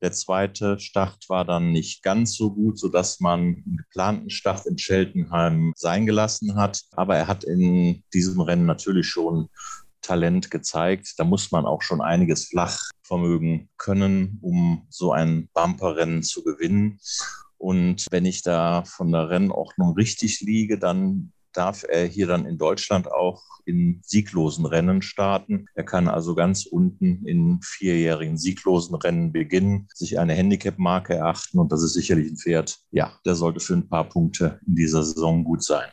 Der 0.00 0.12
zweite 0.12 0.78
Start 0.78 1.28
war 1.28 1.44
dann 1.44 1.72
nicht 1.72 2.02
ganz 2.02 2.34
so 2.34 2.54
gut, 2.54 2.78
sodass 2.78 3.20
man 3.20 3.40
einen 3.40 3.76
geplanten 3.76 4.30
Start 4.30 4.66
in 4.66 4.76
Cheltenham 4.76 5.72
sein 5.76 6.06
gelassen 6.06 6.54
hat. 6.54 6.82
Aber 6.92 7.16
er 7.16 7.26
hat 7.26 7.44
in 7.44 8.02
diesem 8.14 8.40
Rennen 8.40 8.66
natürlich 8.66 9.08
schon 9.08 9.48
Talent 10.02 10.50
gezeigt. 10.50 11.14
Da 11.16 11.24
muss 11.24 11.50
man 11.50 11.64
auch 11.64 11.82
schon 11.82 12.00
einiges 12.00 12.46
Flachvermögen 12.48 13.70
können, 13.78 14.38
um 14.42 14.86
so 14.90 15.12
ein 15.12 15.48
Bumperrennen 15.54 16.22
zu 16.22 16.42
gewinnen. 16.44 16.98
Und 17.62 18.08
wenn 18.10 18.24
ich 18.24 18.42
da 18.42 18.82
von 18.82 19.12
der 19.12 19.30
Rennordnung 19.30 19.94
richtig 19.94 20.40
liege, 20.40 20.80
dann 20.80 21.30
darf 21.52 21.84
er 21.88 22.06
hier 22.06 22.26
dann 22.26 22.44
in 22.44 22.58
Deutschland 22.58 23.06
auch 23.12 23.44
in 23.64 24.00
sieglosen 24.02 24.66
Rennen 24.66 25.00
starten. 25.00 25.66
Er 25.76 25.84
kann 25.84 26.08
also 26.08 26.34
ganz 26.34 26.66
unten 26.66 27.24
in 27.24 27.60
vierjährigen 27.62 28.36
sieglosen 28.36 28.96
Rennen 28.96 29.30
beginnen, 29.30 29.86
sich 29.94 30.18
eine 30.18 30.34
Handicap-Marke 30.34 31.14
erachten 31.14 31.60
und 31.60 31.70
das 31.70 31.84
ist 31.84 31.92
sicherlich 31.92 32.32
ein 32.32 32.36
Pferd, 32.36 32.80
ja, 32.90 33.12
der 33.24 33.36
sollte 33.36 33.60
für 33.60 33.74
ein 33.74 33.88
paar 33.88 34.08
Punkte 34.08 34.58
in 34.66 34.74
dieser 34.74 35.04
Saison 35.04 35.44
gut 35.44 35.62
sein. 35.62 35.88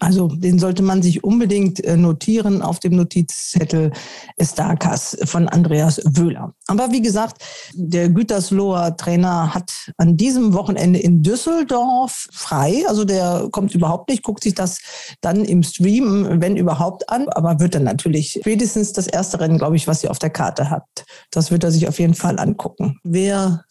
Also 0.00 0.28
den 0.28 0.60
sollte 0.60 0.82
man 0.82 1.02
sich 1.02 1.24
unbedingt 1.24 1.82
äh, 1.84 1.96
notieren 1.96 2.62
auf 2.62 2.78
dem 2.78 2.94
Notizzettel 2.94 3.90
Estakas 4.36 5.16
von 5.24 5.48
Andreas 5.48 6.00
Wöhler. 6.04 6.54
Aber 6.68 6.92
wie 6.92 7.02
gesagt, 7.02 7.42
der 7.74 8.08
Gütersloher 8.08 8.96
Trainer 8.96 9.52
hat 9.52 9.72
an 9.96 10.16
diesem 10.16 10.52
Wochenende 10.52 11.00
in 11.00 11.24
Düsseldorf 11.24 12.28
frei. 12.30 12.84
Also 12.86 13.04
der 13.04 13.48
kommt 13.50 13.74
überhaupt 13.74 14.08
nicht, 14.08 14.22
guckt 14.22 14.44
sich 14.44 14.54
das 14.54 14.78
dann 15.20 15.44
im 15.44 15.64
Stream, 15.64 16.40
wenn 16.40 16.56
überhaupt, 16.56 17.08
an. 17.10 17.28
Aber 17.30 17.58
wird 17.58 17.74
dann 17.74 17.84
natürlich 17.84 18.38
spätestens 18.40 18.92
das 18.92 19.08
erste 19.08 19.40
Rennen, 19.40 19.58
glaube 19.58 19.74
ich, 19.74 19.88
was 19.88 20.02
sie 20.02 20.08
auf 20.08 20.20
der 20.20 20.30
Karte 20.30 20.70
hat. 20.70 20.84
Das 21.32 21.50
wird 21.50 21.64
er 21.64 21.72
sich 21.72 21.88
auf 21.88 21.98
jeden 21.98 22.14
Fall 22.14 22.38
angucken. 22.38 23.00
Wer 23.02 23.64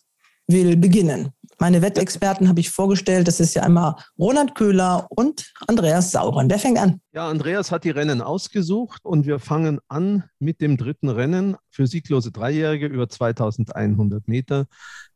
will 0.48 0.76
beginnen? 0.76 1.30
Meine 1.60 1.82
Wettexperten 1.82 2.48
habe 2.48 2.60
ich 2.60 2.70
vorgestellt. 2.70 3.28
Das 3.28 3.40
ist 3.40 3.56
ja 3.56 3.64
einmal 3.64 3.96
Roland 4.20 4.54
Köhler 4.54 5.08
und 5.10 5.52
Andreas 5.68 6.12
Sauren. 6.12 6.50
Wer 6.50 6.60
fängt 6.60 6.78
an? 6.78 7.02
Ja, 7.14 7.28
Andreas 7.30 7.72
hat 7.72 7.84
die 7.84 7.90
Rennen 7.90 8.22
ausgesucht 8.22 9.04
und 9.04 9.26
wir 9.26 9.40
fangen 9.40 9.80
an 9.88 10.24
mit 10.38 10.62
dem 10.62 10.78
dritten 10.78 11.10
Rennen 11.10 11.58
für 11.72 11.88
sieglose 11.88 12.32
Dreijährige 12.32 12.86
über 12.86 13.10
2100 13.10 14.28
Meter. 14.28 14.68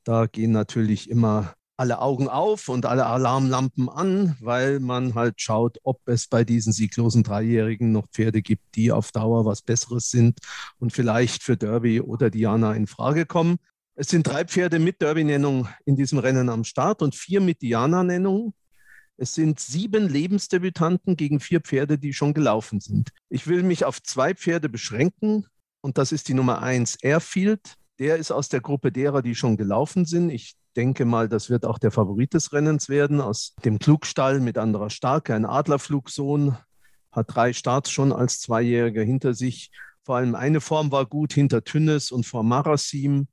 Da 0.03 0.25
gehen 0.25 0.51
natürlich 0.51 1.11
immer 1.11 1.53
alle 1.77 1.99
Augen 1.99 2.27
auf 2.27 2.69
und 2.69 2.85
alle 2.85 3.07
Alarmlampen 3.07 3.89
an, 3.89 4.35
weil 4.39 4.79
man 4.79 5.15
halt 5.15 5.41
schaut, 5.41 5.79
ob 5.83 5.99
es 6.05 6.27
bei 6.27 6.43
diesen 6.43 6.73
sieglosen 6.73 7.23
Dreijährigen 7.23 7.91
noch 7.91 8.07
Pferde 8.09 8.43
gibt, 8.43 8.75
die 8.75 8.91
auf 8.91 9.11
Dauer 9.11 9.45
was 9.45 9.63
Besseres 9.63 10.11
sind 10.11 10.37
und 10.77 10.93
vielleicht 10.93 11.41
für 11.41 11.57
Derby 11.57 11.99
oder 11.99 12.29
Diana 12.29 12.73
in 12.73 12.85
Frage 12.85 13.25
kommen. 13.25 13.57
Es 14.01 14.07
sind 14.07 14.25
drei 14.25 14.45
Pferde 14.45 14.79
mit 14.79 14.99
Derby-Nennung 14.99 15.67
in 15.85 15.95
diesem 15.95 16.17
Rennen 16.17 16.49
am 16.49 16.63
Start 16.63 17.03
und 17.03 17.13
vier 17.13 17.39
mit 17.39 17.61
Diana-Nennung. 17.61 18.55
Es 19.17 19.35
sind 19.35 19.59
sieben 19.59 20.09
Lebensdebütanten 20.09 21.15
gegen 21.15 21.39
vier 21.39 21.61
Pferde, 21.61 21.99
die 21.99 22.11
schon 22.11 22.33
gelaufen 22.33 22.79
sind. 22.79 23.11
Ich 23.29 23.45
will 23.45 23.61
mich 23.61 23.85
auf 23.85 24.01
zwei 24.01 24.33
Pferde 24.33 24.69
beschränken 24.69 25.45
und 25.81 25.99
das 25.99 26.11
ist 26.11 26.29
die 26.29 26.33
Nummer 26.33 26.63
eins 26.63 26.95
Airfield. 26.95 27.75
Der 27.99 28.15
ist 28.15 28.31
aus 28.31 28.49
der 28.49 28.59
Gruppe 28.59 28.91
derer, 28.91 29.21
die 29.21 29.35
schon 29.35 29.55
gelaufen 29.55 30.05
sind. 30.05 30.31
Ich 30.31 30.55
denke 30.75 31.05
mal, 31.05 31.29
das 31.29 31.51
wird 31.51 31.63
auch 31.63 31.77
der 31.77 31.91
Favorit 31.91 32.33
des 32.33 32.53
Rennens 32.53 32.89
werden, 32.89 33.21
aus 33.21 33.53
dem 33.63 33.77
Klugstall 33.77 34.39
mit 34.39 34.57
anderer 34.57 34.89
Starke, 34.89 35.35
ein 35.35 35.45
Adlerflugsohn, 35.45 36.57
hat 37.11 37.35
drei 37.35 37.53
Starts 37.53 37.91
schon 37.91 38.11
als 38.11 38.39
Zweijähriger 38.39 39.03
hinter 39.03 39.35
sich. 39.35 39.69
Vor 40.03 40.15
allem 40.15 40.33
eine 40.33 40.59
Form 40.59 40.91
war 40.91 41.05
gut 41.05 41.33
hinter 41.33 41.63
Tünnes 41.63 42.11
und 42.11 42.25
vor 42.25 42.41
Marasim. 42.41 43.27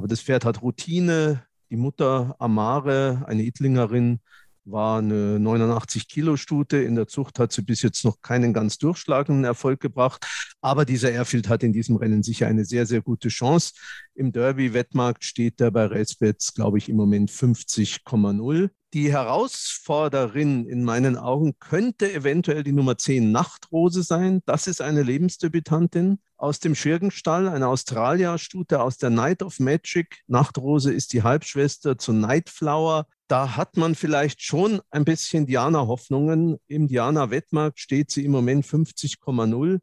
Aber 0.00 0.08
das 0.08 0.22
Pferd 0.22 0.46
hat 0.46 0.62
Routine. 0.62 1.44
Die 1.68 1.76
Mutter 1.76 2.34
Amare, 2.38 3.22
eine 3.26 3.42
Ittlingerin, 3.42 4.20
war 4.64 5.00
eine 5.00 5.38
89 5.38 6.08
Kilo 6.08 6.38
Stute. 6.38 6.78
In 6.78 6.94
der 6.94 7.06
Zucht 7.06 7.38
hat 7.38 7.52
sie 7.52 7.60
bis 7.60 7.82
jetzt 7.82 8.02
noch 8.06 8.22
keinen 8.22 8.54
ganz 8.54 8.78
durchschlagenden 8.78 9.44
Erfolg 9.44 9.78
gebracht. 9.78 10.26
Aber 10.62 10.86
dieser 10.86 11.12
Airfield 11.12 11.50
hat 11.50 11.62
in 11.62 11.74
diesem 11.74 11.96
Rennen 11.96 12.22
sicher 12.22 12.46
eine 12.46 12.64
sehr, 12.64 12.86
sehr 12.86 13.02
gute 13.02 13.28
Chance. 13.28 13.74
Im 14.20 14.32
Derby-Wettmarkt 14.32 15.24
steht 15.24 15.62
er 15.62 15.70
bei 15.70 15.86
Racebets, 15.86 16.52
glaube 16.52 16.76
ich, 16.76 16.90
im 16.90 16.96
Moment 16.96 17.30
50,0. 17.30 18.68
Die 18.92 19.10
Herausforderin 19.10 20.66
in 20.66 20.84
meinen 20.84 21.16
Augen 21.16 21.54
könnte 21.58 22.12
eventuell 22.12 22.62
die 22.62 22.72
Nummer 22.72 22.98
10 22.98 23.32
Nachtrose 23.32 24.02
sein. 24.02 24.42
Das 24.44 24.66
ist 24.66 24.82
eine 24.82 25.02
Lebensdebütantin 25.02 26.18
aus 26.36 26.60
dem 26.60 26.74
Schirgenstall, 26.74 27.48
eine 27.48 27.68
Australia-Stute 27.68 28.82
aus 28.82 28.98
der 28.98 29.08
Night 29.08 29.42
of 29.42 29.58
Magic. 29.58 30.20
Nachtrose 30.26 30.92
ist 30.92 31.14
die 31.14 31.22
Halbschwester 31.22 31.96
zu 31.96 32.12
Nightflower. 32.12 33.06
Da 33.26 33.56
hat 33.56 33.78
man 33.78 33.94
vielleicht 33.94 34.42
schon 34.42 34.82
ein 34.90 35.06
bisschen 35.06 35.46
Diana-Hoffnungen. 35.46 36.58
Im 36.66 36.88
Diana-Wettmarkt 36.88 37.80
steht 37.80 38.10
sie 38.10 38.26
im 38.26 38.32
Moment 38.32 38.66
50,0. 38.66 39.78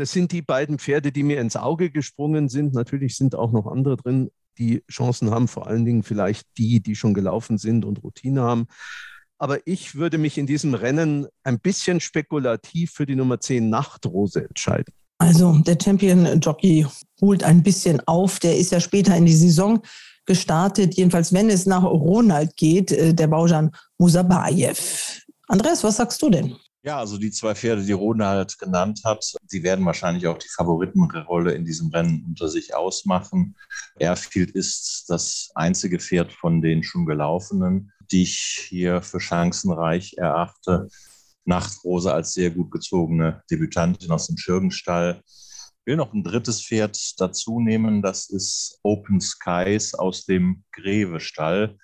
Das 0.00 0.12
sind 0.12 0.32
die 0.32 0.40
beiden 0.40 0.78
Pferde, 0.78 1.12
die 1.12 1.22
mir 1.22 1.42
ins 1.42 1.56
Auge 1.56 1.90
gesprungen 1.90 2.48
sind. 2.48 2.72
Natürlich 2.72 3.16
sind 3.18 3.34
auch 3.34 3.52
noch 3.52 3.66
andere 3.66 3.98
drin 3.98 4.30
die 4.56 4.82
Chancen 4.90 5.30
haben, 5.30 5.46
vor 5.46 5.66
allen 5.66 5.84
Dingen 5.84 6.02
vielleicht 6.02 6.46
die, 6.56 6.80
die 6.80 6.96
schon 6.96 7.12
gelaufen 7.12 7.58
sind 7.58 7.84
und 7.84 8.02
Routine 8.02 8.40
haben. 8.40 8.66
Aber 9.36 9.66
ich 9.66 9.96
würde 9.96 10.16
mich 10.16 10.38
in 10.38 10.46
diesem 10.46 10.72
Rennen 10.72 11.26
ein 11.44 11.60
bisschen 11.60 12.00
spekulativ 12.00 12.92
für 12.92 13.04
die 13.04 13.14
Nummer 13.14 13.40
10 13.40 13.68
Nachtrose 13.68 14.48
entscheiden. 14.48 14.94
Also 15.18 15.58
der 15.58 15.76
Champion 15.82 16.40
Jockey 16.40 16.86
holt 17.20 17.44
ein 17.44 17.62
bisschen 17.62 18.00
auf. 18.06 18.38
Der 18.38 18.56
ist 18.56 18.72
ja 18.72 18.80
später 18.80 19.14
in 19.14 19.26
die 19.26 19.34
Saison 19.34 19.80
gestartet. 20.24 20.94
Jedenfalls, 20.94 21.34
wenn 21.34 21.50
es 21.50 21.66
nach 21.66 21.82
Ronald 21.82 22.56
geht, 22.56 22.90
äh, 22.92 23.12
der 23.12 23.26
Baujan 23.26 23.70
Musabayev. 23.98 25.20
Andreas, 25.46 25.84
was 25.84 25.96
sagst 25.98 26.22
du 26.22 26.30
denn? 26.30 26.56
Ja, 26.82 26.98
also 26.98 27.18
die 27.18 27.30
zwei 27.30 27.54
Pferde, 27.54 27.84
die 27.84 27.92
Ronald 27.92 28.58
genannt 28.58 29.02
hat, 29.04 29.34
die 29.52 29.62
werden 29.62 29.84
wahrscheinlich 29.84 30.26
auch 30.26 30.38
die 30.38 30.48
Favoritenrolle 30.48 31.52
in 31.52 31.66
diesem 31.66 31.90
Rennen 31.90 32.24
unter 32.26 32.48
sich 32.48 32.74
ausmachen. 32.74 33.54
Airfield 33.98 34.52
ist 34.52 35.04
das 35.08 35.50
einzige 35.54 35.98
Pferd 35.98 36.32
von 36.32 36.62
den 36.62 36.82
schon 36.82 37.04
gelaufenen, 37.04 37.92
die 38.10 38.22
ich 38.22 38.66
hier 38.68 39.02
für 39.02 39.20
chancenreich 39.20 40.14
erachte. 40.16 40.88
Nachtrose 41.44 42.14
als 42.14 42.32
sehr 42.32 42.50
gut 42.50 42.70
gezogene 42.70 43.42
Debütantin 43.50 44.10
aus 44.10 44.28
dem 44.28 44.38
Schirgenstall. 44.38 45.22
Ich 45.26 45.86
will 45.86 45.96
noch 45.96 46.14
ein 46.14 46.24
drittes 46.24 46.64
Pferd 46.64 46.98
dazu 47.18 47.60
nehmen, 47.60 48.00
das 48.00 48.30
ist 48.30 48.78
Open 48.82 49.20
Skies 49.20 49.92
aus 49.94 50.24
dem 50.24 50.64
Greve-Stall. 50.72 51.76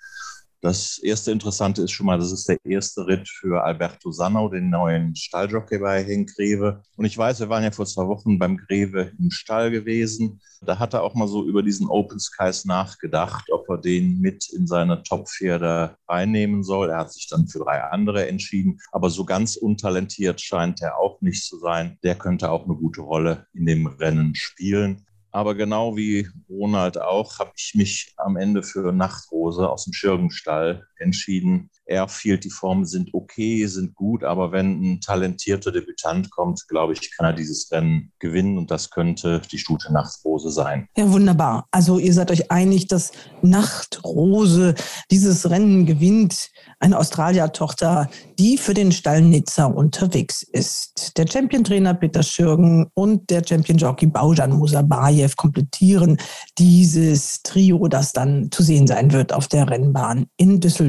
Das 0.67 0.97
erste 0.97 1.31
Interessante 1.31 1.83
ist 1.83 1.91
schon 1.91 2.07
mal, 2.07 2.19
das 2.19 2.33
ist 2.33 2.49
der 2.49 2.57
erste 2.65 3.07
Ritt 3.07 3.29
für 3.29 3.63
Alberto 3.63 4.11
Sanau, 4.11 4.49
den 4.49 4.69
neuen 4.69 5.15
Stalljockey 5.15 5.77
bei 5.77 6.03
Henk 6.03 6.35
Greve. 6.35 6.83
Und 6.97 7.05
ich 7.05 7.17
weiß, 7.17 7.39
wir 7.39 7.47
waren 7.47 7.63
ja 7.63 7.71
vor 7.71 7.85
zwei 7.85 8.05
Wochen 8.05 8.37
beim 8.37 8.57
Greve 8.57 9.13
im 9.17 9.31
Stall 9.31 9.71
gewesen. 9.71 10.41
Da 10.59 10.77
hat 10.77 10.93
er 10.93 11.03
auch 11.03 11.15
mal 11.15 11.29
so 11.29 11.47
über 11.47 11.63
diesen 11.63 11.87
Open 11.87 12.19
Skies 12.19 12.65
nachgedacht, 12.65 13.49
ob 13.49 13.69
er 13.69 13.77
den 13.77 14.19
mit 14.19 14.49
in 14.49 14.67
seine 14.67 15.03
Top-Pferde 15.03 15.95
reinnehmen 16.05 16.63
soll. 16.63 16.89
Er 16.89 16.97
hat 16.97 17.13
sich 17.13 17.29
dann 17.29 17.47
für 17.47 17.59
drei 17.59 17.81
andere 17.83 18.27
entschieden. 18.27 18.77
Aber 18.91 19.09
so 19.09 19.23
ganz 19.23 19.55
untalentiert 19.55 20.41
scheint 20.41 20.81
er 20.81 20.97
auch 20.97 21.21
nicht 21.21 21.45
zu 21.45 21.59
sein. 21.59 21.97
Der 22.03 22.15
könnte 22.15 22.51
auch 22.51 22.65
eine 22.65 22.75
gute 22.75 22.99
Rolle 22.99 23.47
in 23.53 23.65
dem 23.65 23.87
Rennen 23.87 24.35
spielen. 24.35 25.06
Aber 25.37 25.53
genau 25.53 25.95
wie 25.95 26.27
Ronald 26.49 26.99
auch, 26.99 27.37
habe 27.37 27.51
ich 27.55 27.75
mich 27.75 28.11
am 28.17 28.37
Ende 28.37 28.63
für 28.63 28.91
Nachtrose 28.91 29.69
aus 29.69 29.83
dem 29.83 29.93
Schirgenstall 29.93 30.87
entschieden. 30.99 31.69
Airfield, 31.87 32.43
die 32.43 32.49
Formen 32.49 32.85
sind 32.85 33.13
okay, 33.13 33.65
sind 33.67 33.95
gut, 33.95 34.23
aber 34.23 34.51
wenn 34.51 34.81
ein 34.81 35.01
talentierter 35.01 35.71
Debütant 35.71 36.29
kommt, 36.31 36.67
glaube 36.67 36.93
ich, 36.93 37.15
kann 37.15 37.25
er 37.25 37.33
dieses 37.33 37.71
Rennen 37.71 38.11
gewinnen 38.19 38.57
und 38.57 38.71
das 38.71 38.89
könnte 38.89 39.41
die 39.51 39.57
Stute 39.57 39.91
Nachtrose 39.93 40.51
sein. 40.51 40.87
Ja, 40.97 41.11
wunderbar. 41.11 41.67
Also 41.71 41.97
ihr 41.99 42.13
seid 42.13 42.31
euch 42.31 42.51
einig, 42.51 42.87
dass 42.87 43.11
Nachtrose 43.41 44.75
dieses 45.11 45.49
Rennen 45.49 45.85
gewinnt. 45.85 46.49
Eine 46.79 46.99
Australier-Tochter, 46.99 48.09
die 48.37 48.57
für 48.57 48.73
den 48.73 48.91
Stall 48.91 49.21
Nizza 49.21 49.65
unterwegs 49.65 50.43
ist. 50.43 51.17
Der 51.17 51.27
Champion-Trainer 51.27 51.93
Peter 51.93 52.23
Schürgen 52.23 52.87
und 52.93 53.29
der 53.29 53.43
Champion-Jockey 53.47 54.07
Baujan 54.07 54.51
Musabayev 54.51 55.35
komplettieren 55.35 56.17
dieses 56.57 57.41
Trio, 57.43 57.87
das 57.87 58.13
dann 58.13 58.51
zu 58.51 58.61
sehen 58.63 58.87
sein 58.87 59.11
wird 59.11 59.33
auf 59.33 59.47
der 59.47 59.69
Rennbahn 59.69 60.27
in 60.37 60.59
Düsseldorf. 60.59 60.86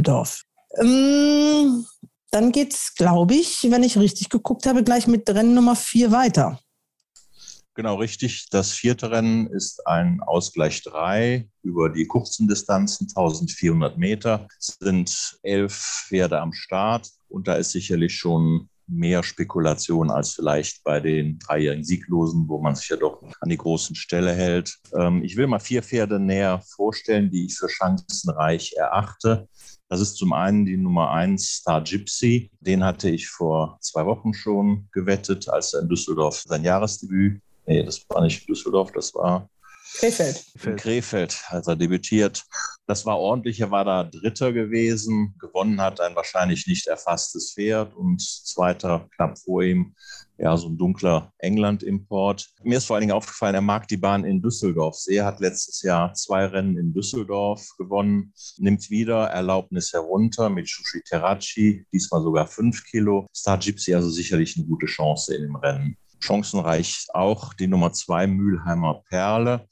Ähm, 0.81 1.87
dann 2.31 2.53
es, 2.53 2.95
glaube 2.95 3.35
ich, 3.35 3.67
wenn 3.71 3.83
ich 3.83 3.99
richtig 3.99 4.29
geguckt 4.29 4.67
habe, 4.67 4.85
gleich 4.85 5.07
mit 5.07 5.29
Rennen 5.29 5.55
Nummer 5.55 5.77
vier 5.77 6.13
weiter. 6.13 6.61
Genau, 7.79 7.95
richtig. 7.95 8.49
Das 8.51 8.73
vierte 8.73 9.13
Rennen 9.13 9.47
ist 9.47 9.87
ein 9.87 10.21
Ausgleich 10.21 10.83
3 10.83 11.49
über 11.63 11.91
die 11.91 12.07
kurzen 12.07 12.49
Distanzen, 12.49 13.07
1400 13.07 13.97
Meter. 13.97 14.49
Es 14.59 14.77
sind 14.81 15.39
elf 15.43 16.05
Pferde 16.09 16.41
am 16.41 16.53
Start 16.53 17.09
und 17.29 17.47
da 17.47 17.55
ist 17.55 17.71
sicherlich 17.71 18.17
schon 18.17 18.69
mehr 18.89 19.23
Spekulation 19.23 20.11
als 20.11 20.33
vielleicht 20.33 20.83
bei 20.85 21.01
den 21.01 21.39
dreijährigen 21.39 21.85
Sieglosen, 21.85 22.49
wo 22.49 22.59
man 22.61 22.75
sich 22.75 22.89
ja 22.89 22.97
doch 22.97 23.23
an 23.41 23.49
die 23.49 23.57
großen 23.57 23.95
Stelle 23.95 24.33
hält. 24.33 24.79
Ähm, 24.95 25.23
ich 25.23 25.37
will 25.37 25.47
mal 25.47 25.59
vier 25.59 25.83
Pferde 25.83 26.19
näher 26.19 26.63
vorstellen, 26.77 27.31
die 27.31 27.47
ich 27.47 27.57
für 27.57 27.69
chancenreich 27.69 28.75
erachte. 28.77 29.49
Das 29.89 30.01
ist 30.01 30.17
zum 30.17 30.33
einen 30.33 30.67
die 30.67 30.77
Nummer 30.77 31.11
1 31.11 31.47
Star 31.47 31.83
Gypsy. 31.83 32.51
Den 32.61 32.85
hatte 32.85 33.09
ich 33.09 33.29
vor 33.29 33.79
zwei 33.81 34.05
Wochen 34.05 34.35
schon 34.35 34.89
gewettet, 34.93 35.49
als 35.49 35.73
er 35.73 35.81
in 35.81 35.89
Düsseldorf 35.89 36.43
sein 36.47 36.65
Jahresdebüt, 36.65 37.41
nee, 37.67 37.83
das 37.83 38.05
war 38.09 38.23
nicht 38.23 38.49
Düsseldorf, 38.49 38.93
das 38.93 39.15
war 39.15 39.49
Krefeld. 39.99 40.45
In 40.63 40.77
Krefeld, 40.77 41.43
als 41.49 41.67
er 41.67 41.75
debütiert. 41.75 42.45
Das 42.87 43.05
war 43.05 43.19
ordentlich. 43.19 43.61
Er 43.61 43.73
war 43.73 43.85
da 43.85 44.05
Dritter 44.05 44.53
gewesen. 44.53 45.35
Gewonnen 45.41 45.81
hat 45.81 46.01
ein 46.01 46.15
wahrscheinlich 46.15 46.69
nicht 46.69 46.87
erfasstes 46.87 47.53
Pferd 47.53 47.97
und 47.97 48.23
Zweiter 48.23 49.09
knapp 49.17 49.39
vor 49.41 49.65
ihm 49.65 49.97
ja, 50.39 50.57
so 50.57 50.69
ein 50.69 50.79
dunkler 50.79 51.33
England-Import. 51.39 52.49
Mir 52.63 52.79
ist 52.79 52.85
vor 52.85 52.95
allen 52.95 53.03
Dingen 53.03 53.13
aufgefallen, 53.13 53.57
er 53.57 53.61
mag 53.61 53.89
die 53.89 53.97
Bahn 53.97 54.25
in 54.25 54.41
Düsseldorf 54.41 54.95
sehr, 54.95 55.25
hat 55.25 55.41
letztes 55.41 55.83
Jahr 55.83 56.15
zwei 56.15 56.47
Rennen 56.47 56.79
in 56.79 56.95
Düsseldorf 56.95 57.67
gewonnen, 57.77 58.33
nimmt 58.59 58.89
wieder 58.91 59.27
Erlaubnis 59.27 59.93
herunter 59.93 60.49
mit 60.49 60.69
Shushi 60.69 61.03
Terraci, 61.03 61.87
diesmal 61.93 62.23
sogar 62.23 62.47
fünf 62.47 62.85
Kilo. 62.85 63.27
Star 63.35 63.59
Gypsy 63.59 63.95
also 63.95 64.11
sicherlich 64.11 64.57
eine 64.57 64.67
gute 64.67 64.87
Chance 64.87 65.35
in 65.35 65.43
dem 65.43 65.57
Rennen. 65.57 65.97
Chancenreich 66.21 67.07
auch 67.13 67.55
die 67.55 67.67
Nummer 67.67 67.93
zwei 67.93 68.27
Mülheimer 68.27 69.03
Perle. 69.09 69.67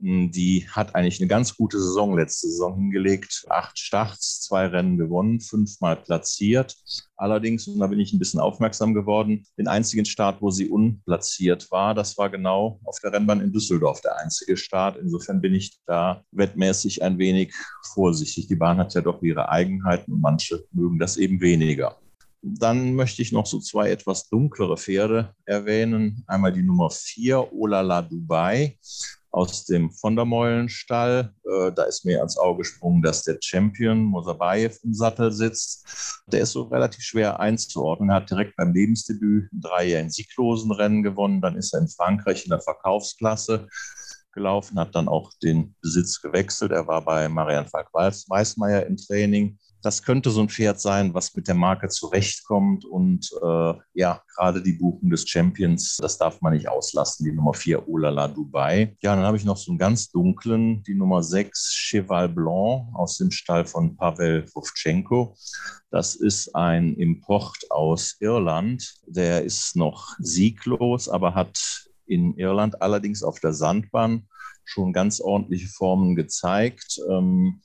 Hm, 0.00 0.30
die 0.30 0.68
hat 0.68 0.94
eigentlich 0.94 1.20
eine 1.20 1.28
ganz 1.28 1.56
gute 1.56 1.80
Saison 1.80 2.16
letzte 2.16 2.48
Saison 2.48 2.76
hingelegt. 2.76 3.46
Acht 3.48 3.78
Starts, 3.78 4.42
zwei 4.42 4.66
Rennen 4.66 4.98
gewonnen, 4.98 5.40
fünfmal 5.40 5.96
platziert. 5.96 6.76
Allerdings, 7.16 7.66
und 7.66 7.78
da 7.78 7.86
bin 7.86 7.98
ich 7.98 8.12
ein 8.12 8.18
bisschen 8.18 8.40
aufmerksam 8.40 8.92
geworden, 8.92 9.46
den 9.58 9.68
einzigen 9.68 10.04
Start, 10.04 10.42
wo 10.42 10.50
sie 10.50 10.68
unplatziert 10.68 11.70
war, 11.70 11.94
das 11.94 12.18
war 12.18 12.28
genau 12.28 12.78
auf 12.84 12.98
der 13.02 13.12
Rennbahn 13.12 13.40
in 13.40 13.52
Düsseldorf 13.52 14.02
der 14.02 14.18
einzige 14.18 14.56
Start. 14.58 14.98
Insofern 14.98 15.40
bin 15.40 15.54
ich 15.54 15.78
da 15.86 16.22
wettmäßig 16.30 17.02
ein 17.02 17.18
wenig 17.18 17.54
vorsichtig. 17.94 18.48
Die 18.48 18.56
Bahn 18.56 18.76
hat 18.76 18.92
ja 18.94 19.00
doch 19.00 19.22
ihre 19.22 19.48
Eigenheiten 19.48 20.12
und 20.12 20.20
manche 20.20 20.62
mögen 20.72 20.98
das 20.98 21.16
eben 21.16 21.40
weniger. 21.40 21.96
Dann 22.42 22.94
möchte 22.94 23.22
ich 23.22 23.32
noch 23.32 23.46
so 23.46 23.58
zwei 23.60 23.90
etwas 23.90 24.28
dunklere 24.28 24.76
Pferde 24.76 25.34
erwähnen. 25.44 26.24
Einmal 26.26 26.52
die 26.52 26.62
Nummer 26.62 26.90
vier, 26.90 27.52
Olala 27.52 28.02
Dubai 28.02 28.78
aus 29.36 29.66
dem 29.66 29.90
Von 29.90 30.16
der 30.16 30.24
Meulenstall. 30.24 31.34
Äh, 31.44 31.70
da 31.72 31.84
ist 31.84 32.04
mir 32.04 32.18
ans 32.18 32.38
Auge 32.38 32.58
gesprungen, 32.58 33.02
dass 33.02 33.22
der 33.22 33.36
Champion 33.42 34.02
Mosabayev 34.02 34.78
im 34.82 34.94
Sattel 34.94 35.30
sitzt. 35.30 36.22
Der 36.26 36.40
ist 36.40 36.52
so 36.52 36.62
relativ 36.62 37.02
schwer 37.02 37.38
einzuordnen. 37.38 38.10
Er 38.10 38.16
hat 38.16 38.30
direkt 38.30 38.56
beim 38.56 38.72
Lebensdebüt 38.72 39.50
drei 39.52 39.88
Jahre 39.88 40.04
in 40.04 40.10
sieglosen 40.10 40.72
Rennen 40.72 41.02
gewonnen. 41.02 41.42
Dann 41.42 41.56
ist 41.56 41.74
er 41.74 41.80
in 41.80 41.88
Frankreich 41.88 42.44
in 42.44 42.50
der 42.50 42.60
Verkaufsklasse 42.60 43.68
gelaufen, 44.32 44.78
hat 44.78 44.94
dann 44.94 45.08
auch 45.08 45.32
den 45.42 45.74
Besitz 45.82 46.20
gewechselt. 46.20 46.70
Er 46.70 46.86
war 46.86 47.04
bei 47.04 47.28
Marianne 47.28 47.68
Falk-Weißmeier 47.68 48.86
im 48.86 48.96
Training 48.96 49.58
das 49.82 50.02
könnte 50.02 50.30
so 50.30 50.40
ein 50.40 50.48
Pferd 50.48 50.80
sein, 50.80 51.14
was 51.14 51.34
mit 51.34 51.48
der 51.48 51.54
Marke 51.54 51.88
zurechtkommt. 51.88 52.84
Und 52.84 53.30
äh, 53.42 53.74
ja, 53.94 54.22
gerade 54.34 54.62
die 54.62 54.72
Buchung 54.72 55.10
des 55.10 55.28
Champions, 55.28 55.96
das 55.98 56.18
darf 56.18 56.40
man 56.40 56.54
nicht 56.54 56.68
auslassen. 56.68 57.24
Die 57.24 57.32
Nummer 57.32 57.54
4, 57.54 57.88
Olala 57.88 58.28
Dubai. 58.28 58.96
Ja, 59.00 59.14
dann 59.14 59.24
habe 59.24 59.36
ich 59.36 59.44
noch 59.44 59.56
so 59.56 59.70
einen 59.70 59.78
ganz 59.78 60.10
dunklen, 60.10 60.82
die 60.84 60.94
Nummer 60.94 61.22
6, 61.22 61.72
Cheval 61.72 62.28
Blanc 62.28 62.88
aus 62.94 63.18
dem 63.18 63.30
Stall 63.30 63.64
von 63.64 63.96
Pavel 63.96 64.46
Vovchenko. 64.46 65.36
Das 65.90 66.14
ist 66.14 66.54
ein 66.54 66.94
Import 66.94 67.70
aus 67.70 68.16
Irland. 68.20 68.94
Der 69.06 69.44
ist 69.44 69.76
noch 69.76 70.16
sieglos, 70.18 71.08
aber 71.08 71.34
hat 71.34 71.86
in 72.06 72.36
Irland 72.36 72.82
allerdings 72.82 73.22
auf 73.22 73.40
der 73.40 73.52
Sandbahn 73.52 74.28
schon 74.64 74.92
ganz 74.92 75.20
ordentliche 75.20 75.68
Formen 75.68 76.16
gezeigt. 76.16 77.00
Ähm, 77.08 77.60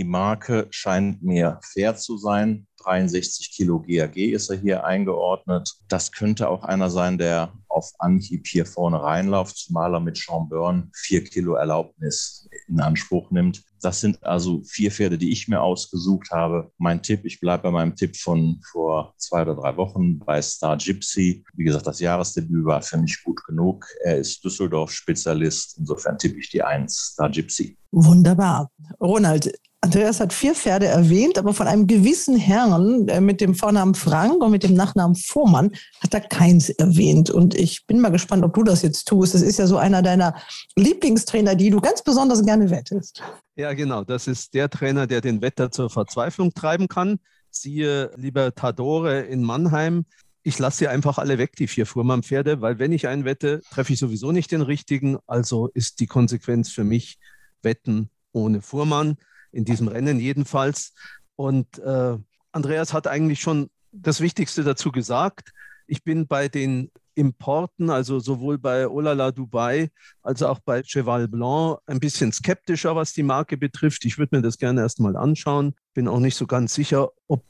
die 0.00 0.04
Marke 0.04 0.66
scheint 0.70 1.22
mir 1.22 1.60
fair 1.62 1.94
zu 1.94 2.16
sein. 2.16 2.66
63 2.84 3.50
Kilo 3.50 3.84
GAG 3.86 4.16
ist 4.16 4.48
er 4.48 4.56
hier 4.56 4.84
eingeordnet. 4.84 5.74
Das 5.88 6.10
könnte 6.10 6.48
auch 6.48 6.62
einer 6.62 6.88
sein, 6.88 7.18
der 7.18 7.52
auf 7.68 7.92
Anhieb 7.98 8.46
hier 8.46 8.64
vorne 8.64 9.02
reinläuft, 9.02 9.58
zumal 9.58 9.92
er 9.92 10.00
mit 10.00 10.16
Sean 10.16 10.48
Byrne 10.48 10.88
vier 10.94 11.22
Kilo 11.22 11.52
Erlaubnis 11.54 12.48
in 12.66 12.80
Anspruch 12.80 13.30
nimmt. 13.30 13.62
Das 13.82 14.00
sind 14.00 14.22
also 14.24 14.62
vier 14.64 14.90
Pferde, 14.90 15.18
die 15.18 15.32
ich 15.32 15.48
mir 15.48 15.60
ausgesucht 15.60 16.30
habe. 16.30 16.70
Mein 16.78 17.02
Tipp, 17.02 17.24
ich 17.24 17.38
bleibe 17.38 17.64
bei 17.64 17.70
meinem 17.70 17.94
Tipp 17.94 18.16
von 18.16 18.60
vor 18.70 19.12
zwei 19.18 19.42
oder 19.42 19.56
drei 19.56 19.76
Wochen 19.76 20.18
bei 20.18 20.40
Star 20.40 20.78
Gypsy. 20.78 21.44
Wie 21.54 21.64
gesagt, 21.64 21.86
das 21.86 22.00
Jahresdebüt 22.00 22.64
war 22.64 22.80
für 22.80 22.96
mich 22.96 23.22
gut 23.22 23.44
genug. 23.44 23.86
Er 24.02 24.16
ist 24.16 24.42
Düsseldorf-Spezialist. 24.44 25.76
Insofern 25.78 26.16
tippe 26.16 26.38
ich 26.38 26.48
die 26.48 26.62
Eins, 26.62 27.12
Star 27.12 27.30
Gypsy. 27.30 27.76
Wunderbar. 27.90 28.70
Ronald, 29.00 29.52
Andreas 29.82 30.20
hat 30.20 30.34
vier 30.34 30.54
Pferde 30.54 30.86
erwähnt, 30.86 31.38
aber 31.38 31.54
von 31.54 31.66
einem 31.66 31.86
gewissen 31.86 32.36
Herrn 32.36 33.08
äh, 33.08 33.20
mit 33.20 33.40
dem 33.40 33.54
Vornamen 33.54 33.94
Frank 33.94 34.42
und 34.42 34.50
mit 34.50 34.62
dem 34.62 34.74
Nachnamen 34.74 35.16
Vormann 35.16 35.72
hat 36.02 36.12
er 36.12 36.20
keins 36.20 36.68
erwähnt. 36.68 37.30
Und 37.30 37.54
ich 37.54 37.86
bin 37.86 37.98
mal 37.98 38.10
gespannt, 38.10 38.44
ob 38.44 38.52
du 38.52 38.62
das 38.62 38.82
jetzt 38.82 39.08
tust. 39.08 39.32
Das 39.32 39.40
ist 39.40 39.58
ja 39.58 39.66
so 39.66 39.78
einer 39.78 40.02
deiner 40.02 40.34
Lieblingstrainer, 40.76 41.54
die 41.54 41.70
du 41.70 41.80
ganz 41.80 42.02
besonders 42.02 42.44
gerne 42.44 42.68
wettest. 42.68 43.22
Ja, 43.56 43.72
genau. 43.72 44.04
Das 44.04 44.26
ist 44.26 44.52
der 44.52 44.68
Trainer, 44.68 45.06
der 45.06 45.22
den 45.22 45.40
Wetter 45.40 45.70
zur 45.70 45.88
Verzweiflung 45.88 46.52
treiben 46.52 46.86
kann. 46.86 47.18
Siehe 47.50 48.10
Libertadore 48.16 49.20
in 49.20 49.42
Mannheim. 49.42 50.04
Ich 50.42 50.58
lasse 50.58 50.78
sie 50.78 50.88
einfach 50.88 51.16
alle 51.16 51.38
weg, 51.38 51.56
die 51.56 51.66
vier 51.66 51.86
Fuhrmann-Pferde, 51.86 52.60
weil 52.60 52.78
wenn 52.78 52.92
ich 52.92 53.08
einen 53.08 53.24
wette, 53.24 53.62
treffe 53.70 53.94
ich 53.94 53.98
sowieso 53.98 54.30
nicht 54.30 54.52
den 54.52 54.62
richtigen. 54.62 55.16
Also 55.26 55.68
ist 55.68 56.00
die 56.00 56.06
Konsequenz 56.06 56.70
für 56.70 56.84
mich 56.84 57.18
Wetten 57.62 58.10
ohne 58.32 58.60
Fuhrmann 58.60 59.16
in 59.52 59.64
diesem 59.64 59.88
Rennen 59.88 60.20
jedenfalls. 60.20 60.94
Und 61.36 61.78
äh, 61.78 62.16
Andreas 62.52 62.92
hat 62.92 63.06
eigentlich 63.06 63.40
schon 63.40 63.70
das 63.92 64.20
Wichtigste 64.20 64.64
dazu 64.64 64.92
gesagt. 64.92 65.52
Ich 65.86 66.04
bin 66.04 66.26
bei 66.26 66.48
den 66.48 66.90
Importen, 67.14 67.90
also 67.90 68.20
sowohl 68.20 68.58
bei 68.58 68.88
Olala 68.88 69.32
Dubai 69.32 69.90
als 70.22 70.42
auch 70.42 70.60
bei 70.60 70.82
Cheval 70.82 71.28
Blanc, 71.28 71.78
ein 71.86 72.00
bisschen 72.00 72.32
skeptischer, 72.32 72.94
was 72.96 73.12
die 73.12 73.22
Marke 73.22 73.56
betrifft. 73.56 74.04
Ich 74.04 74.16
würde 74.16 74.36
mir 74.36 74.42
das 74.42 74.58
gerne 74.58 74.80
erstmal 74.80 75.16
anschauen. 75.16 75.74
Bin 75.92 76.08
auch 76.08 76.20
nicht 76.20 76.36
so 76.36 76.46
ganz 76.46 76.74
sicher, 76.74 77.10
ob 77.26 77.44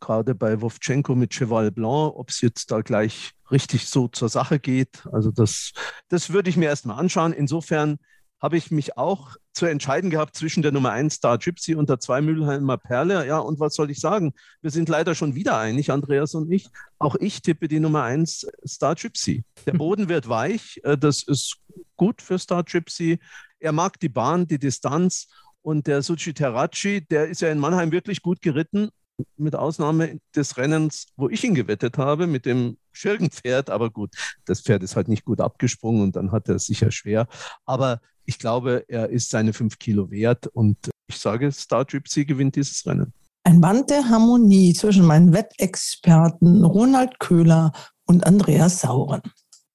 gerade 0.00 0.34
bei 0.34 0.60
Wovchenko 0.60 1.14
mit 1.14 1.32
Cheval 1.32 1.70
Blanc, 1.70 2.14
ob 2.16 2.30
es 2.30 2.40
jetzt 2.40 2.70
da 2.70 2.80
gleich 2.80 3.32
richtig 3.50 3.88
so 3.88 4.08
zur 4.08 4.28
Sache 4.28 4.58
geht. 4.58 5.06
Also 5.12 5.30
das, 5.30 5.72
das 6.08 6.32
würde 6.32 6.50
ich 6.50 6.56
mir 6.56 6.66
erstmal 6.66 6.98
anschauen. 6.98 7.32
Insofern 7.32 7.98
habe 8.42 8.56
ich 8.56 8.72
mich 8.72 8.98
auch 8.98 9.36
zu 9.52 9.66
entscheiden 9.66 10.10
gehabt 10.10 10.34
zwischen 10.34 10.62
der 10.62 10.72
Nummer 10.72 10.90
1 10.90 11.14
Star 11.14 11.38
Gypsy 11.38 11.76
und 11.76 11.88
der 11.88 12.00
2 12.00 12.22
Mülheimer 12.22 12.76
Perle. 12.76 13.24
Ja, 13.26 13.38
und 13.38 13.60
was 13.60 13.74
soll 13.74 13.90
ich 13.90 14.00
sagen? 14.00 14.32
Wir 14.60 14.70
sind 14.70 14.88
leider 14.88 15.14
schon 15.14 15.36
wieder 15.36 15.58
einig, 15.58 15.92
Andreas 15.92 16.34
und 16.34 16.50
ich. 16.50 16.68
Auch 16.98 17.14
ich 17.14 17.40
tippe 17.42 17.68
die 17.68 17.78
Nummer 17.78 18.02
1 18.02 18.46
Star 18.66 18.96
Gypsy. 18.96 19.44
Der 19.66 19.74
Boden 19.74 20.08
wird 20.08 20.28
weich. 20.28 20.80
Äh, 20.82 20.98
das 20.98 21.22
ist 21.22 21.58
gut 21.96 22.20
für 22.20 22.38
Star 22.38 22.64
Gypsy. 22.64 23.20
Er 23.60 23.72
mag 23.72 24.00
die 24.00 24.08
Bahn, 24.08 24.48
die 24.48 24.58
Distanz. 24.58 25.28
Und 25.62 25.86
der 25.86 26.02
Suchi 26.02 26.34
Terraci, 26.34 27.06
der 27.06 27.28
ist 27.28 27.40
ja 27.40 27.52
in 27.52 27.60
Mannheim 27.60 27.92
wirklich 27.92 28.22
gut 28.22 28.42
geritten 28.42 28.90
mit 29.36 29.54
Ausnahme 29.54 30.18
des 30.34 30.56
Rennens, 30.56 31.06
wo 31.14 31.28
ich 31.28 31.44
ihn 31.44 31.54
gewettet 31.54 31.98
habe, 31.98 32.26
mit 32.26 32.46
dem 32.46 32.78
Schirgenpferd. 32.90 33.70
Aber 33.70 33.90
gut, 33.90 34.10
das 34.44 34.62
Pferd 34.62 34.82
ist 34.82 34.96
halt 34.96 35.06
nicht 35.06 35.24
gut 35.24 35.40
abgesprungen 35.40 36.02
und 36.02 36.16
dann 36.16 36.32
hat 36.32 36.48
er 36.48 36.56
es 36.56 36.66
sicher 36.66 36.90
schwer. 36.90 37.28
Aber 37.64 38.00
ich 38.24 38.38
glaube, 38.38 38.84
er 38.88 39.08
ist 39.10 39.30
seine 39.30 39.52
fünf 39.52 39.78
Kilo 39.78 40.10
wert 40.10 40.46
und 40.46 40.76
ich 41.08 41.18
sage, 41.18 41.50
Star 41.52 41.84
Gypsy 41.84 42.24
gewinnt 42.24 42.56
dieses 42.56 42.86
Rennen. 42.86 43.12
Ein 43.44 43.60
Band 43.60 43.90
der 43.90 44.08
Harmonie 44.08 44.72
zwischen 44.72 45.04
meinen 45.04 45.32
Wettexperten 45.32 46.64
Ronald 46.64 47.18
Köhler 47.18 47.72
und 48.06 48.24
Andreas 48.24 48.80
Sauren. 48.80 49.22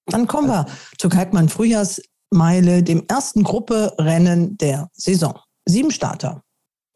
Dann 0.05 0.27
kommen 0.27 0.47
wir 0.47 0.65
zur 0.97 1.09
Kalkmann 1.09 1.49
Frühjahrsmeile, 1.49 2.81
dem 2.81 3.03
ersten 3.09 3.43
Grupperennen 3.43 4.57
der 4.57 4.89
Saison. 4.93 5.37
Sieben 5.65 5.91
Starter. 5.91 6.43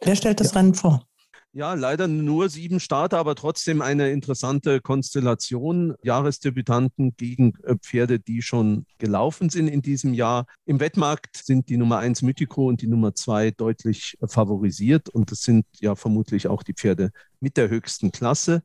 Wer 0.02 0.16
stellt 0.16 0.40
das 0.40 0.54
ja. 0.54 0.60
Rennen 0.60 0.74
vor? 0.74 1.06
Ja, 1.54 1.74
leider 1.74 2.08
nur 2.08 2.48
sieben 2.48 2.80
Starter, 2.80 3.18
aber 3.18 3.36
trotzdem 3.36 3.82
eine 3.82 4.10
interessante 4.12 4.80
Konstellation. 4.80 5.96
Jahresdebütanten 6.02 7.18
gegen 7.18 7.56
äh, 7.64 7.76
Pferde, 7.76 8.22
die 8.22 8.42
schon 8.42 8.86
gelaufen 9.00 9.50
sind 9.50 9.68
in 9.68 9.82
diesem 9.82 10.14
Jahr. 10.14 10.46
Im 10.66 10.80
Wettmarkt 10.80 11.36
sind 11.36 11.68
die 11.68 11.76
Nummer 11.76 11.98
eins 11.98 12.22
Mythico 12.22 12.68
und 12.70 12.82
die 12.82 12.88
Nummer 12.88 13.16
zwei 13.16 13.52
deutlich 13.52 14.18
äh, 14.22 14.30
favorisiert. 14.30 15.10
Und 15.10 15.32
das 15.32 15.42
sind 15.42 15.66
ja 15.82 15.96
vermutlich 15.96 16.48
auch 16.48 16.64
die 16.64 16.74
Pferde 16.74 17.12
mit 17.42 17.58
der 17.58 17.70
höchsten 17.70 18.14
Klasse. 18.14 18.64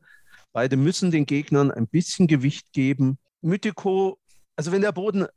Beide 0.53 0.77
müssen 0.77 1.11
den 1.11 1.25
Gegnern 1.25 1.71
ein 1.71 1.87
bisschen 1.87 2.27
Gewicht 2.27 2.71
geben. 2.71 3.17
Mythico, 3.41 4.17
also 4.55 4.71
wenn 4.71 4.81
der 4.81 4.93
Boden, 4.93 5.27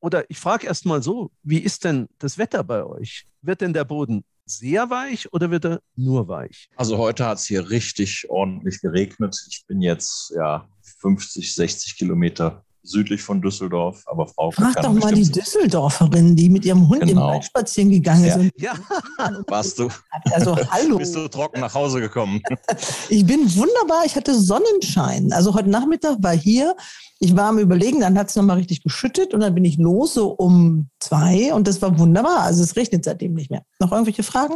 oder 0.00 0.28
ich 0.30 0.38
frage 0.38 0.66
erst 0.66 0.86
mal 0.86 1.02
so, 1.02 1.30
wie 1.42 1.58
ist 1.58 1.84
denn 1.84 2.08
das 2.18 2.38
Wetter 2.38 2.64
bei 2.64 2.84
euch? 2.84 3.26
Wird 3.42 3.60
denn 3.60 3.72
der 3.72 3.84
Boden 3.84 4.24
sehr 4.46 4.90
weich 4.90 5.32
oder 5.32 5.50
wird 5.50 5.64
er 5.64 5.82
nur 5.96 6.28
weich? 6.28 6.68
Also 6.76 6.98
heute 6.98 7.26
hat 7.26 7.38
es 7.38 7.46
hier 7.46 7.70
richtig 7.70 8.28
ordentlich 8.28 8.80
geregnet. 8.80 9.36
Ich 9.48 9.64
bin 9.66 9.80
jetzt 9.80 10.32
ja 10.36 10.68
50, 10.98 11.54
60 11.54 11.96
Kilometer 11.96 12.64
südlich 12.84 13.22
von 13.22 13.40
Düsseldorf, 13.40 14.04
aber 14.06 14.26
Frau 14.26 14.50
Frag 14.50 14.80
doch 14.82 14.92
mal 14.92 15.12
die 15.12 15.30
Düsseldorferin, 15.30 16.36
die 16.36 16.48
mit 16.48 16.64
ihrem 16.64 16.88
Hund 16.88 17.00
genau. 17.00 17.10
im 17.10 17.34
Wald 17.34 17.44
spazieren 17.44 17.90
gegangen 17.90 18.24
ja. 18.26 18.38
sind. 18.38 18.52
Ja. 18.58 18.74
Warst 19.48 19.78
du? 19.78 19.88
Also 20.32 20.56
hallo. 20.70 20.98
Bist 20.98 21.16
du 21.16 21.26
trocken 21.28 21.60
nach 21.60 21.74
Hause 21.74 22.00
gekommen? 22.00 22.40
Ich 23.08 23.24
bin 23.24 23.40
wunderbar. 23.56 24.04
Ich 24.04 24.16
hatte 24.16 24.38
Sonnenschein. 24.38 25.32
Also 25.32 25.54
heute 25.54 25.70
Nachmittag 25.70 26.16
war 26.20 26.36
hier. 26.36 26.74
Ich 27.18 27.36
war 27.36 27.48
am 27.48 27.58
Überlegen, 27.58 28.00
dann 28.00 28.18
hat 28.18 28.28
es 28.28 28.36
nochmal 28.36 28.56
richtig 28.56 28.82
geschüttet 28.82 29.32
und 29.32 29.40
dann 29.40 29.54
bin 29.54 29.64
ich 29.64 29.78
los 29.78 30.14
so 30.14 30.30
um 30.30 30.88
zwei 31.00 31.54
und 31.54 31.66
das 31.66 31.80
war 31.80 31.98
wunderbar. 31.98 32.40
Also 32.40 32.62
es 32.62 32.76
regnet 32.76 33.04
seitdem 33.04 33.34
nicht 33.34 33.50
mehr. 33.50 33.62
Noch 33.78 33.92
irgendwelche 33.92 34.22
Fragen? 34.22 34.54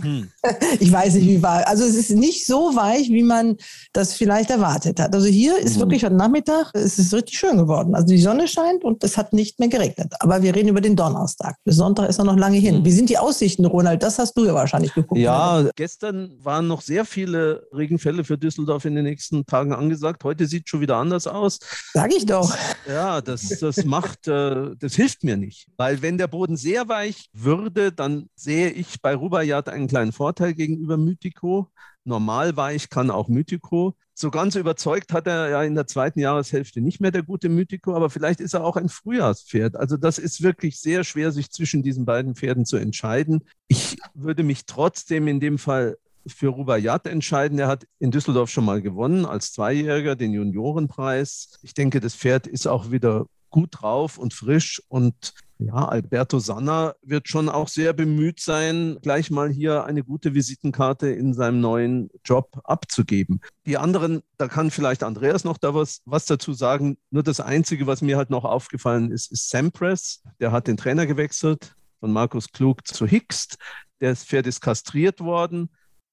Hm. 0.00 0.28
Ich 0.80 0.92
weiß 0.92 1.14
nicht, 1.14 1.26
wie 1.26 1.42
war. 1.42 1.66
Also 1.66 1.84
es 1.84 1.94
ist 1.94 2.10
nicht 2.10 2.46
so 2.46 2.74
weich, 2.74 3.08
wie 3.08 3.22
man 3.22 3.56
das 3.92 4.14
vielleicht 4.14 4.50
erwartet 4.50 5.00
hat. 5.00 5.14
Also 5.14 5.26
hier 5.26 5.58
ist 5.58 5.76
mhm. 5.76 5.80
wirklich 5.80 6.04
heute 6.04 6.14
Nachmittag, 6.14 6.70
es 6.74 6.98
ist 6.98 7.12
richtig 7.12 7.38
schön 7.38 7.56
geworden. 7.56 7.94
Also 7.94 8.08
die 8.08 8.20
Sonne 8.20 8.48
scheint 8.48 8.84
und 8.84 9.02
es 9.02 9.16
hat 9.16 9.32
nicht 9.32 9.58
mehr 9.58 9.68
geregnet. 9.68 10.14
Aber 10.20 10.42
wir 10.42 10.54
reden 10.54 10.68
über 10.68 10.80
den 10.80 10.96
Donnerstag. 10.96 11.56
Bis 11.64 11.76
Sonntag 11.76 12.08
ist 12.08 12.18
er 12.18 12.24
noch 12.24 12.36
lange 12.36 12.58
hin. 12.58 12.80
Mhm. 12.80 12.84
Wie 12.84 12.92
sind 12.92 13.10
die 13.10 13.18
Aussichten, 13.18 13.64
Ronald? 13.64 14.02
Das 14.02 14.18
hast 14.18 14.34
du 14.34 14.44
ja 14.44 14.54
wahrscheinlich 14.54 14.94
geguckt. 14.94 15.20
Ja, 15.20 15.60
oder? 15.60 15.70
gestern 15.74 16.32
waren 16.40 16.68
noch 16.68 16.82
sehr 16.82 17.04
viele 17.04 17.66
Regenfälle 17.72 18.24
für 18.24 18.38
Düsseldorf 18.38 18.84
in 18.84 18.94
den 18.94 19.04
nächsten 19.04 19.46
Tagen 19.46 19.72
angesagt. 19.72 20.24
Heute 20.24 20.46
sieht 20.46 20.68
schon 20.68 20.80
wieder 20.80 20.96
anders 20.96 21.26
aus. 21.26 21.58
Sag 21.92 22.12
ich 22.14 22.26
doch. 22.26 22.54
Ja, 22.88 23.20
das, 23.20 23.48
das 23.60 23.84
macht, 23.84 24.28
äh, 24.28 24.70
das 24.78 24.94
hilft 24.94 25.24
mir 25.24 25.36
nicht. 25.36 25.66
Weil 25.76 26.02
wenn 26.02 26.18
der 26.18 26.28
Boden 26.28 26.56
sehr 26.56 26.88
weich 26.88 27.28
würde, 27.32 27.92
dann 27.92 28.28
sehe 28.34 28.70
ich 28.70 29.00
bei 29.02 29.14
Rubaiyat 29.14 29.68
einen 29.68 29.87
kleinen 29.88 30.12
Vorteil 30.12 30.54
gegenüber 30.54 30.96
Mythico. 30.96 31.70
Normal 32.04 32.56
weich 32.56 32.88
kann 32.88 33.10
auch 33.10 33.28
Mythico. 33.28 33.96
So 34.14 34.30
ganz 34.30 34.54
überzeugt 34.56 35.12
hat 35.12 35.26
er 35.26 35.48
ja 35.50 35.62
in 35.62 35.74
der 35.74 35.86
zweiten 35.86 36.18
Jahreshälfte 36.20 36.80
nicht 36.80 37.00
mehr 37.00 37.10
der 37.10 37.22
gute 37.22 37.48
Mythico, 37.48 37.94
aber 37.94 38.10
vielleicht 38.10 38.40
ist 38.40 38.54
er 38.54 38.64
auch 38.64 38.76
ein 38.76 38.88
Frühjahrspferd. 38.88 39.76
Also 39.76 39.96
das 39.96 40.18
ist 40.18 40.42
wirklich 40.42 40.80
sehr 40.80 41.04
schwer, 41.04 41.30
sich 41.32 41.50
zwischen 41.50 41.82
diesen 41.82 42.04
beiden 42.04 42.34
Pferden 42.34 42.64
zu 42.64 42.76
entscheiden. 42.76 43.44
Ich 43.68 43.96
würde 44.14 44.42
mich 44.42 44.66
trotzdem 44.66 45.28
in 45.28 45.38
dem 45.38 45.58
Fall 45.58 45.96
für 46.26 46.48
Rubaiyat 46.48 47.06
entscheiden. 47.06 47.58
Er 47.58 47.68
hat 47.68 47.86
in 47.98 48.10
Düsseldorf 48.10 48.50
schon 48.50 48.64
mal 48.64 48.82
gewonnen 48.82 49.24
als 49.24 49.52
Zweijähriger 49.52 50.16
den 50.16 50.32
Juniorenpreis. 50.32 51.58
Ich 51.62 51.74
denke, 51.74 52.00
das 52.00 52.14
Pferd 52.14 52.46
ist 52.46 52.66
auch 52.66 52.90
wieder 52.90 53.26
gut 53.50 53.68
drauf 53.72 54.18
und 54.18 54.34
frisch 54.34 54.82
und 54.88 55.34
ja, 55.58 55.88
Alberto 55.88 56.38
Sanna 56.38 56.94
wird 57.02 57.28
schon 57.28 57.48
auch 57.48 57.66
sehr 57.66 57.92
bemüht 57.92 58.38
sein, 58.38 58.98
gleich 59.02 59.30
mal 59.30 59.50
hier 59.50 59.84
eine 59.84 60.04
gute 60.04 60.34
Visitenkarte 60.34 61.08
in 61.08 61.34
seinem 61.34 61.60
neuen 61.60 62.10
Job 62.24 62.60
abzugeben. 62.62 63.40
Die 63.66 63.76
anderen, 63.76 64.22
da 64.36 64.46
kann 64.46 64.70
vielleicht 64.70 65.02
Andreas 65.02 65.42
noch 65.42 65.58
da 65.58 65.74
was, 65.74 66.00
was 66.04 66.26
dazu 66.26 66.52
sagen. 66.52 66.96
Nur 67.10 67.24
das 67.24 67.40
Einzige, 67.40 67.88
was 67.88 68.02
mir 68.02 68.16
halt 68.16 68.30
noch 68.30 68.44
aufgefallen 68.44 69.10
ist, 69.10 69.32
ist 69.32 69.50
Sampras. 69.50 70.22
Der 70.38 70.52
hat 70.52 70.68
den 70.68 70.76
Trainer 70.76 71.06
gewechselt 71.06 71.74
von 71.98 72.12
Markus 72.12 72.52
Klug 72.52 72.86
zu 72.86 73.04
Hickst. 73.04 73.58
Der 74.00 74.14
Pferd 74.14 74.46
ist 74.46 74.60
kastriert 74.60 75.20
worden. 75.20 75.70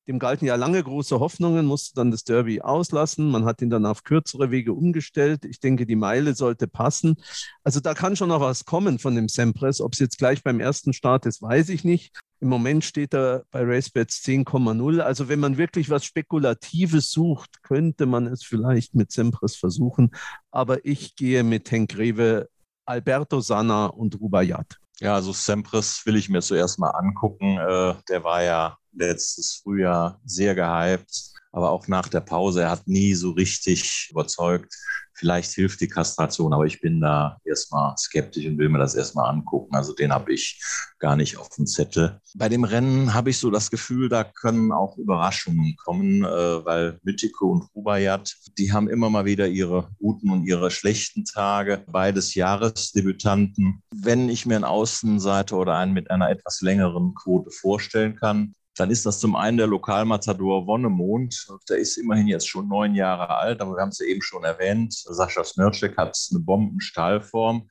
Dem 0.07 0.19
galten 0.19 0.45
ja 0.45 0.55
lange 0.55 0.83
große 0.83 1.19
Hoffnungen, 1.19 1.65
musste 1.65 1.95
dann 1.95 2.11
das 2.11 2.23
Derby 2.23 2.61
auslassen. 2.61 3.29
Man 3.29 3.45
hat 3.45 3.61
ihn 3.61 3.69
dann 3.69 3.85
auf 3.85 4.03
kürzere 4.03 4.51
Wege 4.51 4.73
umgestellt. 4.73 5.45
Ich 5.45 5.59
denke, 5.59 5.85
die 5.85 5.95
Meile 5.95 6.35
sollte 6.35 6.67
passen. 6.67 7.15
Also 7.63 7.79
da 7.79 7.93
kann 7.93 8.15
schon 8.15 8.29
noch 8.29 8.41
was 8.41 8.65
kommen 8.65 8.99
von 8.99 9.15
dem 9.15 9.27
Sempress. 9.29 9.81
Ob 9.81 9.93
es 9.93 9.99
jetzt 9.99 10.17
gleich 10.17 10.43
beim 10.43 10.59
ersten 10.59 10.93
Start 10.93 11.25
ist, 11.25 11.41
weiß 11.41 11.69
ich 11.69 11.83
nicht. 11.83 12.19
Im 12.39 12.49
Moment 12.49 12.83
steht 12.83 13.13
er 13.15 13.45
bei 13.49 13.63
RaceBets 13.63 14.23
10,0. 14.23 14.99
Also 14.99 15.27
wenn 15.29 15.39
man 15.39 15.57
wirklich 15.57 15.89
was 15.89 16.05
Spekulatives 16.05 17.09
sucht, 17.09 17.63
könnte 17.63 18.05
man 18.05 18.27
es 18.27 18.43
vielleicht 18.43 18.93
mit 18.93 19.11
Sempress 19.11 19.55
versuchen. 19.55 20.11
Aber 20.51 20.85
ich 20.85 21.15
gehe 21.15 21.43
mit 21.43 21.71
Henk 21.71 21.97
Rewe, 21.97 22.47
Alberto 22.85 23.39
Sanna 23.39 23.87
und 23.87 24.19
Rubayat. 24.19 24.79
Ja, 24.99 25.15
also 25.15 25.33
Sempres 25.33 26.05
will 26.05 26.15
ich 26.15 26.29
mir 26.29 26.41
zuerst 26.41 26.79
mal 26.79 26.91
angucken. 26.91 27.57
Äh, 27.57 27.95
der 28.07 28.23
war 28.23 28.43
ja 28.43 28.77
letztes 28.95 29.61
Frühjahr 29.63 30.19
sehr 30.25 30.55
gehypt, 30.55 31.33
aber 31.51 31.71
auch 31.71 31.87
nach 31.87 32.09
der 32.09 32.19
Pause, 32.19 32.63
er 32.63 32.71
hat 32.71 32.87
nie 32.87 33.13
so 33.13 33.31
richtig 33.31 34.09
überzeugt. 34.11 34.75
Vielleicht 35.17 35.53
hilft 35.53 35.79
die 35.79 35.87
Kastration, 35.87 36.53
aber 36.53 36.65
ich 36.65 36.81
bin 36.81 36.99
da 36.99 37.37
erstmal 37.45 37.95
skeptisch 37.97 38.45
und 38.45 38.57
will 38.57 38.67
mir 38.67 38.79
das 38.79 38.95
erstmal 38.95 39.29
angucken. 39.29 39.73
Also 39.73 39.93
den 39.93 40.11
habe 40.11 40.33
ich 40.33 40.61
gar 40.99 41.15
nicht 41.15 41.37
auf 41.37 41.47
dem 41.47 41.65
Zettel. 41.65 42.19
Bei 42.33 42.49
dem 42.49 42.65
Rennen 42.65 43.13
habe 43.13 43.29
ich 43.29 43.37
so 43.37 43.49
das 43.49 43.71
Gefühl, 43.71 44.09
da 44.09 44.25
können 44.25 44.73
auch 44.73 44.97
Überraschungen 44.97 45.77
kommen, 45.77 46.25
äh, 46.25 46.65
weil 46.65 46.99
Mythico 47.03 47.49
und 47.49 47.63
Rubayat, 47.73 48.35
die 48.57 48.73
haben 48.73 48.89
immer 48.89 49.09
mal 49.09 49.23
wieder 49.23 49.47
ihre 49.47 49.87
guten 49.97 50.29
und 50.31 50.45
ihre 50.45 50.69
schlechten 50.69 51.23
Tage. 51.23 51.85
Beides 51.87 52.35
Jahresdebütanten. 52.35 53.81
Wenn 53.95 54.27
ich 54.27 54.45
mir 54.45 54.55
einen 54.55 54.65
Außenseiter 54.65 55.55
oder 55.55 55.77
einen 55.77 55.93
mit 55.93 56.11
einer 56.11 56.29
etwas 56.29 56.59
längeren 56.59 57.15
Quote 57.15 57.51
vorstellen 57.51 58.17
kann, 58.17 58.55
dann 58.76 58.91
ist 58.91 59.05
das 59.05 59.19
zum 59.19 59.36
einen 59.36 59.57
der 59.57 59.67
Lokalmatador 59.67 60.67
Wonnemond. 60.67 61.47
Der 61.69 61.78
ist 61.78 61.97
immerhin 61.97 62.28
jetzt 62.28 62.47
schon 62.47 62.67
neun 62.67 62.93
Jahre 62.93 63.30
alt, 63.30 63.61
aber 63.61 63.76
wir 63.76 63.82
haben 63.82 63.89
es 63.89 63.99
ja 63.99 64.05
eben 64.05 64.21
schon 64.21 64.43
erwähnt. 64.43 64.93
Sascha 64.93 65.43
Smircek 65.43 65.97
hat 65.97 66.17
eine 66.32 66.39
Bombenstahlform, 66.39 67.69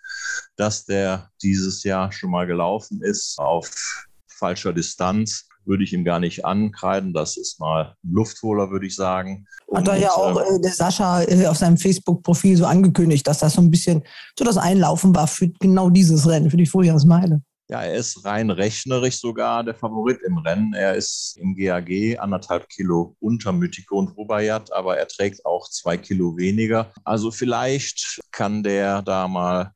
dass 0.57 0.85
der 0.85 1.31
dieses 1.43 1.83
Jahr 1.83 2.11
schon 2.13 2.31
mal 2.31 2.47
gelaufen 2.47 3.03
ist 3.03 3.39
auf 3.39 4.07
falscher 4.27 4.73
Distanz 4.73 5.47
würde 5.67 5.85
ich 5.85 5.93
ihm 5.93 6.05
gar 6.05 6.21
nicht 6.21 6.45
ankreiden. 6.45 7.13
Das 7.13 7.37
ist 7.37 7.59
mal 7.61 7.97
ein 8.05 8.13
Luftholer, 8.13 8.71
würde 8.71 8.87
ich 8.87 8.95
sagen. 8.95 9.47
Hat 9.73 9.89
er 9.89 9.97
ja 9.97 10.11
auch 10.11 10.39
ähm, 10.41 10.57
äh, 10.57 10.61
der 10.61 10.73
Sascha 10.73 11.23
äh, 11.23 11.47
auf 11.47 11.57
seinem 11.57 11.79
Facebook-Profil 11.79 12.57
so 12.57 12.67
angekündigt, 12.67 13.27
dass 13.27 13.39
das 13.39 13.55
so 13.55 13.63
ein 13.63 13.71
bisschen 13.71 14.03
so 14.39 14.45
das 14.45 14.57
Einlaufen 14.57 15.15
war 15.15 15.27
für 15.27 15.49
genau 15.49 15.91
dieses 15.91 16.29
Rennen, 16.29 16.51
für 16.51 16.57
die 16.57 16.67
Frühjahrsmeile. 16.67 17.43
Ja, 17.71 17.83
er 17.83 17.95
ist 17.95 18.27
rein 18.27 18.51
rechnerisch 18.51 19.19
sogar 19.19 19.65
der 19.65 19.75
Favorit 19.75 20.21
im 20.23 20.37
Rennen. 20.37 20.75
Er 20.75 20.95
ist 20.95 21.39
im 21.39 21.57
GAG 21.57 22.19
anderthalb 22.19 22.69
Kilo 22.69 23.17
unter 23.21 23.53
Mythico 23.53 23.99
und 23.99 24.15
Rubayat, 24.17 24.71
aber 24.71 24.99
er 24.99 25.09
trägt 25.09 25.47
auch 25.47 25.71
zwei 25.71 25.97
Kilo 25.97 26.37
weniger. 26.37 26.93
Also 27.05 27.31
vielleicht 27.31 28.21
kann 28.33 28.63
der 28.63 29.01
da 29.01 29.27
mal 29.29 29.73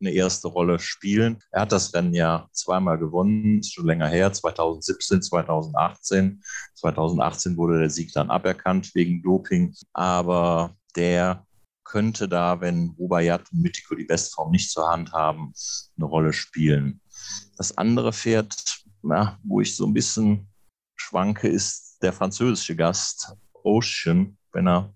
eine 0.00 0.10
erste 0.10 0.48
Rolle 0.48 0.78
spielen. 0.78 1.38
Er 1.50 1.62
hat 1.62 1.72
das 1.72 1.94
Rennen 1.94 2.14
ja 2.14 2.46
zweimal 2.52 2.98
gewonnen, 2.98 3.60
ist 3.60 3.72
schon 3.72 3.86
länger 3.86 4.08
her, 4.08 4.32
2017, 4.32 5.22
2018. 5.22 6.42
2018 6.74 7.56
wurde 7.56 7.78
der 7.78 7.90
Sieg 7.90 8.12
dann 8.12 8.30
aberkannt 8.30 8.94
wegen 8.94 9.22
Doping, 9.22 9.74
aber 9.92 10.74
der 10.96 11.46
könnte 11.84 12.28
da, 12.28 12.60
wenn 12.60 12.94
Rubayat 12.98 13.50
und 13.52 13.62
Mythico 13.62 13.94
die 13.94 14.04
Bestform 14.04 14.52
nicht 14.52 14.70
zur 14.70 14.88
Hand 14.88 15.12
haben, 15.12 15.52
eine 15.96 16.06
Rolle 16.06 16.32
spielen. 16.32 17.00
Das 17.56 17.76
andere 17.76 18.12
Pferd, 18.12 18.82
ja, 19.02 19.38
wo 19.42 19.60
ich 19.60 19.76
so 19.76 19.86
ein 19.86 19.94
bisschen 19.94 20.48
schwanke, 20.96 21.48
ist 21.48 21.98
der 22.02 22.12
französische 22.12 22.76
Gast 22.76 23.34
Ocean, 23.62 24.36
wenn 24.52 24.66
er 24.66 24.94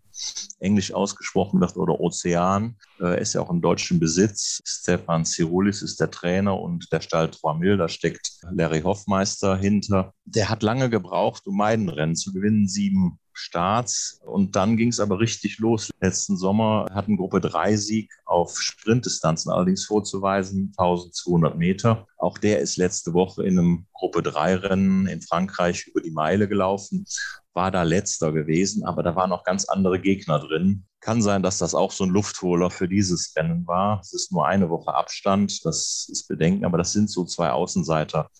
englisch 0.61 0.93
ausgesprochen 0.93 1.61
wird, 1.61 1.77
oder 1.77 2.01
Ozean. 2.01 2.77
Er 3.01 3.18
ist 3.18 3.34
ja 3.34 3.40
auch 3.40 3.51
im 3.51 3.61
deutschen 3.61 3.99
Besitz. 3.99 4.61
Stefan 4.64 5.24
Cirulis 5.24 5.82
ist 5.82 6.01
der 6.01 6.11
Trainer 6.11 6.59
und 6.59 6.92
der 6.92 7.01
Stall 7.01 7.30
Trois 7.30 7.76
da 7.76 7.88
steckt 7.88 8.30
Larry 8.51 8.82
Hoffmeister 8.82 9.57
hinter. 9.57 10.12
Der 10.24 10.49
hat 10.49 10.62
lange 10.62 10.90
gebraucht, 10.90 11.47
um 11.47 11.57
Meidenrennen 11.57 12.16
zu 12.16 12.32
gewinnen, 12.32 12.68
sieben 12.68 13.18
Starts. 13.34 14.20
Und 14.24 14.55
dann 14.55 14.76
ging 14.76 14.88
es 14.88 15.01
aber 15.01 15.18
richtig 15.18 15.59
los. 15.59 15.90
Letzten 16.01 16.36
Sommer 16.36 16.86
hatten 16.92 17.16
Gruppe 17.16 17.40
3 17.40 17.76
Sieg 17.76 18.12
auf 18.24 18.61
Sprintdistanzen 18.61 19.51
allerdings 19.51 19.84
vorzuweisen, 19.84 20.72
1200 20.76 21.59
Meter. 21.59 22.07
Auch 22.16 22.38
der 22.38 22.61
ist 22.61 22.76
letzte 22.76 23.12
Woche 23.12 23.45
in 23.45 23.59
einem 23.59 23.86
Gruppe 23.92 24.22
3 24.22 24.57
Rennen 24.57 25.07
in 25.07 25.20
Frankreich 25.20 25.86
über 25.88 26.01
die 26.01 26.12
Meile 26.12 26.49
gelaufen, 26.49 27.05
war 27.53 27.70
da 27.70 27.82
letzter 27.82 28.32
gewesen, 28.32 28.84
aber 28.84 29.03
da 29.03 29.16
waren 29.16 29.30
noch 29.30 29.45
ganz 29.45 29.64
andere 29.66 30.01
Gegner 30.01 30.38
drin. 30.38 30.86
Kann 31.05 31.20
sein, 31.20 31.42
dass 31.42 31.59
das 31.59 31.74
auch 31.74 31.92
so 31.92 32.05
ein 32.05 32.09
Luftholer 32.09 32.70
für 32.70 32.88
dieses 32.88 33.36
Rennen 33.36 33.66
war. 33.66 34.00
Es 34.00 34.14
ist 34.14 34.32
nur 34.32 34.46
eine 34.46 34.70
Woche 34.70 34.94
Abstand, 34.94 35.62
das 35.66 36.09
ist 36.11 36.26
Bedenken, 36.28 36.64
aber 36.64 36.78
das 36.78 36.92
sind 36.92 37.11
so 37.11 37.26
zwei 37.26 37.50
Außenseiter, 37.50 38.30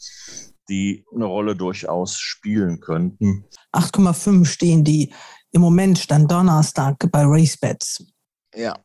die 0.71 1.05
eine 1.15 1.27
Rolle 1.27 1.55
durchaus 1.55 2.17
spielen 2.17 2.81
könnten. 2.81 3.45
8,5 3.75 4.47
stehen 4.47 4.83
die 4.83 5.13
im 5.53 5.61
Moment 5.61 5.99
stand 5.99 6.31
Donnerstag 6.31 6.97
bei 7.13 7.23
RaceBets. 7.27 8.07
Ja, 8.55 8.79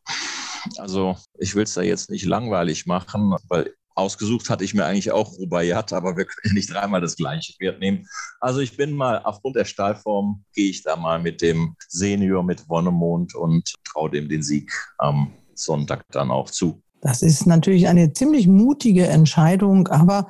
also 0.76 1.16
ich 1.38 1.54
will 1.54 1.62
es 1.62 1.72
da 1.72 1.80
jetzt 1.80 2.10
nicht 2.10 2.26
langweilig 2.26 2.84
machen, 2.84 3.34
weil 3.48 3.74
ausgesucht 4.00 4.50
hatte 4.50 4.64
ich 4.64 4.74
mir 4.74 4.84
eigentlich 4.84 5.12
auch 5.12 5.38
Rubaiyat, 5.38 5.92
aber 5.92 6.16
wir 6.16 6.24
können 6.24 6.54
nicht 6.54 6.72
dreimal 6.72 7.00
das 7.00 7.16
gleiche 7.16 7.52
Pferd 7.52 7.80
nehmen. 7.80 8.06
Also 8.40 8.60
ich 8.60 8.76
bin 8.76 8.92
mal, 8.92 9.20
aufgrund 9.22 9.56
der 9.56 9.64
Stahlform, 9.64 10.44
gehe 10.54 10.70
ich 10.70 10.82
da 10.82 10.96
mal 10.96 11.20
mit 11.20 11.40
dem 11.42 11.76
Senior, 11.88 12.42
mit 12.42 12.68
Wonnemond 12.68 13.34
und 13.34 13.74
traue 13.84 14.10
dem 14.10 14.28
den 14.28 14.42
Sieg 14.42 14.72
am 14.98 15.32
Sonntag 15.54 16.04
dann 16.10 16.30
auch 16.30 16.50
zu. 16.50 16.82
Das 17.02 17.22
ist 17.22 17.46
natürlich 17.46 17.88
eine 17.88 18.12
ziemlich 18.12 18.46
mutige 18.46 19.06
Entscheidung, 19.06 19.88
aber 19.88 20.28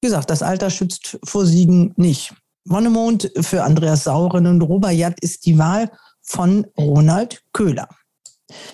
wie 0.00 0.06
gesagt, 0.06 0.30
das 0.30 0.42
Alter 0.42 0.70
schützt 0.70 1.18
vor 1.24 1.46
Siegen 1.46 1.92
nicht. 1.96 2.34
Wonnemond 2.64 3.30
für 3.40 3.64
Andreas 3.64 4.04
Sauren 4.04 4.46
und 4.46 4.62
Rubaiyat 4.62 5.20
ist 5.20 5.46
die 5.46 5.58
Wahl 5.58 5.90
von 6.22 6.66
Ronald 6.78 7.42
Köhler. 7.52 7.88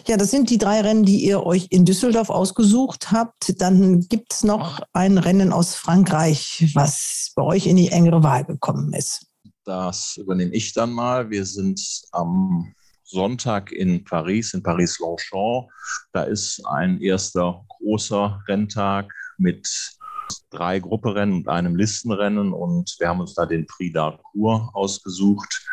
Ja, 0.07 0.17
das 0.17 0.31
sind 0.31 0.51
die 0.51 0.59
drei 0.59 0.81
Rennen, 0.81 1.05
die 1.05 1.25
ihr 1.25 1.45
euch 1.45 1.69
in 1.71 1.85
Düsseldorf 1.85 2.31
ausgesucht 2.31 3.13
habt. 3.13 3.61
Dann 3.61 4.01
gibt 4.09 4.33
es 4.33 4.45
noch 4.45 4.81
ein 4.93 5.19
Rennen 5.19 5.53
aus 5.53 5.75
Frankreich, 5.75 6.71
was 6.75 7.33
bei 7.35 7.43
euch 7.43 7.67
in 7.67 7.77
die 7.77 7.89
engere 7.89 8.23
Wahl 8.23 8.45
gekommen 8.45 8.93
ist. 8.93 9.27
Das 9.65 10.17
übernehme 10.17 10.53
ich 10.53 10.73
dann 10.73 10.93
mal. 10.93 11.31
Wir 11.31 11.45
sind 11.45 11.81
am 12.13 12.73
Sonntag 13.05 13.73
in 13.73 14.05
Paris, 14.05 14.55
in 14.55 14.63
Paris-Longchamp. 14.63 15.69
Da 16.13 16.23
ist 16.23 16.65
ein 16.67 17.01
erster 17.01 17.65
großer 17.69 18.43
Renntag 18.49 19.13
mit 19.39 19.69
drei 20.51 20.81
Grupperennen 20.81 21.37
und 21.37 21.49
einem 21.49 21.77
Listenrennen 21.77 22.53
und 22.53 22.97
wir 22.99 23.09
haben 23.09 23.21
uns 23.21 23.35
da 23.35 23.47
den 23.47 23.67
Prix 23.67 23.95
d'Arcourt 23.95 24.75
ausgesucht. 24.75 25.65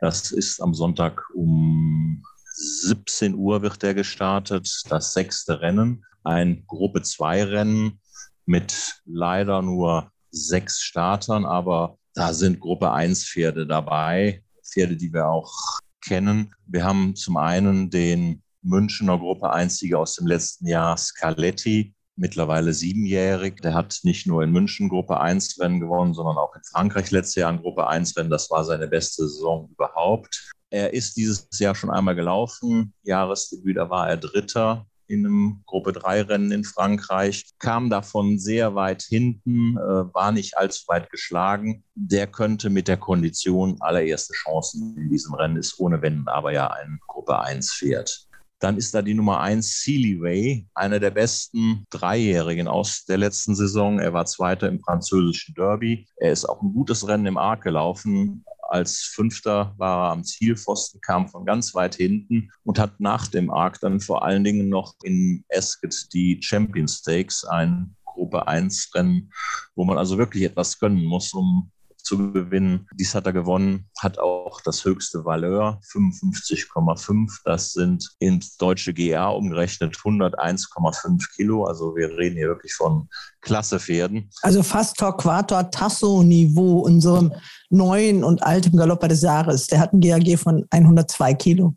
Das 0.00 0.30
ist 0.30 0.60
am 0.60 0.74
Sonntag 0.74 1.22
um 1.34 2.22
17 2.56 3.34
Uhr 3.34 3.62
wird 3.62 3.82
der 3.82 3.94
gestartet, 3.94 4.82
das 4.88 5.12
sechste 5.12 5.60
Rennen. 5.60 6.04
Ein 6.24 6.64
Gruppe 6.66 7.02
2 7.02 7.44
Rennen 7.44 8.00
mit 8.46 9.02
leider 9.04 9.60
nur 9.60 10.10
sechs 10.30 10.80
Startern, 10.80 11.44
aber 11.44 11.98
da 12.14 12.32
sind 12.32 12.60
Gruppe 12.60 12.92
1 12.92 13.28
Pferde 13.28 13.66
dabei. 13.66 14.42
Pferde, 14.64 14.96
die 14.96 15.12
wir 15.12 15.28
auch 15.28 15.52
kennen. 16.00 16.54
Wir 16.66 16.84
haben 16.84 17.14
zum 17.14 17.36
einen 17.36 17.90
den 17.90 18.42
Münchner 18.62 19.18
Gruppe 19.18 19.54
1-Sieger 19.54 19.98
aus 19.98 20.16
dem 20.16 20.26
letzten 20.26 20.66
Jahr, 20.66 20.96
Scaletti, 20.96 21.94
mittlerweile 22.16 22.72
siebenjährig. 22.72 23.60
Der 23.60 23.74
hat 23.74 24.00
nicht 24.02 24.26
nur 24.26 24.42
in 24.42 24.50
München 24.50 24.88
Gruppe 24.88 25.20
1 25.20 25.60
Rennen 25.60 25.78
gewonnen, 25.78 26.14
sondern 26.14 26.36
auch 26.36 26.54
in 26.56 26.62
Frankreich 26.64 27.10
letztes 27.10 27.36
Jahr 27.36 27.52
ein 27.52 27.60
Gruppe 27.60 27.86
1 27.86 28.16
Rennen. 28.16 28.30
Das 28.30 28.50
war 28.50 28.64
seine 28.64 28.88
beste 28.88 29.28
Saison 29.28 29.68
überhaupt. 29.70 30.50
Er 30.70 30.92
ist 30.92 31.16
dieses 31.16 31.48
Jahr 31.58 31.74
schon 31.74 31.90
einmal 31.90 32.14
gelaufen. 32.14 32.92
Jahresdebüt, 33.02 33.76
da 33.76 33.88
war 33.88 34.08
er 34.08 34.16
Dritter 34.16 34.86
in 35.08 35.24
einem 35.24 35.62
Gruppe 35.66 35.92
3 35.92 36.22
Rennen 36.22 36.50
in 36.50 36.64
Frankreich, 36.64 37.44
kam 37.58 37.90
davon 37.90 38.38
sehr 38.38 38.74
weit 38.74 39.02
hinten, 39.02 39.76
äh, 39.76 40.14
war 40.14 40.32
nicht 40.32 40.56
allzu 40.56 40.86
weit 40.88 41.10
geschlagen. 41.10 41.84
Der 41.94 42.26
könnte 42.26 42.70
mit 42.70 42.88
der 42.88 42.96
Kondition 42.96 43.76
allererste 43.80 44.32
Chancen 44.34 44.96
in 44.96 45.08
diesem 45.08 45.34
Rennen, 45.34 45.56
ist 45.56 45.78
ohne 45.78 46.02
Wenn, 46.02 46.26
aber 46.26 46.52
ja 46.52 46.68
ein 46.68 46.98
Gruppe 47.06 47.40
1 47.40 47.72
Pferd. 47.74 48.26
Dann 48.58 48.78
ist 48.78 48.94
da 48.94 49.02
die 49.02 49.14
Nummer 49.14 49.40
1 49.40 49.82
Seelyway, 49.82 50.66
einer 50.74 50.98
der 50.98 51.10
besten 51.10 51.84
Dreijährigen 51.90 52.68
aus 52.68 53.04
der 53.04 53.18
letzten 53.18 53.54
Saison. 53.54 53.98
Er 53.98 54.14
war 54.14 54.24
Zweiter 54.24 54.66
im 54.68 54.80
französischen 54.80 55.54
Derby. 55.54 56.06
Er 56.16 56.32
ist 56.32 56.46
auch 56.46 56.62
ein 56.62 56.72
gutes 56.72 57.06
Rennen 57.06 57.26
im 57.26 57.36
Arc 57.36 57.62
gelaufen, 57.62 58.44
als 58.70 59.02
Fünfter 59.02 59.74
war 59.76 60.06
er 60.08 60.12
am 60.12 60.24
Zielpfosten, 60.24 61.00
kam 61.00 61.28
von 61.28 61.44
ganz 61.44 61.74
weit 61.74 61.94
hinten 61.94 62.50
und 62.64 62.78
hat 62.78 63.00
nach 63.00 63.28
dem 63.28 63.50
Arc 63.50 63.80
dann 63.80 64.00
vor 64.00 64.24
allen 64.24 64.44
Dingen 64.44 64.68
noch 64.68 64.94
in 65.02 65.44
Ascot 65.52 66.12
die 66.12 66.40
Champion 66.42 66.88
Stakes, 66.88 67.44
ein 67.44 67.94
Gruppe 68.04 68.46
1 68.46 68.90
Rennen, 68.94 69.32
wo 69.74 69.84
man 69.84 69.98
also 69.98 70.18
wirklich 70.18 70.44
etwas 70.44 70.78
können 70.78 71.04
muss, 71.04 71.32
um 71.32 71.70
zu 71.96 72.32
gewinnen. 72.32 72.88
Dies 72.94 73.14
hat 73.14 73.26
er 73.26 73.32
gewonnen, 73.32 73.90
hat 73.98 74.18
auch 74.18 74.35
das 74.64 74.84
höchste 74.84 75.24
Valeur, 75.24 75.80
55,5. 75.92 77.40
Das 77.44 77.72
sind 77.72 78.14
ins 78.18 78.56
deutsche 78.56 78.94
GA 78.94 79.28
umgerechnet 79.28 79.96
101,5 79.96 81.34
Kilo. 81.34 81.64
Also 81.64 81.94
wir 81.96 82.16
reden 82.16 82.36
hier 82.36 82.48
wirklich 82.48 82.74
von 82.74 83.08
Klassepferden. 83.40 84.30
Also 84.42 84.62
fast 84.62 84.96
Torquator 84.96 85.70
Tasso-Niveau 85.70 86.80
unserem 86.80 87.32
neuen 87.70 88.24
und 88.24 88.42
alten 88.42 88.76
Galopper 88.76 89.08
des 89.08 89.22
Jahres. 89.22 89.66
Der 89.66 89.80
hat 89.80 89.92
ein 89.92 90.00
GAG 90.00 90.38
von 90.38 90.64
102 90.70 91.34
Kilo. 91.34 91.74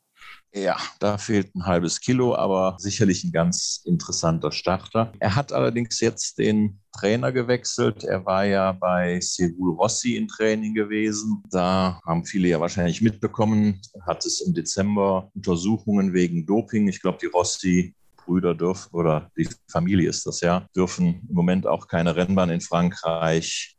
Ja, 0.54 0.78
da 1.00 1.20
fehlt 1.20 1.54
ein 1.54 1.66
halbes 1.68 2.00
Kilo, 2.00 2.36
aber 2.36 2.76
sicherlich 2.80 3.24
ein 3.24 3.32
ganz 3.32 3.82
interessanter 3.86 4.52
Starter. 4.52 5.12
Er 5.20 5.36
hat 5.36 5.54
allerdings 5.54 6.00
jetzt 6.00 6.40
den 6.40 6.80
Trainer 6.92 7.32
gewechselt. 7.32 8.04
Er 8.04 8.26
war 8.26 8.46
ja 8.46 8.72
bei 8.72 9.20
Segul 9.22 9.76
Rossi 9.76 10.16
im 10.16 10.28
Training 10.28 10.74
gewesen. 10.74 11.44
Da 11.52 12.02
haben 12.04 12.26
viele 12.26 12.48
ja 12.48 12.60
wahrscheinlich 12.60 13.02
mitbekommen, 13.02 13.80
hat 14.08 14.26
es 14.26 14.42
im 14.42 14.56
Dezember 14.56 15.30
Untersuchungen 15.36 16.14
wegen 16.14 16.48
Doping. 16.48 16.88
Ich 16.88 17.02
glaube, 17.02 17.20
die 17.22 17.28
Rossi 17.28 17.96
Brüder 18.18 18.56
dürfen, 18.56 18.90
oder 18.94 19.32
die 19.38 19.48
Familie 19.72 20.10
ist 20.10 20.26
das 20.26 20.42
ja, 20.42 20.68
dürfen 20.76 21.28
im 21.28 21.36
Moment 21.36 21.66
auch 21.68 21.88
keine 21.88 22.16
Rennbahn 22.16 22.50
in 22.50 22.62
Frankreich 22.62 23.76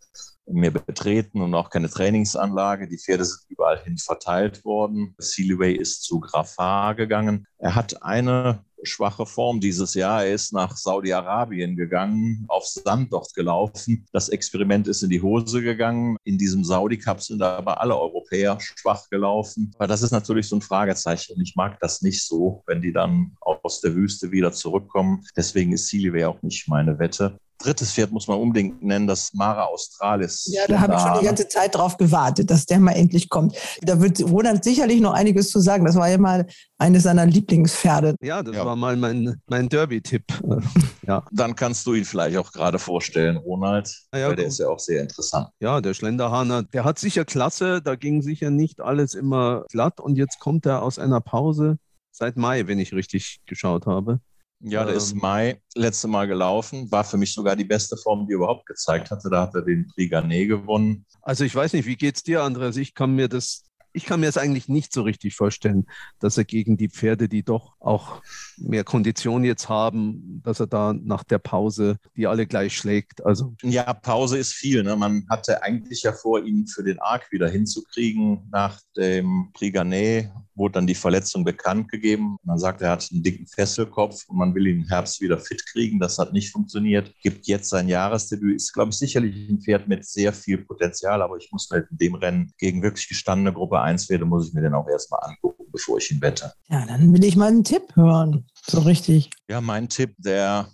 mehr 0.53 0.71
betreten 0.71 1.41
und 1.41 1.55
auch 1.55 1.71
keine 1.71 1.89
Trainingsanlage. 1.89 2.89
Die 2.89 2.99
Pferde 2.99 3.25
sind 3.25 3.51
überall 3.51 3.83
hin 3.83 3.99
verteilt 3.99 4.65
worden. 4.65 5.15
Sealiway 5.19 5.75
ist 5.75 6.03
zu 6.03 6.21
Grafar 6.21 6.95
gegangen. 6.95 7.47
Er 7.59 7.75
hat 7.75 8.03
eine 8.03 8.65
schwache 8.83 9.27
Form 9.27 9.61
dieses 9.61 9.95
Jahr. 9.95 10.25
Er 10.25 10.35
ist 10.35 10.53
nach 10.53 10.77
Saudi-Arabien 10.77 11.77
gegangen, 11.77 12.45
auf 12.49 12.67
Sand 12.67 13.13
dort 13.13 13.35
gelaufen. 13.35 14.07
Das 14.13 14.29
Experiment 14.29 14.89
ist 14.89 15.03
in 15.03 15.11
die 15.11 15.23
Hose 15.23 15.63
gegangen. 15.63 16.17
In 16.25 16.39
diesem 16.39 16.65
Saudi-Cup 16.65 17.21
sind 17.21 17.43
aber 17.43 17.81
alle 17.81 17.99
Europäer 17.99 18.59
schwach 18.61 19.09
gelaufen. 19.11 19.73
Aber 19.77 19.87
das 19.87 20.03
ist 20.03 20.13
natürlich 20.13 20.49
so 20.49 20.57
ein 20.57 20.63
Fragezeichen. 20.63 21.41
Ich 21.41 21.57
mag 21.57 21.79
das 21.81 22.03
nicht 22.03 22.27
so, 22.27 22.63
wenn 22.67 22.83
die 22.83 22.93
dann 22.93 23.37
aus 23.41 23.81
der 23.81 23.95
Wüste 23.95 24.33
wieder 24.33 24.53
zurückkommen. 24.53 25.25
Deswegen 25.37 25.73
ist 25.73 25.89
Sealiway 25.89 26.25
auch 26.25 26.43
nicht 26.43 26.69
meine 26.69 26.99
Wette 26.99 27.39
drittes 27.63 27.93
Pferd 27.93 28.11
muss 28.11 28.27
man 28.27 28.39
unbedingt 28.39 28.83
nennen, 28.83 29.07
das 29.07 29.33
Mara 29.35 29.65
Australis. 29.65 30.49
Ja, 30.53 30.67
da 30.67 30.81
habe 30.81 30.95
ich 30.95 31.01
schon 31.01 31.21
die 31.21 31.27
ganze 31.27 31.49
Zeit 31.49 31.75
drauf 31.75 31.97
gewartet, 31.97 32.51
dass 32.51 32.67
der 32.67 32.81
mal 32.81 32.93
endlich 32.93 33.29
kommt. 33.29 33.57
Da 33.83 34.01
wird 34.01 34.21
Ronald 34.23 34.65
sicherlich 34.65 35.01
noch 35.01 35.13
einiges 35.13 35.51
zu 35.51 35.61
sagen. 35.61 35.85
Das 35.85 35.97
war 35.97 36.09
ja 36.09 36.19
mal 36.19 36.47
eines 36.79 37.05
seiner 37.05 37.27
Lieblingspferde. 37.27 38.17
Ja, 38.21 38.43
das 38.43 38.57
ja. 38.57 38.65
war 38.65 38.77
mal 38.77 38.97
mein, 38.97 39.41
mein 39.47 39.69
Derby-Tipp. 39.69 40.25
ja. 41.07 41.25
Dann 41.31 41.55
kannst 41.55 41.87
du 41.87 41.95
ihn 41.95 42.05
vielleicht 42.05 42.37
auch 42.37 42.53
gerade 42.53 42.79
vorstellen, 42.79 43.37
Ronald. 43.37 43.95
Ja, 44.15 44.29
weil 44.29 44.37
der 44.37 44.47
ist 44.47 44.59
ja 44.59 44.69
auch 44.69 44.79
sehr 44.79 45.03
interessant. 45.03 45.49
Ja, 45.61 45.81
der 45.81 45.95
Schlenderhahner, 45.95 46.63
der 46.63 46.85
hat 46.85 46.99
sicher 46.99 47.25
Klasse. 47.25 47.83
Da 47.83 47.95
ging 47.95 48.23
sicher 48.23 48.51
nicht 48.51 48.81
alles 48.81 49.15
immer 49.15 49.65
glatt. 49.71 50.01
Und 50.01 50.17
jetzt 50.17 50.41
kommt 50.41 50.67
er 50.67 50.83
aus 50.83 50.99
einer 50.99 51.21
Pause 51.21 51.79
seit 52.11 52.37
Mai, 52.37 52.67
wenn 52.67 52.79
ich 52.79 52.93
richtig 52.93 53.41
geschaut 53.47 53.87
habe. 53.87 54.21
Ja, 54.63 54.85
der 54.85 54.93
ähm, 54.93 54.99
ist 54.99 55.15
Mai 55.15 55.61
letzte 55.75 56.09
Mal 56.09 56.27
gelaufen. 56.27 56.91
War 56.93 57.05
für 57.05 57.17
mich 57.17 57.33
sogar 57.33 57.57
die 57.57 57.65
beste 57.65 57.97
Form, 57.97 58.27
die 58.27 58.35
er 58.35 58.37
überhaupt 58.37 58.67
gezeigt 58.67 59.11
hatte. 59.11 59.31
Da 59.31 59.43
hat 59.43 59.55
er 59.55 59.63
den 59.63 59.87
Prix 59.87 60.11
Garnet 60.11 60.49
gewonnen. 60.49 61.07
Also 61.23 61.45
ich 61.45 61.55
weiß 61.55 61.73
nicht, 61.73 61.87
wie 61.87 61.97
geht's 61.97 62.23
dir, 62.23 62.43
Andreas? 62.43 62.77
Ich 62.77 62.95
kann 62.95 63.15
mir 63.15 63.29
das 63.29 63.70
ich 63.93 64.05
kann 64.05 64.21
mir 64.21 64.29
es 64.29 64.37
eigentlich 64.37 64.69
nicht 64.69 64.93
so 64.93 65.03
richtig 65.03 65.35
vorstellen, 65.35 65.87
dass 66.19 66.39
er 66.39 66.45
gegen 66.45 66.77
die 66.77 66.89
Pferde, 66.89 67.29
die 67.29 67.43
doch 67.43 67.75
auch 67.81 68.23
mehr 68.57 68.85
Kondition 68.85 69.45
jetzt 69.45 69.69
haben, 69.69 70.41
dass 70.45 70.61
er 70.61 70.67
da 70.67 70.93
nach 70.93 71.25
der 71.25 71.39
Pause 71.39 71.99
die 72.17 72.27
alle 72.27 72.47
gleich 72.47 72.77
schlägt. 72.77 73.25
Also 73.25 73.55
ja, 73.63 73.93
Pause 73.93 74.39
ist 74.39 74.53
viel. 74.53 74.83
Ne? 74.83 74.97
Man 74.97 75.27
hatte 75.29 75.63
eigentlich 75.63 76.03
ja 76.03 76.13
vor, 76.13 76.45
ihn 76.45 76.67
für 76.67 76.83
den 76.83 76.99
Arc 76.99 77.31
wieder 77.33 77.49
hinzukriegen. 77.49 78.49
Nach 78.51 78.81
dem 78.97 79.51
Prix 79.55 79.75
Garnet 79.75 80.31
wurde 80.55 80.73
dann 80.73 80.87
die 80.87 80.95
Verletzung 80.95 81.45
bekannt 81.45 81.91
gegeben. 81.91 82.37
Man 82.45 82.59
sagt, 82.59 82.83
er 82.83 82.91
hat 82.91 83.09
einen 83.11 83.23
dicken 83.23 83.47
Fesselkopf 83.47 84.25
und 84.29 84.37
man 84.37 84.55
will 84.55 84.67
ihn 84.67 84.83
im 84.83 84.89
Herbst 84.89 85.21
wieder 85.21 85.39
fit 85.39 85.65
kriegen. 85.67 85.99
Das 85.99 86.19
hat 86.19 86.33
nicht 86.33 86.53
funktioniert. 86.53 87.13
Gibt 87.23 87.47
jetzt 87.47 87.71
sein 87.71 87.89
Jahresdebüt. 87.89 88.57
Ist, 88.57 88.73
glaube 88.73 88.91
ich, 88.91 88.99
sicherlich 88.99 89.49
ein 89.49 89.61
Pferd 89.61 89.89
mit 89.89 90.05
sehr 90.05 90.33
viel 90.33 90.59
Potenzial, 90.59 91.23
aber 91.23 91.37
ich 91.39 91.51
muss 91.51 91.69
halt 91.71 91.91
in 91.91 91.97
dem 91.97 92.15
Rennen 92.15 92.53
gegen 92.59 92.83
wirklich 92.83 93.09
gestandene 93.09 93.53
Gruppe 93.53 93.80
1 93.83 94.09
werde, 94.11 94.25
muss 94.25 94.49
ich 94.49 94.55
mir 94.55 94.63
den 94.63 94.75
auch 94.75 94.89
erstmal 94.89 95.21
angucken, 95.25 95.65
bevor 95.73 95.99
ich 95.99 96.11
ihn 96.11 96.21
wette. 96.21 96.53
Ja, 96.69 96.85
dann 96.87 97.13
will 97.13 97.25
ich 97.25 97.37
mal 97.37 97.49
einen 97.49 97.65
Tipp 97.65 97.95
hören. 97.95 98.47
So 98.67 98.81
richtig. 98.81 99.31
Ja, 99.49 99.61
mein 99.61 99.89
Tipp, 99.89 100.15
der 100.19 100.69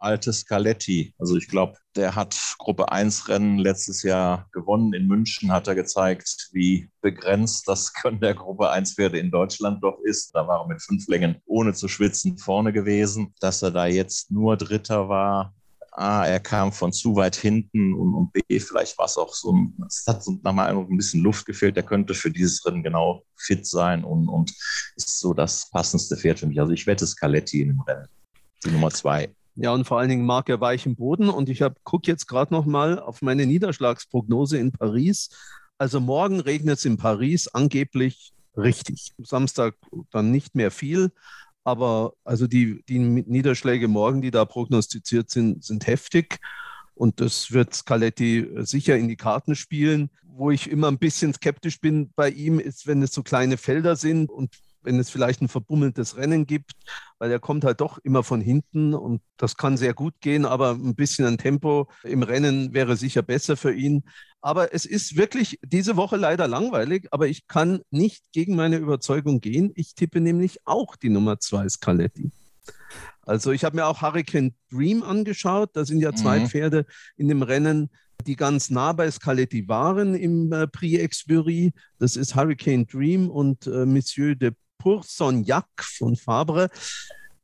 alte 0.00 0.32
Scaletti. 0.32 1.14
Also 1.18 1.36
ich 1.36 1.48
glaube, 1.48 1.74
der 1.94 2.14
hat 2.14 2.36
Gruppe 2.58 2.90
1 2.90 3.28
Rennen 3.28 3.58
letztes 3.58 4.02
Jahr 4.02 4.48
gewonnen. 4.52 4.94
In 4.94 5.06
München 5.06 5.52
hat 5.52 5.68
er 5.68 5.74
gezeigt, 5.74 6.48
wie 6.52 6.90
begrenzt 7.00 7.68
das 7.68 7.92
Können 7.92 8.20
der 8.20 8.34
Gruppe 8.34 8.70
1 8.70 8.94
Pferde 8.94 9.18
in 9.18 9.30
Deutschland 9.30 9.84
doch 9.84 9.98
ist. 10.02 10.34
Da 10.34 10.46
war 10.48 10.60
er 10.60 10.68
mit 10.68 10.82
fünf 10.82 11.06
Längen 11.06 11.36
ohne 11.46 11.74
zu 11.74 11.88
schwitzen 11.88 12.38
vorne 12.38 12.72
gewesen. 12.72 13.34
Dass 13.40 13.62
er 13.62 13.70
da 13.70 13.86
jetzt 13.86 14.30
nur 14.30 14.56
Dritter 14.56 15.08
war, 15.08 15.54
A, 16.00 16.26
er 16.26 16.40
kam 16.40 16.72
von 16.72 16.92
zu 16.92 17.14
weit 17.14 17.36
hinten 17.36 17.94
und, 17.94 18.14
und 18.14 18.32
B, 18.32 18.40
vielleicht 18.58 18.96
war 18.98 19.04
es 19.04 19.18
auch 19.18 19.34
so, 19.34 19.54
es 19.86 20.04
hat 20.06 20.24
so 20.24 20.38
nochmal 20.42 20.74
ein 20.74 20.96
bisschen 20.96 21.22
Luft 21.22 21.44
gefehlt. 21.44 21.76
Der 21.76 21.82
könnte 21.82 22.14
für 22.14 22.30
dieses 22.30 22.64
Rennen 22.64 22.82
genau 22.82 23.22
fit 23.36 23.66
sein 23.66 24.02
und, 24.02 24.28
und 24.28 24.50
ist 24.96 25.20
so 25.20 25.34
das 25.34 25.70
passendste 25.70 26.16
Pferd 26.16 26.38
für 26.38 26.46
mich. 26.46 26.58
Also 26.58 26.72
ich 26.72 26.86
wette 26.86 27.06
Scaletti 27.06 27.60
in 27.60 27.68
dem 27.68 27.80
Rennen. 27.80 28.08
Die 28.64 28.70
Nummer 28.70 28.90
zwei. 28.90 29.34
Ja, 29.56 29.72
und 29.72 29.84
vor 29.84 29.98
allen 29.98 30.08
Dingen 30.08 30.24
mag 30.24 30.48
er 30.48 30.60
weichen 30.60 30.96
Boden. 30.96 31.28
Und 31.28 31.48
ich 31.50 31.62
gucke 31.84 32.10
jetzt 32.10 32.26
gerade 32.26 32.54
noch 32.54 32.64
mal 32.64 32.98
auf 32.98 33.20
meine 33.20 33.44
Niederschlagsprognose 33.44 34.56
in 34.56 34.72
Paris. 34.72 35.28
Also 35.76 36.00
morgen 36.00 36.40
regnet 36.40 36.78
es 36.78 36.84
in 36.84 36.96
Paris 36.96 37.48
angeblich 37.48 38.32
richtig. 38.56 39.12
Samstag 39.18 39.74
dann 40.10 40.30
nicht 40.30 40.54
mehr 40.54 40.70
viel. 40.70 41.12
Aber 41.64 42.14
also 42.24 42.46
die, 42.46 42.82
die 42.88 42.98
Niederschläge 42.98 43.88
morgen, 43.88 44.22
die 44.22 44.30
da 44.30 44.44
prognostiziert 44.44 45.30
sind, 45.30 45.64
sind 45.64 45.86
heftig. 45.86 46.38
Und 46.94 47.20
das 47.20 47.52
wird 47.52 47.74
Scaletti 47.74 48.48
sicher 48.58 48.96
in 48.96 49.08
die 49.08 49.16
Karten 49.16 49.54
spielen. 49.54 50.10
Wo 50.22 50.50
ich 50.50 50.70
immer 50.70 50.88
ein 50.88 50.98
bisschen 50.98 51.34
skeptisch 51.34 51.80
bin 51.80 52.12
bei 52.14 52.30
ihm, 52.30 52.60
ist, 52.60 52.86
wenn 52.86 53.02
es 53.02 53.12
so 53.12 53.22
kleine 53.22 53.56
Felder 53.56 53.96
sind 53.96 54.30
und 54.30 54.54
wenn 54.82 54.98
es 54.98 55.10
vielleicht 55.10 55.42
ein 55.42 55.48
verbummeltes 55.48 56.16
Rennen 56.16 56.46
gibt, 56.46 56.72
weil 57.18 57.30
er 57.30 57.38
kommt 57.38 57.64
halt 57.64 57.80
doch 57.80 57.98
immer 57.98 58.22
von 58.22 58.40
hinten 58.40 58.94
und 58.94 59.22
das 59.36 59.56
kann 59.56 59.76
sehr 59.76 59.94
gut 59.94 60.14
gehen, 60.20 60.44
aber 60.44 60.70
ein 60.72 60.94
bisschen 60.94 61.26
an 61.26 61.38
Tempo 61.38 61.88
im 62.02 62.22
Rennen 62.22 62.72
wäre 62.72 62.96
sicher 62.96 63.22
besser 63.22 63.56
für 63.56 63.72
ihn. 63.72 64.04
Aber 64.40 64.72
es 64.72 64.86
ist 64.86 65.16
wirklich 65.16 65.58
diese 65.62 65.96
Woche 65.96 66.16
leider 66.16 66.48
langweilig, 66.48 67.08
aber 67.10 67.28
ich 67.28 67.46
kann 67.46 67.80
nicht 67.90 68.24
gegen 68.32 68.56
meine 68.56 68.76
Überzeugung 68.76 69.40
gehen. 69.40 69.70
Ich 69.74 69.94
tippe 69.94 70.20
nämlich 70.20 70.60
auch 70.64 70.96
die 70.96 71.10
Nummer 71.10 71.40
zwei 71.40 71.68
Scaletti. 71.68 72.30
Also 73.22 73.52
ich 73.52 73.64
habe 73.64 73.76
mir 73.76 73.86
auch 73.86 74.02
Hurricane 74.02 74.54
Dream 74.72 75.02
angeschaut. 75.02 75.70
Da 75.74 75.84
sind 75.84 76.00
ja 76.00 76.12
zwei 76.14 76.40
mhm. 76.40 76.46
Pferde 76.48 76.86
in 77.16 77.28
dem 77.28 77.42
Rennen, 77.42 77.90
die 78.26 78.36
ganz 78.36 78.70
nah 78.70 78.92
bei 78.92 79.10
Scaletti 79.10 79.68
waren 79.68 80.14
im 80.14 80.52
äh, 80.52 80.66
Prix 80.66 81.00
Exbury. 81.00 81.72
Das 81.98 82.16
ist 82.16 82.34
Hurricane 82.34 82.86
Dream 82.86 83.30
und 83.30 83.66
äh, 83.66 83.86
Monsieur 83.86 84.34
de 84.34 84.52
Poursognac 84.80 85.68
von 85.78 86.16
Fabre. 86.16 86.70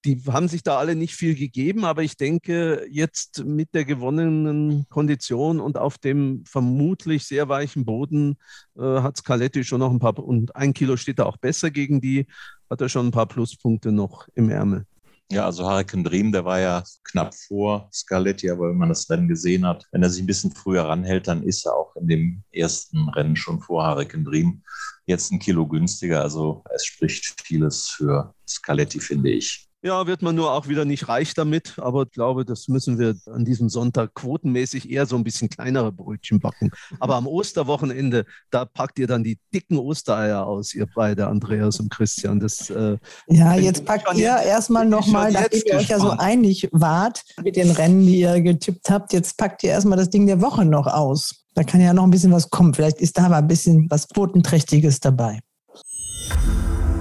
Die 0.04 0.22
haben 0.26 0.48
sich 0.48 0.62
da 0.62 0.78
alle 0.78 0.94
nicht 0.94 1.14
viel 1.14 1.34
gegeben, 1.34 1.84
aber 1.84 2.02
ich 2.02 2.16
denke, 2.16 2.86
jetzt 2.90 3.44
mit 3.44 3.74
der 3.74 3.84
gewonnenen 3.84 4.88
Kondition 4.88 5.60
und 5.60 5.78
auf 5.78 5.98
dem 5.98 6.44
vermutlich 6.46 7.24
sehr 7.24 7.48
weichen 7.48 7.84
Boden 7.84 8.36
äh, 8.76 8.82
hat 8.82 9.16
Scaletti 9.16 9.64
schon 9.64 9.80
noch 9.80 9.90
ein 9.90 9.98
paar, 9.98 10.18
und 10.18 10.54
ein 10.54 10.74
Kilo 10.74 10.96
steht 10.96 11.18
da 11.18 11.24
auch 11.24 11.36
besser 11.36 11.70
gegen 11.70 12.00
die, 12.00 12.26
hat 12.70 12.80
er 12.80 12.88
schon 12.88 13.06
ein 13.06 13.12
paar 13.12 13.26
Pluspunkte 13.26 13.90
noch 13.92 14.28
im 14.34 14.48
Ärmel. 14.48 14.86
Ja, 15.30 15.44
also 15.44 15.64
Hurricane 15.64 16.04
Dream, 16.04 16.30
der 16.30 16.44
war 16.44 16.60
ja 16.60 16.84
knapp 17.02 17.34
vor 17.34 17.88
Scaletti, 17.92 18.48
aber 18.48 18.70
wenn 18.70 18.76
man 18.76 18.90
das 18.90 19.10
Rennen 19.10 19.26
gesehen 19.26 19.66
hat, 19.66 19.84
wenn 19.90 20.02
er 20.02 20.10
sich 20.10 20.22
ein 20.22 20.26
bisschen 20.26 20.52
früher 20.52 20.84
ranhält, 20.84 21.26
dann 21.26 21.42
ist 21.42 21.66
er 21.66 21.74
auch 21.74 21.96
in 21.96 22.06
dem 22.06 22.44
ersten 22.52 23.08
Rennen 23.08 23.34
schon 23.34 23.60
vor 23.60 23.84
Hurricane 23.84 24.24
Dream. 24.24 24.62
Jetzt 25.04 25.32
ein 25.32 25.40
Kilo 25.40 25.66
günstiger, 25.66 26.22
also 26.22 26.62
es 26.72 26.84
spricht 26.84 27.40
vieles 27.42 27.88
für 27.88 28.34
Scaletti, 28.46 29.00
finde 29.00 29.30
ich. 29.30 29.65
Ja, 29.86 30.04
wird 30.08 30.20
man 30.20 30.34
nur 30.34 30.50
auch 30.50 30.66
wieder 30.66 30.84
nicht 30.84 31.06
reich 31.06 31.34
damit, 31.34 31.74
aber 31.78 32.02
ich 32.02 32.10
glaube, 32.10 32.44
das 32.44 32.66
müssen 32.66 32.98
wir 32.98 33.14
an 33.32 33.44
diesem 33.44 33.68
Sonntag 33.68 34.14
quotenmäßig 34.14 34.90
eher 34.90 35.06
so 35.06 35.14
ein 35.14 35.22
bisschen 35.22 35.48
kleinere 35.48 35.92
Brötchen 35.92 36.40
backen. 36.40 36.72
Aber 36.98 37.14
am 37.14 37.28
Osterwochenende, 37.28 38.24
da 38.50 38.64
packt 38.64 38.98
ihr 38.98 39.06
dann 39.06 39.22
die 39.22 39.38
dicken 39.54 39.78
Ostereier 39.78 40.44
aus, 40.44 40.74
ihr 40.74 40.88
beide, 40.92 41.28
Andreas 41.28 41.78
und 41.78 41.88
Christian. 41.90 42.40
Das, 42.40 42.68
äh, 42.68 42.98
ja, 43.28 43.54
jetzt 43.54 43.84
packt 43.84 44.12
ihr 44.16 44.36
erstmal 44.36 44.86
nochmal, 44.86 45.30
nachdem 45.30 45.62
ihr 45.64 45.76
euch 45.76 45.88
ja 45.88 46.00
so 46.00 46.10
einig 46.10 46.68
wart 46.72 47.22
mit 47.44 47.54
den 47.54 47.70
Rennen, 47.70 48.04
die 48.04 48.18
ihr 48.18 48.40
getippt 48.40 48.90
habt, 48.90 49.12
jetzt 49.12 49.36
packt 49.36 49.62
ihr 49.62 49.70
erstmal 49.70 49.98
das 49.98 50.10
Ding 50.10 50.26
der 50.26 50.40
Woche 50.42 50.64
noch 50.64 50.88
aus. 50.88 51.44
Da 51.54 51.62
kann 51.62 51.80
ja 51.80 51.94
noch 51.94 52.02
ein 52.02 52.10
bisschen 52.10 52.32
was 52.32 52.50
kommen. 52.50 52.74
Vielleicht 52.74 53.00
ist 53.00 53.18
da 53.18 53.26
aber 53.26 53.36
ein 53.36 53.46
bisschen 53.46 53.86
was 53.88 54.08
Quotenträchtiges 54.08 54.98
dabei. 54.98 55.38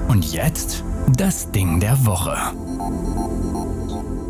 Und 0.08 0.32
jetzt 0.32 0.84
das 1.14 1.52
Ding 1.52 1.80
der 1.80 2.06
Woche. 2.06 2.36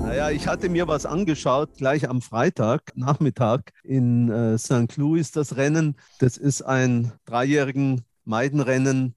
Naja, 0.01 0.29
ich 0.29 0.47
hatte 0.47 0.69
mir 0.69 0.87
was 0.87 1.05
angeschaut, 1.05 1.77
gleich 1.77 2.09
am 2.09 2.21
Freitag 2.21 2.91
Nachmittag 2.95 3.73
in 3.83 4.29
äh, 4.29 4.57
St. 4.57 4.95
Louis 4.97 5.31
das 5.31 5.55
Rennen. 5.57 5.95
Das 6.19 6.37
ist 6.37 6.61
ein 6.61 7.11
dreijährigen 7.25 8.01
Meidenrennen 8.23 9.15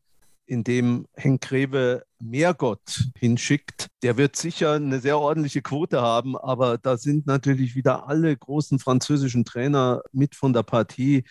in 0.48 0.64
dem 0.64 1.06
Henk 1.14 1.42
Greve 1.42 2.04
Meergott 2.18 3.10
hinschickt, 3.18 3.88
der 4.02 4.16
wird 4.16 4.34
sicher 4.34 4.72
eine 4.72 4.98
sehr 4.98 5.18
ordentliche 5.18 5.60
Quote 5.60 6.00
haben, 6.00 6.36
aber 6.36 6.78
da 6.78 6.96
sind 6.96 7.26
natürlich 7.26 7.76
wieder 7.76 8.08
alle 8.08 8.34
großen 8.34 8.78
französischen 8.78 9.44
Trainer 9.44 10.00
mit 10.12 10.34
von 10.34 10.52
der 10.52 10.62
Partie. 10.62 11.24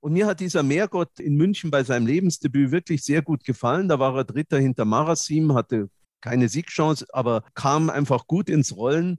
Und 0.00 0.12
mir 0.12 0.26
hat 0.26 0.40
dieser 0.40 0.62
Meergott 0.62 1.18
in 1.18 1.36
München 1.36 1.70
bei 1.70 1.82
seinem 1.82 2.06
Lebensdebüt 2.06 2.70
wirklich 2.70 3.02
sehr 3.02 3.22
gut 3.22 3.42
gefallen. 3.42 3.88
Da 3.88 3.98
war 3.98 4.14
er 4.14 4.24
Dritter 4.24 4.58
hinter 4.58 4.84
Marasim, 4.84 5.54
hatte 5.54 5.88
keine 6.20 6.48
Siegchance, 6.48 7.06
aber 7.12 7.44
kam 7.54 7.90
einfach 7.90 8.26
gut 8.26 8.50
ins 8.50 8.76
Rollen. 8.76 9.18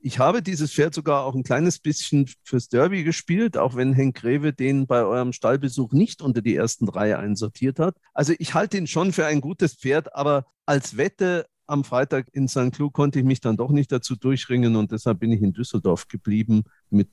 Ich 0.00 0.18
habe 0.18 0.42
dieses 0.42 0.72
Pferd 0.72 0.94
sogar 0.94 1.24
auch 1.24 1.34
ein 1.34 1.42
kleines 1.42 1.80
bisschen 1.80 2.30
fürs 2.44 2.68
Derby 2.68 3.02
gespielt, 3.02 3.56
auch 3.56 3.74
wenn 3.74 3.92
Henk 3.92 4.16
Greve 4.16 4.52
den 4.52 4.86
bei 4.86 5.02
eurem 5.02 5.32
Stallbesuch 5.32 5.92
nicht 5.92 6.22
unter 6.22 6.40
die 6.40 6.54
ersten 6.54 6.86
drei 6.86 7.16
einsortiert 7.16 7.80
hat. 7.80 7.96
Also 8.14 8.32
ich 8.38 8.54
halte 8.54 8.78
ihn 8.78 8.86
schon 8.86 9.12
für 9.12 9.26
ein 9.26 9.40
gutes 9.40 9.74
Pferd, 9.74 10.14
aber 10.14 10.46
als 10.66 10.96
Wette 10.96 11.46
am 11.66 11.84
Freitag 11.84 12.28
in 12.32 12.48
St. 12.48 12.72
Cloud 12.72 12.92
konnte 12.92 13.18
ich 13.18 13.24
mich 13.24 13.40
dann 13.40 13.56
doch 13.56 13.70
nicht 13.70 13.92
dazu 13.92 14.16
durchringen 14.16 14.76
und 14.76 14.92
deshalb 14.92 15.20
bin 15.20 15.32
ich 15.32 15.42
in 15.42 15.52
Düsseldorf 15.52 16.08
geblieben 16.08 16.64
mit, 16.90 17.10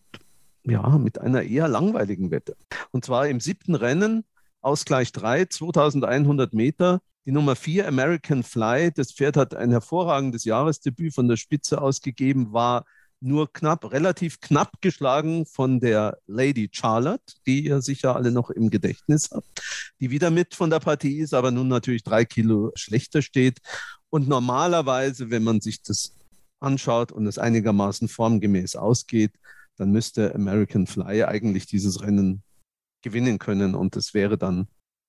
ja, 0.63 0.97
mit 0.97 1.19
einer 1.19 1.43
eher 1.43 1.67
langweiligen 1.67 2.31
Wette. 2.31 2.55
Und 2.91 3.03
zwar 3.03 3.27
im 3.27 3.39
siebten 3.39 3.75
Rennen, 3.75 4.23
Ausgleich 4.61 5.11
3, 5.11 5.45
2100 5.45 6.53
Meter, 6.53 7.01
die 7.26 7.32
Nummer 7.32 7.55
vier, 7.55 7.88
American 7.88 8.43
Fly, 8.43 8.91
das 8.91 9.11
Pferd 9.11 9.38
hat 9.38 9.55
ein 9.55 9.71
hervorragendes 9.71 10.45
Jahresdebüt 10.45 11.13
von 11.13 11.28
der 11.28 11.38
Spitze 11.38 11.82
ausgegeben, 11.82 12.53
war 12.53 12.86
nur 13.19 13.51
knapp, 13.51 13.91
relativ 13.91 14.39
knapp 14.39 14.82
geschlagen 14.82 15.45
von 15.47 15.80
der 15.80 16.19
Lady 16.28 16.69
Charlotte, 16.71 17.34
die 17.47 17.65
ihr 17.65 17.82
sicher 17.82 18.15
alle 18.15 18.32
noch 18.32 18.51
im 18.51 18.69
Gedächtnis 18.69 19.30
habt, 19.32 19.47
die 19.99 20.11
wieder 20.11 20.30
mit 20.30 20.53
von 20.53 20.69
der 20.69 20.80
Partie 20.80 21.17
ist, 21.17 21.34
aber 21.34 21.49
nun 21.49 21.67
natürlich 21.67 22.03
drei 22.03 22.26
Kilo 22.26 22.71
schlechter 22.76 23.23
steht. 23.23 23.59
Und 24.09 24.28
normalerweise, 24.28 25.32
wenn 25.32 25.43
man 25.43 25.61
sich 25.61 25.82
das 25.82 26.15
anschaut 26.59 27.11
und 27.11 27.26
es 27.26 27.39
einigermaßen 27.39 28.07
formgemäß 28.07 28.76
ausgeht, 28.76 29.32
dann 29.78 29.91
müsste 29.91 30.36
American 30.36 30.86
Fly 30.86 31.23
eigentlich 31.23 31.65
dieses 31.65 32.01
Rennen 32.01 32.43
gewinnen 33.01 33.39
können 33.39 33.76
und 33.76 33.95
es 33.95 34.13
wäre 34.13 34.38
dann 34.38 34.67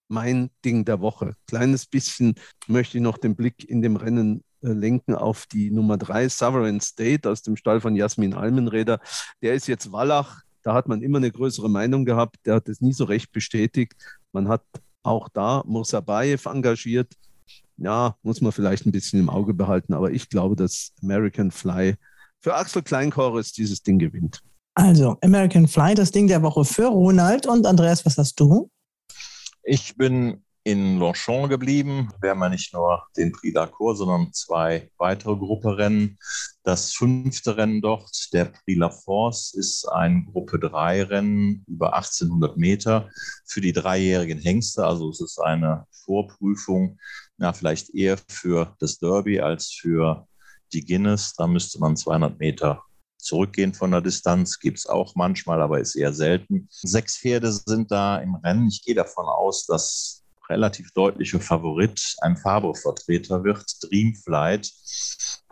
mein 0.08 0.50
Ding 0.64 0.84
der 0.84 1.00
Woche. 1.00 1.34
Kleines 1.46 1.86
bisschen 1.86 2.34
möchte 2.66 2.98
ich 2.98 3.02
noch 3.02 3.18
den 3.18 3.36
Blick 3.36 3.68
in 3.68 3.82
dem 3.82 3.96
Rennen 3.96 4.44
äh, 4.62 4.68
lenken 4.68 5.14
auf 5.14 5.46
die 5.46 5.70
Nummer 5.70 5.96
drei, 5.96 6.28
Sovereign 6.28 6.80
State 6.80 7.28
aus 7.28 7.42
dem 7.42 7.56
Stall 7.56 7.80
von 7.80 7.96
Jasmin 7.96 8.34
Almenräder. 8.34 9.00
Der 9.42 9.54
ist 9.54 9.68
jetzt 9.68 9.92
Wallach. 9.92 10.42
Da 10.62 10.74
hat 10.74 10.88
man 10.88 11.02
immer 11.02 11.18
eine 11.18 11.30
größere 11.30 11.70
Meinung 11.70 12.04
gehabt. 12.04 12.36
Der 12.44 12.56
hat 12.56 12.68
es 12.68 12.80
nie 12.80 12.92
so 12.92 13.04
recht 13.04 13.30
bestätigt. 13.32 13.94
Man 14.32 14.48
hat 14.48 14.64
auch 15.02 15.28
da 15.28 15.62
Mursabayev 15.66 16.48
engagiert. 16.48 17.12
Ja, 17.76 18.16
muss 18.22 18.40
man 18.40 18.52
vielleicht 18.52 18.86
ein 18.86 18.92
bisschen 18.92 19.20
im 19.20 19.28
Auge 19.28 19.54
behalten. 19.54 19.92
Aber 19.92 20.10
ich 20.10 20.28
glaube, 20.28 20.56
dass 20.56 20.92
American 21.02 21.50
Fly 21.50 21.94
für 22.40 22.54
Axel 22.54 22.82
Kleinchorus 22.82 23.52
dieses 23.52 23.82
Ding 23.82 23.98
gewinnt. 23.98 24.40
Also, 24.74 25.16
American 25.22 25.68
Fly, 25.68 25.94
das 25.94 26.10
Ding 26.10 26.26
der 26.26 26.42
Woche 26.42 26.64
für 26.64 26.86
Ronald. 26.86 27.46
Und 27.46 27.66
Andreas, 27.66 28.04
was 28.04 28.18
hast 28.18 28.38
du? 28.40 28.70
Ich 29.68 29.96
bin 29.96 30.44
in 30.62 31.00
Longchamp 31.00 31.48
geblieben. 31.48 32.08
Wir 32.20 32.30
haben 32.30 32.40
ja 32.40 32.48
nicht 32.48 32.72
nur 32.72 33.02
den 33.16 33.32
Prix 33.32 33.52
d'Arcourt, 33.56 33.96
sondern 33.96 34.32
zwei 34.32 34.92
weitere 34.96 35.34
Grupperennen. 35.34 36.18
Das 36.62 36.92
fünfte 36.92 37.56
Rennen 37.56 37.80
dort, 37.80 38.32
der 38.32 38.44
Prix 38.44 38.78
La 38.78 38.90
Force, 38.90 39.54
ist 39.54 39.88
ein 39.88 40.26
Gruppe 40.26 40.60
3 40.60 41.02
Rennen 41.02 41.64
über 41.66 41.94
1800 41.94 42.56
Meter 42.56 43.10
für 43.44 43.60
die 43.60 43.72
dreijährigen 43.72 44.38
Hengste. 44.38 44.86
Also 44.86 45.10
es 45.10 45.20
ist 45.20 45.40
eine 45.40 45.88
Vorprüfung, 45.90 47.00
ja, 47.38 47.52
vielleicht 47.52 47.92
eher 47.92 48.18
für 48.28 48.76
das 48.78 48.98
Derby 49.00 49.40
als 49.40 49.72
für 49.72 50.28
die 50.72 50.84
Guinness. 50.84 51.34
Da 51.34 51.48
müsste 51.48 51.80
man 51.80 51.96
200 51.96 52.38
Meter 52.38 52.84
zurückgehen 53.26 53.74
von 53.74 53.90
der 53.90 54.00
Distanz. 54.00 54.58
Gibt 54.58 54.78
es 54.78 54.86
auch 54.86 55.14
manchmal, 55.14 55.60
aber 55.60 55.80
ist 55.80 55.96
eher 55.96 56.12
selten. 56.12 56.68
Sechs 56.70 57.18
Pferde 57.18 57.52
sind 57.52 57.90
da 57.90 58.18
im 58.18 58.36
Rennen. 58.36 58.68
Ich 58.68 58.82
gehe 58.82 58.94
davon 58.94 59.26
aus, 59.26 59.66
dass 59.66 60.22
relativ 60.48 60.92
deutliche 60.92 61.40
Favorit 61.40 62.16
ein 62.20 62.36
Fabre-Vertreter 62.36 63.44
wird, 63.44 63.64
Dreamflight. 63.82 64.72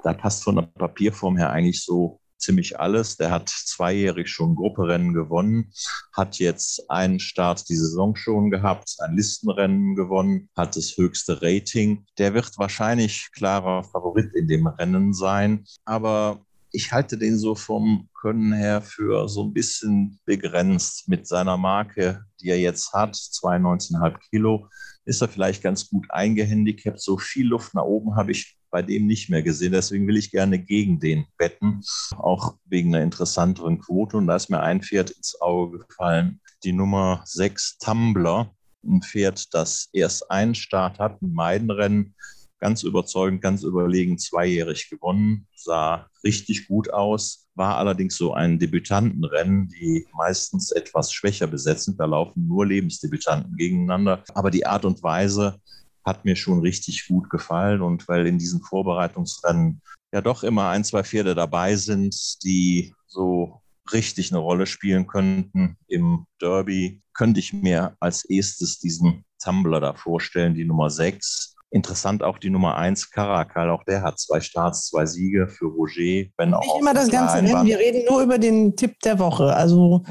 Da 0.02 0.12
passt 0.12 0.44
von 0.44 0.56
der 0.56 0.62
Papierform 0.62 1.36
her 1.36 1.50
eigentlich 1.50 1.82
so 1.82 2.20
ziemlich 2.44 2.78
alles. 2.78 3.16
Der 3.16 3.30
hat 3.30 3.48
zweijährig 3.48 4.28
schon 4.28 4.54
Grupperennen 4.54 5.14
gewonnen, 5.14 5.72
hat 6.12 6.38
jetzt 6.38 6.90
einen 6.90 7.18
Start 7.18 7.68
die 7.68 7.76
Saison 7.76 8.14
schon 8.14 8.50
gehabt, 8.50 8.96
ein 9.00 9.16
Listenrennen 9.16 9.96
gewonnen, 9.96 10.48
hat 10.56 10.76
das 10.76 10.96
höchste 10.96 11.40
Rating. 11.42 12.04
Der 12.18 12.34
wird 12.34 12.58
wahrscheinlich 12.58 13.30
klarer 13.32 13.82
Favorit 13.84 14.32
in 14.34 14.46
dem 14.46 14.66
Rennen 14.66 15.14
sein. 15.14 15.64
Aber 15.84 16.44
ich 16.74 16.92
halte 16.92 17.16
den 17.16 17.38
so 17.38 17.54
vom 17.54 18.08
Können 18.20 18.52
her 18.52 18.82
für 18.82 19.28
so 19.28 19.44
ein 19.44 19.52
bisschen 19.52 20.18
begrenzt 20.24 21.08
mit 21.08 21.26
seiner 21.28 21.56
Marke, 21.56 22.24
die 22.40 22.48
er 22.48 22.58
jetzt 22.58 22.92
hat, 22.92 23.14
92,5 23.14 24.18
Kilo, 24.28 24.68
ist 25.04 25.22
er 25.22 25.28
vielleicht 25.28 25.62
ganz 25.62 25.88
gut 25.88 26.06
eingehandicapt. 26.10 27.00
So 27.00 27.16
viel 27.16 27.46
Luft 27.46 27.74
nach 27.74 27.84
oben 27.84 28.16
habe 28.16 28.32
ich 28.32 28.56
bei 28.70 28.82
dem 28.82 29.06
nicht 29.06 29.30
mehr 29.30 29.44
gesehen. 29.44 29.70
Deswegen 29.70 30.08
will 30.08 30.16
ich 30.16 30.32
gerne 30.32 30.58
gegen 30.58 30.98
den 30.98 31.26
wetten, 31.38 31.82
auch 32.16 32.56
wegen 32.64 32.92
einer 32.92 33.04
interessanteren 33.04 33.78
Quote. 33.78 34.16
Und 34.16 34.26
da 34.26 34.34
ist 34.34 34.50
mir 34.50 34.60
ein 34.60 34.82
Pferd 34.82 35.10
ins 35.10 35.40
Auge 35.40 35.78
gefallen, 35.78 36.40
die 36.64 36.72
Nummer 36.72 37.22
6 37.24 37.78
Tumbler, 37.78 38.52
ein 38.84 39.00
Pferd, 39.00 39.54
das 39.54 39.90
erst 39.92 40.28
einen 40.28 40.56
Start 40.56 40.98
hat, 40.98 41.22
ein 41.22 41.32
Meidenrennen, 41.34 42.16
ganz 42.64 42.82
überzeugend, 42.82 43.42
ganz 43.42 43.62
überlegen 43.62 44.16
zweijährig 44.16 44.88
gewonnen, 44.88 45.46
sah 45.54 46.08
richtig 46.24 46.66
gut 46.66 46.90
aus, 46.90 47.46
war 47.54 47.76
allerdings 47.76 48.16
so 48.16 48.32
ein 48.32 48.58
Debütantenrennen, 48.58 49.68
die 49.68 50.06
meistens 50.16 50.70
etwas 50.70 51.12
schwächer 51.12 51.46
besetzt 51.46 51.84
sind. 51.84 52.00
Da 52.00 52.06
laufen 52.06 52.48
nur 52.48 52.64
Lebensdebütanten 52.64 53.54
gegeneinander. 53.56 54.24
Aber 54.32 54.50
die 54.50 54.64
Art 54.64 54.86
und 54.86 55.02
Weise, 55.02 55.60
hat 56.04 56.24
mir 56.24 56.36
schon 56.36 56.60
richtig 56.60 57.06
gut 57.06 57.28
gefallen. 57.30 57.82
Und 57.82 58.08
weil 58.08 58.26
in 58.26 58.38
diesen 58.38 58.62
Vorbereitungsrennen 58.62 59.82
ja 60.12 60.22
doch 60.22 60.42
immer 60.42 60.68
ein, 60.68 60.84
zwei 60.84 61.02
Pferde 61.02 61.34
dabei 61.34 61.76
sind, 61.76 62.42
die 62.44 62.94
so 63.06 63.60
richtig 63.92 64.32
eine 64.32 64.38
Rolle 64.38 64.66
spielen 64.66 65.06
könnten 65.06 65.76
im 65.86 66.26
Derby, 66.40 67.02
könnte 67.12 67.40
ich 67.40 67.52
mir 67.52 67.94
als 68.00 68.24
erstes 68.24 68.78
diesen 68.78 69.24
Tumbler 69.42 69.80
da 69.80 69.94
vorstellen, 69.94 70.54
die 70.54 70.64
Nummer 70.64 70.88
6. 70.88 71.53
Interessant 71.74 72.22
auch 72.22 72.38
die 72.38 72.50
Nummer 72.50 72.76
1, 72.76 73.10
Karakal. 73.10 73.68
Auch 73.68 73.82
der 73.82 74.02
hat 74.02 74.20
zwei 74.20 74.40
Starts, 74.40 74.90
zwei 74.90 75.06
Siege 75.06 75.48
für 75.48 75.64
Roger. 75.64 76.30
Wenn 76.36 76.54
auch 76.54 76.60
Nicht 76.60 76.80
immer 76.80 76.94
das 76.94 77.10
ganze 77.10 77.38
Rennen. 77.38 77.66
Wir 77.66 77.80
reden 77.80 78.04
nur 78.08 78.22
über 78.22 78.38
den 78.38 78.76
Tipp 78.76 79.00
der 79.00 79.18
Woche. 79.18 79.52
Also 79.52 80.04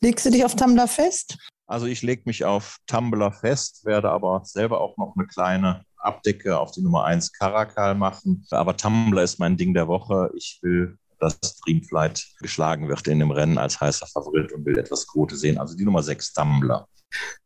legst 0.00 0.24
du 0.24 0.30
dich 0.30 0.46
auf 0.46 0.56
Tumbler 0.56 0.88
fest? 0.88 1.36
Also 1.66 1.84
ich 1.84 2.00
lege 2.00 2.22
mich 2.24 2.46
auf 2.46 2.78
Tumbler 2.86 3.32
fest, 3.32 3.84
werde 3.84 4.10
aber 4.10 4.40
selber 4.44 4.80
auch 4.80 4.96
noch 4.96 5.14
eine 5.14 5.26
kleine 5.26 5.84
Abdecke 5.98 6.58
auf 6.58 6.70
die 6.70 6.80
Nummer 6.80 7.04
1 7.04 7.32
Karakal 7.32 7.94
machen. 7.94 8.46
Aber 8.50 8.74
Tumbler 8.74 9.22
ist 9.22 9.38
mein 9.38 9.58
Ding 9.58 9.74
der 9.74 9.88
Woche. 9.88 10.30
Ich 10.34 10.58
will 10.62 10.96
dass 11.18 11.38
Dreamflight 11.66 12.28
geschlagen 12.38 12.88
wird 12.88 13.06
in 13.06 13.18
dem 13.18 13.30
Rennen 13.30 13.58
als 13.58 13.78
heißer 13.78 14.06
Favorit 14.06 14.52
und 14.52 14.64
will 14.64 14.78
etwas 14.78 15.06
Quote 15.06 15.36
sehen. 15.36 15.58
Also 15.58 15.76
die 15.76 15.84
Nummer 15.84 16.02
6, 16.02 16.32
Tumbler, 16.32 16.88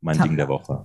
mein 0.00 0.16
Tumbler. 0.16 0.28
Ding 0.28 0.36
der 0.36 0.46
Woche. 0.46 0.84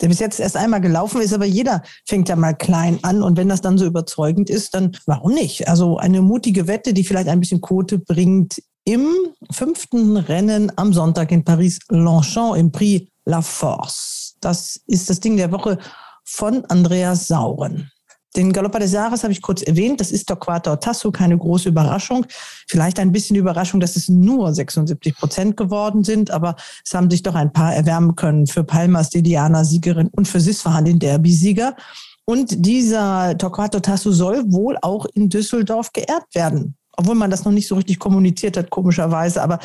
Der 0.00 0.08
bis 0.08 0.18
jetzt 0.18 0.40
erst 0.40 0.56
einmal 0.56 0.80
gelaufen 0.80 1.20
ist, 1.20 1.32
aber 1.32 1.44
jeder 1.44 1.82
fängt 2.06 2.28
ja 2.28 2.36
mal 2.36 2.54
klein 2.54 2.98
an 3.02 3.22
und 3.22 3.36
wenn 3.36 3.48
das 3.48 3.60
dann 3.60 3.78
so 3.78 3.84
überzeugend 3.84 4.50
ist, 4.50 4.74
dann 4.74 4.96
warum 5.06 5.34
nicht? 5.34 5.68
Also 5.68 5.98
eine 5.98 6.20
mutige 6.20 6.66
Wette, 6.66 6.92
die 6.94 7.04
vielleicht 7.04 7.28
ein 7.28 7.40
bisschen 7.40 7.60
Quote 7.60 7.98
bringt 7.98 8.60
im 8.84 9.08
fünften 9.50 10.16
Rennen 10.16 10.72
am 10.76 10.92
Sonntag 10.92 11.32
in 11.32 11.44
Paris 11.44 11.78
Longchamp 11.88 12.56
im 12.56 12.72
Prix 12.72 13.10
La 13.24 13.40
Force. 13.40 14.36
Das 14.40 14.80
ist 14.86 15.08
das 15.08 15.20
Ding 15.20 15.36
der 15.36 15.52
Woche 15.52 15.78
von 16.24 16.64
Andreas 16.66 17.26
Sauren. 17.26 17.90
Den 18.36 18.52
Galopper 18.52 18.80
des 18.80 18.92
Jahres 18.92 19.22
habe 19.22 19.32
ich 19.32 19.42
kurz 19.42 19.62
erwähnt. 19.62 20.00
Das 20.00 20.10
ist 20.10 20.26
Torquato 20.26 20.74
Tasso, 20.76 21.12
keine 21.12 21.38
große 21.38 21.68
Überraschung. 21.68 22.26
Vielleicht 22.66 22.98
ein 22.98 23.12
bisschen 23.12 23.36
Überraschung, 23.36 23.80
dass 23.80 23.96
es 23.96 24.08
nur 24.08 24.52
76 24.52 25.14
Prozent 25.16 25.56
geworden 25.56 26.02
sind, 26.02 26.30
aber 26.30 26.56
es 26.84 26.94
haben 26.94 27.10
sich 27.10 27.22
doch 27.22 27.34
ein 27.34 27.52
paar 27.52 27.74
erwärmen 27.74 28.16
können 28.16 28.46
für 28.46 28.64
Palmas, 28.64 29.10
die 29.10 29.22
Diana-Siegerin 29.22 30.08
und 30.08 30.26
für 30.26 30.40
Sisfahan, 30.40 30.84
den 30.84 30.98
Derby-Sieger. 30.98 31.76
Und 32.24 32.66
dieser 32.66 33.38
Torquato 33.38 33.80
Tasso 33.80 34.10
soll 34.10 34.42
wohl 34.50 34.78
auch 34.82 35.06
in 35.14 35.28
Düsseldorf 35.28 35.92
geehrt 35.92 36.24
werden 36.32 36.76
obwohl 36.96 37.14
man 37.14 37.30
das 37.30 37.44
noch 37.44 37.52
nicht 37.52 37.68
so 37.68 37.74
richtig 37.74 37.98
kommuniziert 37.98 38.56
hat, 38.56 38.70
komischerweise. 38.70 39.42
Aber 39.42 39.58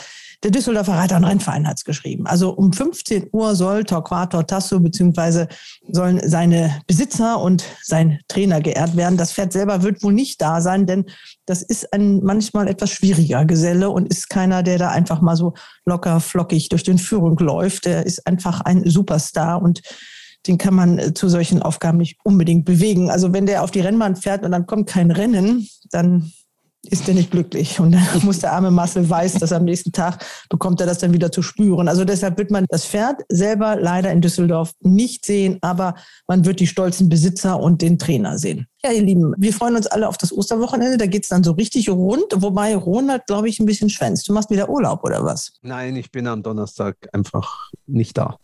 der 0.43 0.51
Düsseldorfer 0.51 0.93
Reiter- 0.93 1.17
und 1.17 1.25
Rennverein 1.25 1.67
hat 1.67 1.77
es 1.77 1.83
geschrieben. 1.83 2.25
Also 2.25 2.51
um 2.51 2.71
15 2.71 3.27
Uhr 3.33 3.55
soll 3.55 3.83
Torquato 3.83 4.41
Tasso 4.43 4.79
beziehungsweise 4.79 5.49
sollen 5.91 6.21
seine 6.23 6.81
Besitzer 6.87 7.41
und 7.41 7.65
sein 7.81 8.19
Trainer 8.29 8.61
geehrt 8.61 8.95
werden. 8.95 9.17
Das 9.17 9.33
Pferd 9.33 9.51
selber 9.51 9.83
wird 9.83 10.01
wohl 10.01 10.13
nicht 10.13 10.41
da 10.41 10.61
sein, 10.61 10.85
denn 10.85 11.05
das 11.45 11.61
ist 11.61 11.91
ein 11.91 12.23
manchmal 12.23 12.69
etwas 12.69 12.89
schwieriger 12.91 13.43
Geselle 13.43 13.89
und 13.89 14.07
ist 14.07 14.29
keiner, 14.29 14.63
der 14.63 14.77
da 14.77 14.89
einfach 14.91 15.19
mal 15.19 15.35
so 15.35 15.55
locker 15.85 16.21
flockig 16.21 16.69
durch 16.69 16.83
den 16.83 16.99
Führung 16.99 17.37
läuft. 17.39 17.85
Der 17.85 18.05
ist 18.05 18.25
einfach 18.25 18.61
ein 18.61 18.89
Superstar 18.89 19.61
und 19.61 19.81
den 20.47 20.57
kann 20.57 20.73
man 20.73 21.15
zu 21.15 21.27
solchen 21.27 21.61
Aufgaben 21.61 21.97
nicht 21.97 22.17
unbedingt 22.23 22.63
bewegen. 22.63 23.09
Also 23.09 23.33
wenn 23.33 23.45
der 23.45 23.61
auf 23.61 23.71
die 23.71 23.81
Rennbahn 23.81 24.15
fährt 24.15 24.45
und 24.45 24.51
dann 24.51 24.67
kommt 24.67 24.87
kein 24.87 25.11
Rennen, 25.11 25.67
dann 25.91 26.31
ist 26.83 27.07
er 27.07 27.13
nicht 27.13 27.31
glücklich. 27.31 27.79
Und 27.79 27.91
dann 27.91 28.03
muss 28.23 28.39
der 28.39 28.53
arme 28.53 28.71
Marcel 28.71 29.09
weiß, 29.09 29.33
dass 29.33 29.51
am 29.51 29.65
nächsten 29.65 29.91
Tag 29.91 30.25
bekommt 30.49 30.79
er 30.81 30.87
das 30.87 30.99
dann 30.99 31.13
wieder 31.13 31.31
zu 31.31 31.41
spüren. 31.41 31.87
Also 31.87 32.05
deshalb 32.05 32.37
wird 32.37 32.51
man 32.51 32.65
das 32.69 32.85
Pferd 32.85 33.21
selber 33.29 33.75
leider 33.75 34.11
in 34.11 34.21
Düsseldorf 34.21 34.71
nicht 34.81 35.25
sehen, 35.25 35.57
aber 35.61 35.95
man 36.27 36.45
wird 36.45 36.59
die 36.59 36.67
stolzen 36.67 37.09
Besitzer 37.09 37.59
und 37.59 37.81
den 37.81 37.99
Trainer 37.99 38.37
sehen. 38.37 38.67
Ja, 38.83 38.91
ihr 38.91 39.03
Lieben, 39.03 39.33
wir 39.37 39.53
freuen 39.53 39.75
uns 39.75 39.87
alle 39.87 40.07
auf 40.07 40.17
das 40.17 40.31
Osterwochenende. 40.31 40.97
Da 40.97 41.05
geht 41.05 41.23
es 41.23 41.29
dann 41.29 41.43
so 41.43 41.51
richtig 41.51 41.89
rund, 41.89 42.25
wobei 42.35 42.75
Ronald, 42.75 43.25
glaube 43.27 43.49
ich, 43.49 43.59
ein 43.59 43.65
bisschen 43.65 43.89
schwänzt. 43.89 44.27
Du 44.27 44.33
machst 44.33 44.49
wieder 44.49 44.69
Urlaub 44.69 45.03
oder 45.03 45.23
was? 45.23 45.51
Nein, 45.61 45.95
ich 45.97 46.11
bin 46.11 46.27
am 46.27 46.43
Donnerstag 46.43 46.95
einfach 47.11 47.69
nicht 47.87 48.17
da. 48.17 48.37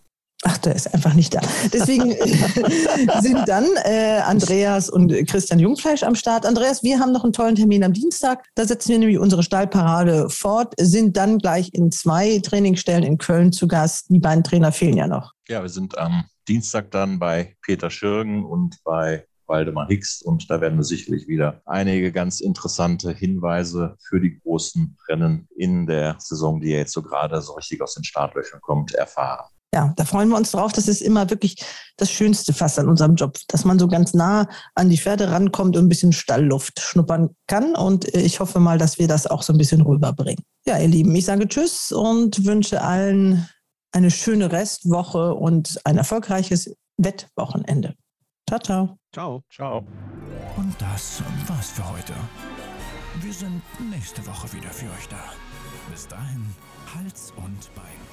Ach, 0.47 0.59
der 0.59 0.75
ist 0.75 0.93
einfach 0.93 1.15
nicht 1.15 1.33
da. 1.33 1.41
Deswegen 1.73 2.11
sind 3.21 3.49
dann 3.49 3.65
äh, 3.83 4.19
Andreas 4.19 4.91
und 4.91 5.11
Christian 5.27 5.57
Jungfleisch 5.57 6.03
am 6.03 6.13
Start. 6.13 6.45
Andreas, 6.45 6.83
wir 6.83 6.99
haben 6.99 7.11
noch 7.11 7.23
einen 7.23 7.33
tollen 7.33 7.55
Termin 7.55 7.83
am 7.83 7.93
Dienstag. 7.93 8.45
Da 8.53 8.63
setzen 8.63 8.89
wir 8.89 8.99
nämlich 8.99 9.17
unsere 9.17 9.41
Stallparade 9.41 10.29
fort, 10.29 10.75
sind 10.79 11.17
dann 11.17 11.39
gleich 11.39 11.73
in 11.73 11.91
zwei 11.91 12.37
Trainingsstellen 12.43 13.03
in 13.03 13.17
Köln 13.17 13.53
zu 13.53 13.67
Gast. 13.67 14.11
Die 14.11 14.19
beiden 14.19 14.43
Trainer 14.43 14.71
fehlen 14.71 14.97
ja 14.97 15.07
noch. 15.07 15.33
Ja, 15.47 15.63
wir 15.63 15.69
sind 15.69 15.97
am 15.97 16.25
Dienstag 16.47 16.91
dann 16.91 17.17
bei 17.17 17.55
Peter 17.63 17.89
Schirgen 17.89 18.45
und 18.45 18.77
bei 18.83 19.25
Waldemar 19.47 19.87
Hicks 19.87 20.21
und 20.21 20.49
da 20.49 20.61
werden 20.61 20.77
wir 20.77 20.83
sicherlich 20.83 21.27
wieder 21.27 21.61
einige 21.65 22.11
ganz 22.11 22.39
interessante 22.39 23.13
Hinweise 23.13 23.95
für 24.07 24.19
die 24.19 24.39
großen 24.39 24.95
Rennen 25.07 25.47
in 25.55 25.87
der 25.87 26.17
Saison, 26.19 26.61
die 26.61 26.69
jetzt 26.69 26.93
so 26.93 27.01
gerade 27.01 27.41
so 27.41 27.53
richtig 27.53 27.81
aus 27.81 27.95
den 27.95 28.03
Startlöchern 28.03 28.61
kommt, 28.61 28.93
erfahren 28.93 29.45
ja, 29.75 29.93
da 29.97 30.05
freuen 30.05 30.29
wir 30.29 30.37
uns 30.37 30.51
drauf. 30.51 30.71
Das 30.71 30.87
ist 30.87 31.01
immer 31.01 31.29
wirklich 31.29 31.57
das 31.97 32.09
Schönste 32.09 32.53
fast 32.53 32.79
an 32.79 32.87
unserem 32.87 33.15
Job, 33.15 33.37
dass 33.49 33.65
man 33.65 33.77
so 33.77 33.89
ganz 33.89 34.13
nah 34.13 34.47
an 34.73 34.89
die 34.89 34.97
Pferde 34.97 35.29
rankommt 35.29 35.75
und 35.75 35.85
ein 35.85 35.89
bisschen 35.89 36.13
Stallluft 36.13 36.79
schnuppern 36.79 37.35
kann. 37.47 37.75
Und 37.75 38.05
ich 38.15 38.39
hoffe 38.39 38.61
mal, 38.61 38.77
dass 38.77 38.99
wir 38.99 39.09
das 39.09 39.27
auch 39.27 39.43
so 39.43 39.51
ein 39.51 39.57
bisschen 39.57 39.81
rüberbringen. 39.81 40.43
Ja, 40.65 40.79
ihr 40.79 40.87
Lieben, 40.87 41.13
ich 41.13 41.25
sage 41.25 41.45
Tschüss 41.49 41.91
und 41.91 42.45
wünsche 42.45 42.81
allen 42.81 43.49
eine 43.91 44.11
schöne 44.11 44.49
Restwoche 44.49 45.35
und 45.35 45.77
ein 45.83 45.97
erfolgreiches 45.97 46.73
Wettwochenende. 46.97 47.95
Ciao, 48.47 48.59
ciao. 48.59 48.97
Ciao. 49.13 49.41
Ciao. 49.53 49.85
Und 50.55 50.73
das 50.79 51.21
war's 51.47 51.71
für 51.71 51.89
heute. 51.91 52.13
Wir 53.21 53.33
sind 53.33 53.61
nächste 53.91 54.25
Woche 54.25 54.53
wieder 54.53 54.69
für 54.69 54.85
euch 54.85 55.07
da. 55.09 55.33
Bis 55.91 56.07
dahin, 56.07 56.45
Hals 56.93 57.33
und 57.35 57.75
Bein. 57.75 58.04